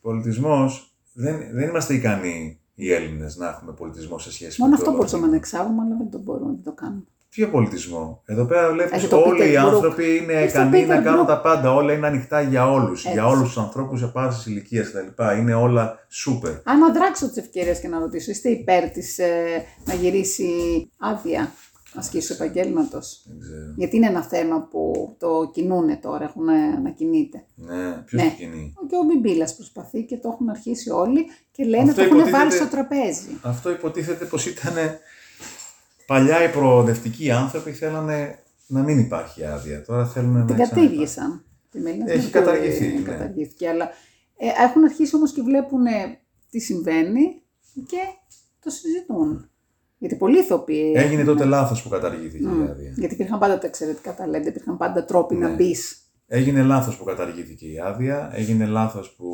[0.00, 4.90] πολιτισμός, δεν, δεν είμαστε ικανοί οι Έλληνες να έχουμε πολιτισμό σε σχέση Μόνο με αυτό
[4.90, 5.56] το μπορούσαμε να Λονδίνο.
[5.58, 7.02] εξάγουμε, αλλά δεν το μπορούμε να το κάνουμε.
[7.34, 9.72] Ποιο πολιτισμό; Εδώ πέρα βλέπεις Έχει το όλοι οι Peter Brook.
[9.74, 11.26] άνθρωποι είναι Έχει το ικανοί να Peter κάνουν Brook.
[11.26, 11.74] τα πάντα.
[11.74, 13.00] Όλα είναι ανοιχτά για όλους.
[13.04, 13.12] Έτσι.
[13.12, 15.38] Για όλους τους ανθρώπους σε πάσης ηλικίας κτλ.
[15.38, 16.50] Είναι όλα σούπερ.
[16.50, 19.18] Αν δράξω τις ευκαιρίες και να ρωτήσω, είστε υπέρ της
[19.84, 20.50] να γυρίσει
[20.98, 21.52] άδεια
[21.94, 23.74] ασκήσεως επαγγέλματος; Δεν ξέρω.
[23.76, 26.44] Γιατί είναι ένα θέμα που το κινούνε τώρα, έχουν
[26.82, 27.44] να κινείται.
[27.54, 28.28] Ναι, ποιος Ναι.
[28.28, 32.00] το κινεί; Και ο Μπιμπίλας προσπαθεί και το έχουν αρχίσει όλοι και λένε Αυτό το
[32.02, 33.28] έχουν υποτίθεται- βάλει στο τραπέζι.
[33.42, 34.74] Αυτό υποτίθεται πως ήταν
[36.12, 39.84] παλιά οι προοδευτικοί άνθρωποι θέλανε να μην υπάρχει άδεια.
[39.84, 40.84] Τώρα θέλουν να Την ξαναυπάρχει.
[40.86, 41.44] κατήργησαν.
[41.70, 43.00] Τη Μελίνα Έχει Μερκούρη καταργηθεί, ναι.
[43.10, 43.84] Καταργήθηκε, αλλά
[44.36, 46.18] ε, έχουν αρχίσει όμως και βλέπουν ε,
[46.50, 47.42] τι συμβαίνει
[47.86, 47.98] και
[48.62, 49.48] το συζητούν.
[49.98, 50.92] Γιατί πολλοί ηθοποιοί.
[50.96, 52.60] Έγινε τότε λάθος που καταργήθηκε Μμ.
[52.64, 52.92] η άδεια.
[52.96, 55.48] Γιατί υπήρχαν πάντα τα εξαιρετικά ταλέντα, υπήρχαν πάντα τρόποι Ναι.
[55.48, 55.96] να μπεις.
[56.26, 58.30] Έγινε λάθος που καταργήθηκε η άδεια.
[58.34, 59.26] Έγινε λάθος που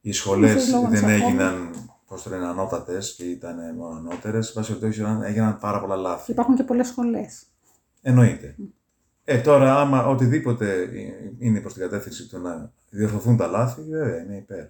[0.00, 1.70] οι σχολές Ίσως λόγω δεν της έγιναν
[2.12, 4.52] πώς το λένε, ανώτατες και ήταν μόνο ανώτερες.
[4.52, 6.30] Βάσει περιπτώσει έγιναν πάρα πολλά λάθη.
[6.30, 7.42] Υπάρχουν και πολλές σχολές.
[8.02, 8.56] Εννοείται.
[9.24, 10.88] Ε, τώρα, άμα οτιδήποτε
[11.38, 14.64] είναι προς την κατεύθυνση του να διορθωθούν τα λάθη, βέβαια είναι υπέρ.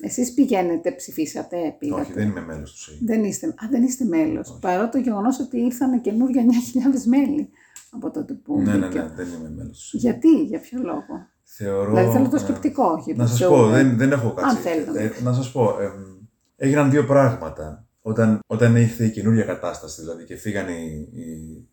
[0.00, 2.00] Εσείς πηγαίνετε, ψηφίσατε, πήγατε.
[2.00, 2.98] Όχι, δεν είμαι μέλος του ΣΕΙ.
[3.04, 4.58] Δεν είστε, α, δεν είστε μέλος.
[4.60, 7.48] Παρά το γεγονός ότι ήρθαν καινούργια 9.000 μέλη
[7.90, 8.60] από τότε που.
[8.60, 8.98] Ναι, ναι, μπήκε.
[8.98, 9.98] ναι, δεν είμαι μέλος του ΣΕΙ.
[9.98, 13.50] Γιατί, για ποιο λόγο; Θεωρώ, Δηλαδή θέλω το ε, σκεπτικό, όχι Να το σας show,
[13.50, 13.70] πω, ε.
[13.70, 14.56] δεν, δεν έχω κάτσει.
[14.56, 16.13] Αν θέλετε να Ε, να σας πω, εμ,
[16.56, 17.86] έγιναν δύο πράγματα.
[18.06, 21.22] Όταν, όταν ήρθε η καινούργια κατάσταση, δηλαδή, και φύγαν οι, οι,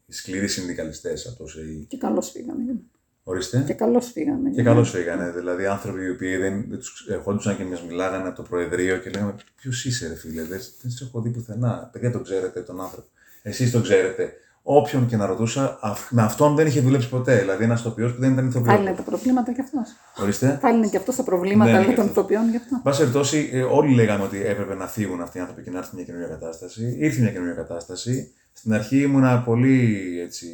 [0.06, 1.86] οι σκληροί συνδικαλιστές από το ΣΕΙ.
[1.88, 2.76] Και καλώς φύγανε.
[3.24, 3.64] Ορίστε.
[3.68, 4.50] Και καλώς φύγανε.
[4.50, 5.32] Και καλώς φύγανε.
[5.32, 9.10] Δηλαδή, άνθρωποι οι οποίοι δεν, δεν τους ερχόντουσαν και μας μιλάγανε από το Προεδρείο και
[9.10, 11.90] λέγανε Ποιος είσαι, ρε φίλε, δεν, δεν σε έχω δει πουθενά.
[11.92, 13.08] Παιδιά, τον ξέρετε τον άνθρωπο.
[13.42, 14.34] Εσείς τον ξέρετε.
[14.64, 17.40] Όποιον και να ρωτούσα, αυ- με αυτόν δεν είχε δουλέψει ποτέ.
[17.40, 18.74] Δηλαδή, ένας τοπιό που δεν ήταν ηθοποιός.
[18.74, 19.90] Θα λύνε τα προβλήματα κι αυτός.
[20.18, 20.58] Ορίστε.
[20.62, 22.18] Θα λύνε κι αυτός τα προβλήματα Ναι, ναι, λέει, γι' των αυτός.
[22.24, 22.76] ηθοποιών γι' αυτό.
[22.76, 25.78] Εν πάση περιπτώσει, ε, όλοι λέγαμε ότι έπρεπε να φύγουν αυτοί οι άνθρωποι και να
[25.78, 26.96] έρθει μια καινούργια κατάσταση.
[27.00, 28.32] Ήρθε μια καινούργια κατάσταση.
[28.54, 30.48] Στην αρχή ήμουνα πολύ έτσι,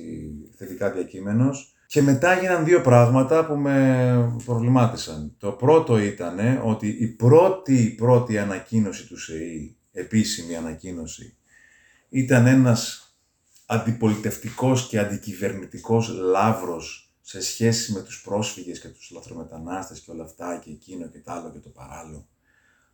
[0.58, 1.72] θετικά διακείμενος.
[1.88, 5.34] Και μετά έγιναν δύο πράγματα που με προβλημάτισαν.
[5.40, 11.38] Το πρώτο ήταν ότι η πρώτη, η πρώτη ανακοίνωση του ΣΕΗ, επίσημη ανακοίνωση,
[12.10, 13.07] ήταν ένας
[13.68, 20.62] αντιπολιτευτικός και αντικυβερνητικός λάβρος σε σχέση με τους πρόσφυγες και τους λαθρομετανάστες και όλα αυτά
[20.64, 22.28] και εκείνο και το άλλο και το παράλληλο.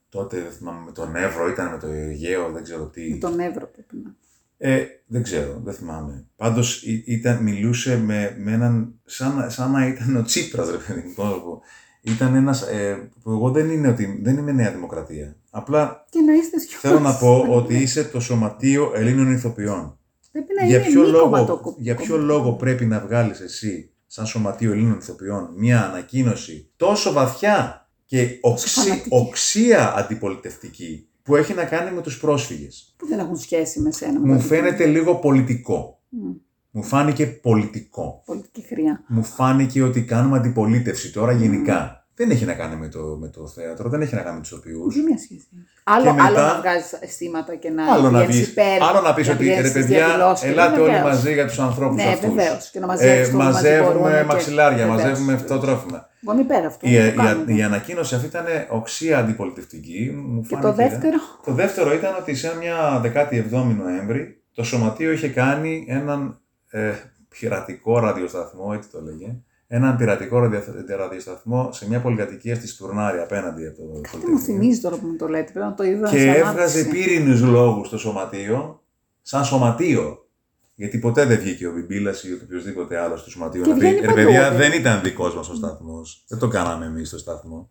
[0.10, 3.10] Τότε δεν θυμάμαι με τον Εύρο, ήταν με το Αιγαίο, δεν ξέρω τι.
[3.10, 4.16] Με τον Εύρο πρέπει να.
[4.58, 6.26] Ε, δεν ξέρω, δεν θυμάμαι.
[6.36, 9.00] Πάντως ήταν, μιλούσε με, με έναν.
[9.06, 11.14] Σαν, σαν να ήταν ο Τσίπρας, ρε παιδί μου.
[11.14, 11.62] πώς να το πω.
[12.02, 12.62] Ήταν ένας.
[12.62, 15.36] Ε, που εγώ δεν, είναι ότι, δεν είμαι Νέα Δημοκρατία.
[15.50, 16.80] Απλά Και να είστε σιωπηλοί.
[16.80, 19.98] θέλω να πω ότι είσαι το Σωματείο Ελλήνων Ηθοποιών.
[20.34, 23.92] Πρέπει να για είναι ποιο, μη λόγο, κομματοκο- για ποιο λόγο πρέπει να βγάλεις εσύ,
[24.08, 29.08] σαν Σωματείο Ελλήνων Ηθοποιών, μια ανακοίνωση τόσο βαθιά και οξύ, φανατική.
[29.12, 34.20] οξία αντιπολιτευτική που έχει να κάνει με τους πρόσφυγες; που δεν έχουν σχέση με σένα.
[34.20, 36.02] με Μου το φαίνεται λίγο πολιτικό.
[36.10, 36.32] Μμ,
[36.72, 38.24] Μου φάνηκε πολιτικό.
[38.26, 39.04] Πολιτική χρειά.
[39.08, 42.03] Μου φάνηκε ότι κάνουμε αντιπολίτευση τώρα γενικά.
[42.16, 44.52] Δεν έχει να κάνει με το, με το θέατρο, δεν έχει να κάνει με τους
[44.52, 44.96] ηθοποιούς.
[44.96, 45.48] Δεν μια σχέση.
[45.84, 49.14] Άλλο, μετά- άλλο να βγάζεις αισθήματα και να Άλλο να, βγαίνεις πεις, υπέρ, άλλο να
[49.14, 50.50] πεις να ότι βγαίνεις ρε στις παιδιά, διαδηλώσεις.
[50.50, 51.14] ελάτε όλοι Βεβαίως.
[51.16, 52.30] μαζί για τους ανθρώπους Ναι, αυτούς.
[52.34, 52.70] βεβαίως.
[52.72, 55.02] Και να μαζεύεις το όλοι μαζί μαζεύουμε μπορούν και- μαξιλάρια, Βεβαίως.
[55.02, 56.10] μαζεύουμε αυτοτρόφιμα.
[56.24, 56.88] Εγώ είμαι υπέρ αυτού.
[56.88, 57.54] Η, το η, κάνουμε.
[57.54, 60.12] η ανακοίνωση αυτή ήταν οξία αντιπολιτευτική.
[60.28, 65.12] Μου Και φάνηκε, το δεύτερο; Το δεύτερο ήταν ότι σε μια 17η Νοέμβρη το Σωματείο
[65.12, 66.40] είχε κάνει έναν
[66.72, 66.92] ε,
[67.40, 69.36] πειρατικό ραδιοσταθμό, έτσι το λέγε.
[69.76, 70.64] Έναν πειρατικό ραδιο-
[70.98, 74.40] ραδιοσταθμό σε μια πολυκατοικία στη Στουρνάρη απέναντι από το Κάτι μου Πολυτεχνείο.
[74.40, 75.52] θυμίζει τώρα που μου το λέτε.
[75.52, 76.90] Πρέπει να το είδα Και σε έβγαζε ανάρτηση.
[76.90, 78.84] πύρινους λόγους στο Σωματείο,
[79.22, 80.28] σαν Σωματείο.
[80.76, 84.00] Γιατί ποτέ δεν βγήκε ο Μπιμπίλας ή οποιοδήποτε άλλος στο Σωματείο Και να πει: βγαίνει
[84.00, 84.58] Ρε παντού, παιδιά, βέβαια».
[84.70, 86.24] δεν ήταν δικός μας ο σταθμός.
[86.28, 87.70] Δεν το κάναμε εμείς το σταθμό.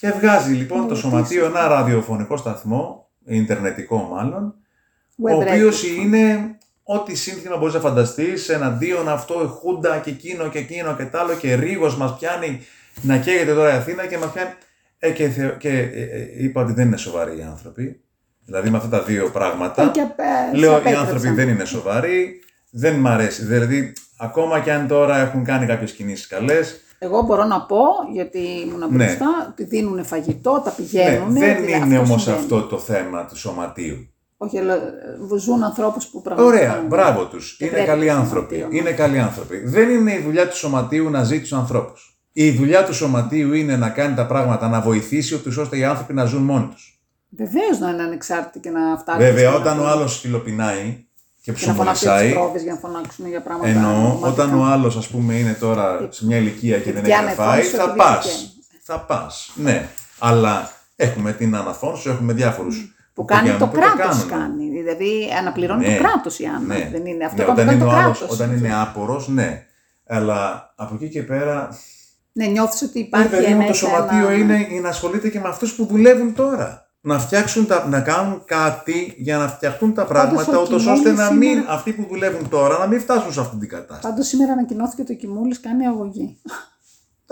[0.00, 1.08] Και βγάζει λοιπόν το ρωτήσω.
[1.08, 4.54] Σωματείο ένα ραδιοφωνικό σταθμό, ιντερνετικό μάλλον,
[5.24, 6.02] Web ο οποίος radio.
[6.04, 6.56] είναι
[6.94, 11.14] ό,τι σύνθημα μπορείς να φανταστείς, εναντίον αυτό, η Χούντα και εκείνο και εκείνο και τ'
[11.16, 12.60] άλλο και ρίγο μας πιάνει
[13.02, 14.50] να καίγεται τώρα η Αθήνα και μας πιάνει.
[14.98, 18.00] Ε, και θε- και ε, ε, είπα ότι δεν είναι σοβαροί οι άνθρωποι.
[18.44, 19.82] Δηλαδή με αυτά τα δύο πράγματα.
[19.82, 21.02] Ε, και, ε, σε Λέω οι απέτρεψαν.
[21.06, 23.44] άνθρωποι δεν είναι σοβαροί, δεν μ' αρέσει.
[23.44, 26.58] Δηλαδή, ακόμα και αν τώρα έχουν κάνει κάποιες κινήσεις καλέ,
[26.98, 27.82] Εγώ μπορώ να πω,
[28.12, 28.86] γιατί ήμουν Ναι.
[29.04, 31.32] μπροστά, ότι δίνουν φαγητό, τα ναι, πηγαίνουν.
[31.32, 32.42] δεν δηλαδή είναι όμως συμβαίνει.
[32.42, 34.09] αυτό το θέμα του σωματείου.
[34.42, 36.56] Όχι, αλλά ε, ζουν ανθρώπους που πραγματικά.
[36.56, 37.54] Ωραία, μπράβο τους.
[37.56, 38.54] Και Είναι πρέπει καλοί το άνθρωποι.
[38.54, 38.78] σωματείο, ναι.
[38.78, 39.62] Είναι καλοί άνθρωποι.
[39.64, 42.18] Δεν είναι η δουλειά του σωματείου να ζει τους ανθρώπους.
[42.32, 46.14] Η δουλειά του σωματείου είναι να κάνει τα πράγματα, να βοηθήσει του ώστε οι άνθρωποι
[46.14, 47.00] να ζουν μόνοι τους.
[47.28, 49.22] Βεβαίως να είναι ανεξάρτητοι και να φτάνουν.
[49.24, 51.04] Βέβαια, σε όταν ο ένα- άλλος φιλοπεινάει
[51.42, 53.68] και Και να φωνάξουν τις ψωμονισάει, πρόβες για να φωνάξουν για πράγματα.
[53.68, 54.28] Εννοώ, ομαδικά.
[54.28, 57.32] όταν ο άλλος, ας πούμε, είναι τώρα σε μια ηλικία και δεν έχει πιάνε να
[57.32, 58.26] φάει, φόνους θα επειδή πας.
[58.26, 58.48] βγαίνει.
[58.82, 59.50] Θα πας.
[59.54, 59.88] Ναι.
[60.18, 62.94] Αλλά έχουμε την αναφόνσου, έχουμε διάφορους.
[63.14, 64.68] Που κάνει το κράτος κάνει.
[64.70, 65.96] Δηλαδή αναπληρώνει Ναι.
[65.96, 66.74] το κράτος η Άννα.
[66.74, 66.88] Ναι.
[66.92, 68.36] Δεν είναι αυτό Ναι, που όταν κάνει είναι το ο άλλος, κράτος.
[68.40, 69.64] όταν είναι άπορος, ναι.
[70.06, 71.68] Αλλά από εκεί και πέρα,
[72.32, 73.70] Ναι, νιώθεις ότι Υπάρχει υπάρχει παιδί μου, ένα.
[73.70, 76.84] το σωματείο ένα- είναι να ασχολείται και με αυτούς που δουλεύουν τώρα.
[77.02, 81.22] Να φτιάξουν τα, να κάνουν κάτι για να φτιαχτούν τα πράγματα, ο ούτως Κιμούλης ώστε
[81.22, 84.00] να μην, σήμερα- αυτοί που δουλεύουν τώρα να μην φτάσουν σε αυτή την κατάσταση.
[84.02, 86.38] Πάντως σήμερα ανακοινώθηκε ότι ο Κιμούλης κάνει αγωγή.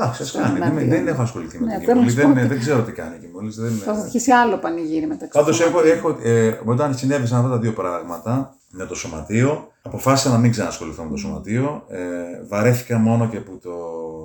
[0.00, 0.52] Εντάξει, ας στον κάνει.
[0.58, 0.88] Δεν, εναντίον.
[0.90, 2.04] δεν έχω ασχοληθεί με Ναι, τον θέλω Κιμούλη.
[2.06, 3.56] να σου πω Δεν, ότι- δεν ξέρω τι κάνει ο Κιμούλης.
[3.56, 3.70] Δεν...
[3.72, 5.96] Θα αρχίσει άλλο πανηγύρι μεταξύ Πάντως των έχω, σωματείων.
[5.98, 11.02] έχω, ε, όταν συνέβησαν αυτά τα δύο πράγματα με το σωματείο, αποφάσισα να μην ξανασχοληθώ
[11.02, 11.84] με το σωματείο.
[11.88, 11.98] Ε,
[12.48, 13.72] βαρέθηκα μόνο και που το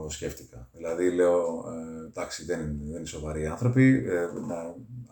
[0.09, 0.67] σκέφτηκα.
[0.73, 4.55] Δηλαδή λέω, ε, εντάξει, δεν είναι, δεν είναι σοβαροί άνθρωποι, ε, να,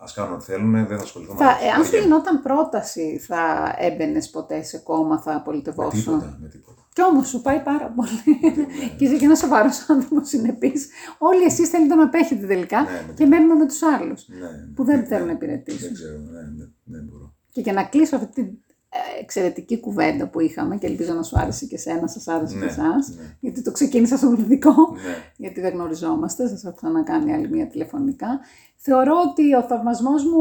[0.04, 1.66] ας κάνουν ό,τι θέλουν, δεν θα ασχοληθώ Θα, μαζί τους.
[1.66, 2.04] ε, αν σου Βαριέμαι.
[2.06, 3.40] γινόταν πρόταση, θα
[3.78, 6.81] έμπαινες ποτέ σε κόμμα, θα Με απολυτευόσουν; τίποτα, με τίποτα.
[6.92, 8.10] Κι όμως σου πάει πάρα πολύ.
[8.26, 8.86] Ναι.
[8.96, 10.88] και είσαι και ένας σοβαρός άνθρωπος συνεπής.
[11.18, 14.28] Όλοι εσείς θέλετε να απέχετε τελικά Ναι, με και μένουμε με τους άλλους.
[14.28, 15.80] Ναι, Που δεν ναι, θέλουν να ναι, υπηρετήσουν.
[15.80, 17.34] Δεν ξέρω, ναι, ναι, δεν μπορώ.
[17.52, 18.71] Και για να κλείσω αυτή την ε,
[19.20, 22.66] εξαιρετική κουβέντα που είχαμε και ελπίζω να σου άρεσε και εσένα, σας άρεσε Ναι, και
[22.70, 23.08] εσάς.
[23.16, 23.36] ναι.
[23.40, 24.70] Γιατί το ξεκίνησα στο πληθυντικό.
[24.70, 25.14] Ναι.
[25.36, 28.40] γιατί δεν γνωριζόμαστε, σας έχω ξανακάνει άλλη μία τηλεφωνικά.
[28.84, 30.40] Θεωρώ ότι ο θαυμασμός μου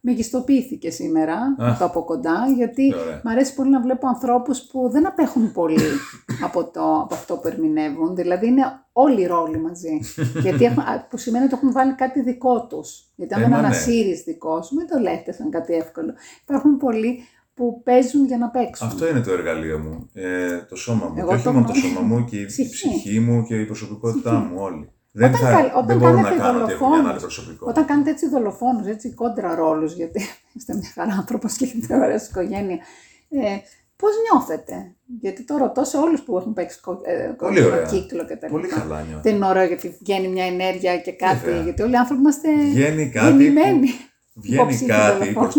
[0.00, 1.76] μεγιστοποιήθηκε σήμερα, Α.
[1.78, 3.20] το από κοντά, γιατί Τι ωραία.
[3.24, 5.80] μου αρέσει πολύ να βλέπω ανθρώπους που δεν απέχουν πολύ
[6.44, 8.14] από, το, από αυτό που ερμηνεύουν.
[8.14, 10.00] Δηλαδή είναι όλοι οι ρόλοι μαζί.
[10.44, 13.04] γιατί έχουν, α, που σημαίνει ότι έχουν βάλει κάτι δικό τους.
[13.16, 13.66] Γιατί αν Ε, δεν μα ναι.
[13.66, 16.14] ανασύρεις δικό σου, μην το λέτε σαν κάτι εύκολο.
[16.42, 17.18] Υπάρχουν πολλοί
[17.56, 18.86] που παίζουν για να παίξουν.
[18.86, 20.10] Αυτό είναι το εργαλείο μου.
[20.12, 21.14] Ε, το σώμα μου.
[21.18, 21.94] Εγώ και όχι το μόνο το γνωρίζω.
[21.94, 22.70] σώμα μου και η Ψυχή.
[22.70, 24.44] ψυχή μου και η προσωπικότητά Ψυχή.
[24.52, 24.90] μου όλοι.
[25.12, 27.22] Δεν, Όταν θα, καλ- όταν δεν μπορώ να κάνετε κάνω ότι έχω μια άλλη δολοφόνους,
[27.34, 27.70] προσωπικότητα.
[27.70, 30.20] Όταν κάνετε έτσι δολοφόνους, έτσι κόντρα ρόλους, γιατί
[30.56, 32.76] είστε μια χαρά άνθρωπος και έχετε ωραία στην οικογένεια,
[33.28, 33.40] ε,
[33.96, 34.74] πώς νιώθετε;
[35.20, 37.82] Γιατί το ρωτώ σε όλους που έχουν παίξει κο- ε, Πολύ ωραία.
[37.82, 38.78] κύκλο και τα Πολύ λοιπά.
[38.80, 39.20] καλά νιώθω.
[39.22, 41.62] Δεν είναι ωραίο γιατί βγαίνει μια ενέργεια και κάτι, Βέβαια.
[41.62, 43.86] γιατί όλοι οι άνθρωποι είμαστε Βγαίνει κάτι γεννημένοι.
[43.86, 43.92] που,
[44.36, 45.32] βγαίνει Υποψήφοι κάτι δολοφόνοι.
[45.32, 45.54] προς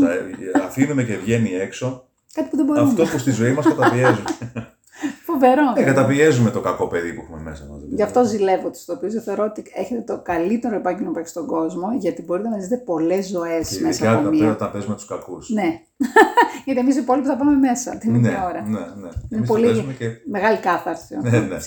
[0.54, 2.90] τα, αφήνουμε και βγαίνει έξω Κάτι που δεν μπορούμε.
[2.90, 4.24] αυτό που στη ζωή μας καταπιέζουμε.
[5.26, 5.62] Φοβερό.
[5.62, 5.94] ε, βέβαια.
[5.94, 7.82] καταπιέζουμε το κακό παιδί που έχουμε μέσα μας.
[7.90, 9.12] Γι' αυτό ζηλεύω τους τοπίου.
[9.22, 13.28] Θεωρώ ότι έχετε το καλύτερο επάγγελμα που έχεις στον κόσμο, γιατί μπορείτε να ζείτε πολλές
[13.28, 14.52] ζωές Και μέσα ειδικά από όταν, μία.
[14.52, 15.50] όταν παίζουμε τους κακούς.
[15.50, 15.80] Ναι.
[16.66, 18.62] γιατί εμείς οι υπόλοιποι θα πάμε μέσα την ναι, ίδια ώρα.
[18.62, 18.86] ναι, ναι.
[18.86, 21.58] Είναι Εμείς το πολύ παίζουμε και μεγάλη κάθαρση Ναι, ναι, ναι.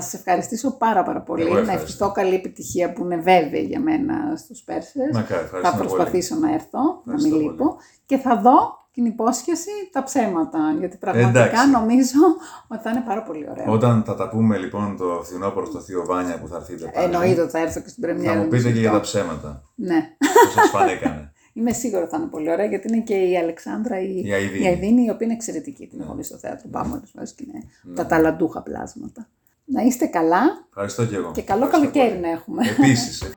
[0.00, 1.42] σας ευχαριστήσω πάρα πάρα πολύ.
[1.42, 1.84] Εγώ να ευχαριστώ.
[1.84, 5.10] ευχηθώ καλή επιτυχία που είναι βέβαιη για μένα στους Πέρσες.
[5.12, 5.88] Μακάρι, θα ευχαριστούμε πολύ.
[5.88, 7.50] προσπαθήσω να έρθω, να Ευχαριστώ μην πολύ.
[7.50, 7.76] λείπω.
[8.06, 10.58] Και θα δω Και η υπόσχεση τα ψέματα.
[10.78, 11.70] Γιατί πραγματικά Εντάξει.
[11.70, 12.20] νομίζω
[12.68, 13.72] ότι θα είναι πάρα πολύ ωραίο.
[13.72, 17.04] Όταν θα τα πούμε λοιπόν το φθινόπωρο στο Θείο Βάνια που θα έρθετε πάλι.
[17.06, 18.32] Εννοείται ότι θα έρθω και στην πρεμιέρα.
[18.32, 18.92] Θα μου του πείτε και για Ζητώ.
[18.92, 19.62] τα ψέματα.
[19.74, 20.00] Ναι.
[20.18, 21.32] Πώ σας φανήκανε.
[21.54, 24.64] Είμαι σίγουρη ότι θα είναι πολύ ωραία γιατί είναι και η Αλεξάνδρα η, Η Αηδίνη.
[24.64, 25.86] η, Αηδίνη, η οποία είναι εξαιρετική.
[25.86, 26.68] Την έχω δει στο θέατρο.
[26.70, 27.94] Πάμε όλες μέρες και είναι Ναι.
[27.94, 29.28] τα ταλαντούχα πλάσματα.
[29.64, 31.30] Να είστε καλά Ευχαριστώ και εγώ.
[31.34, 32.20] και καλό Ευχαριστώ καλοκαίρι πολύ.
[32.26, 32.62] να έχουμε.
[32.68, 33.34] Επίσης.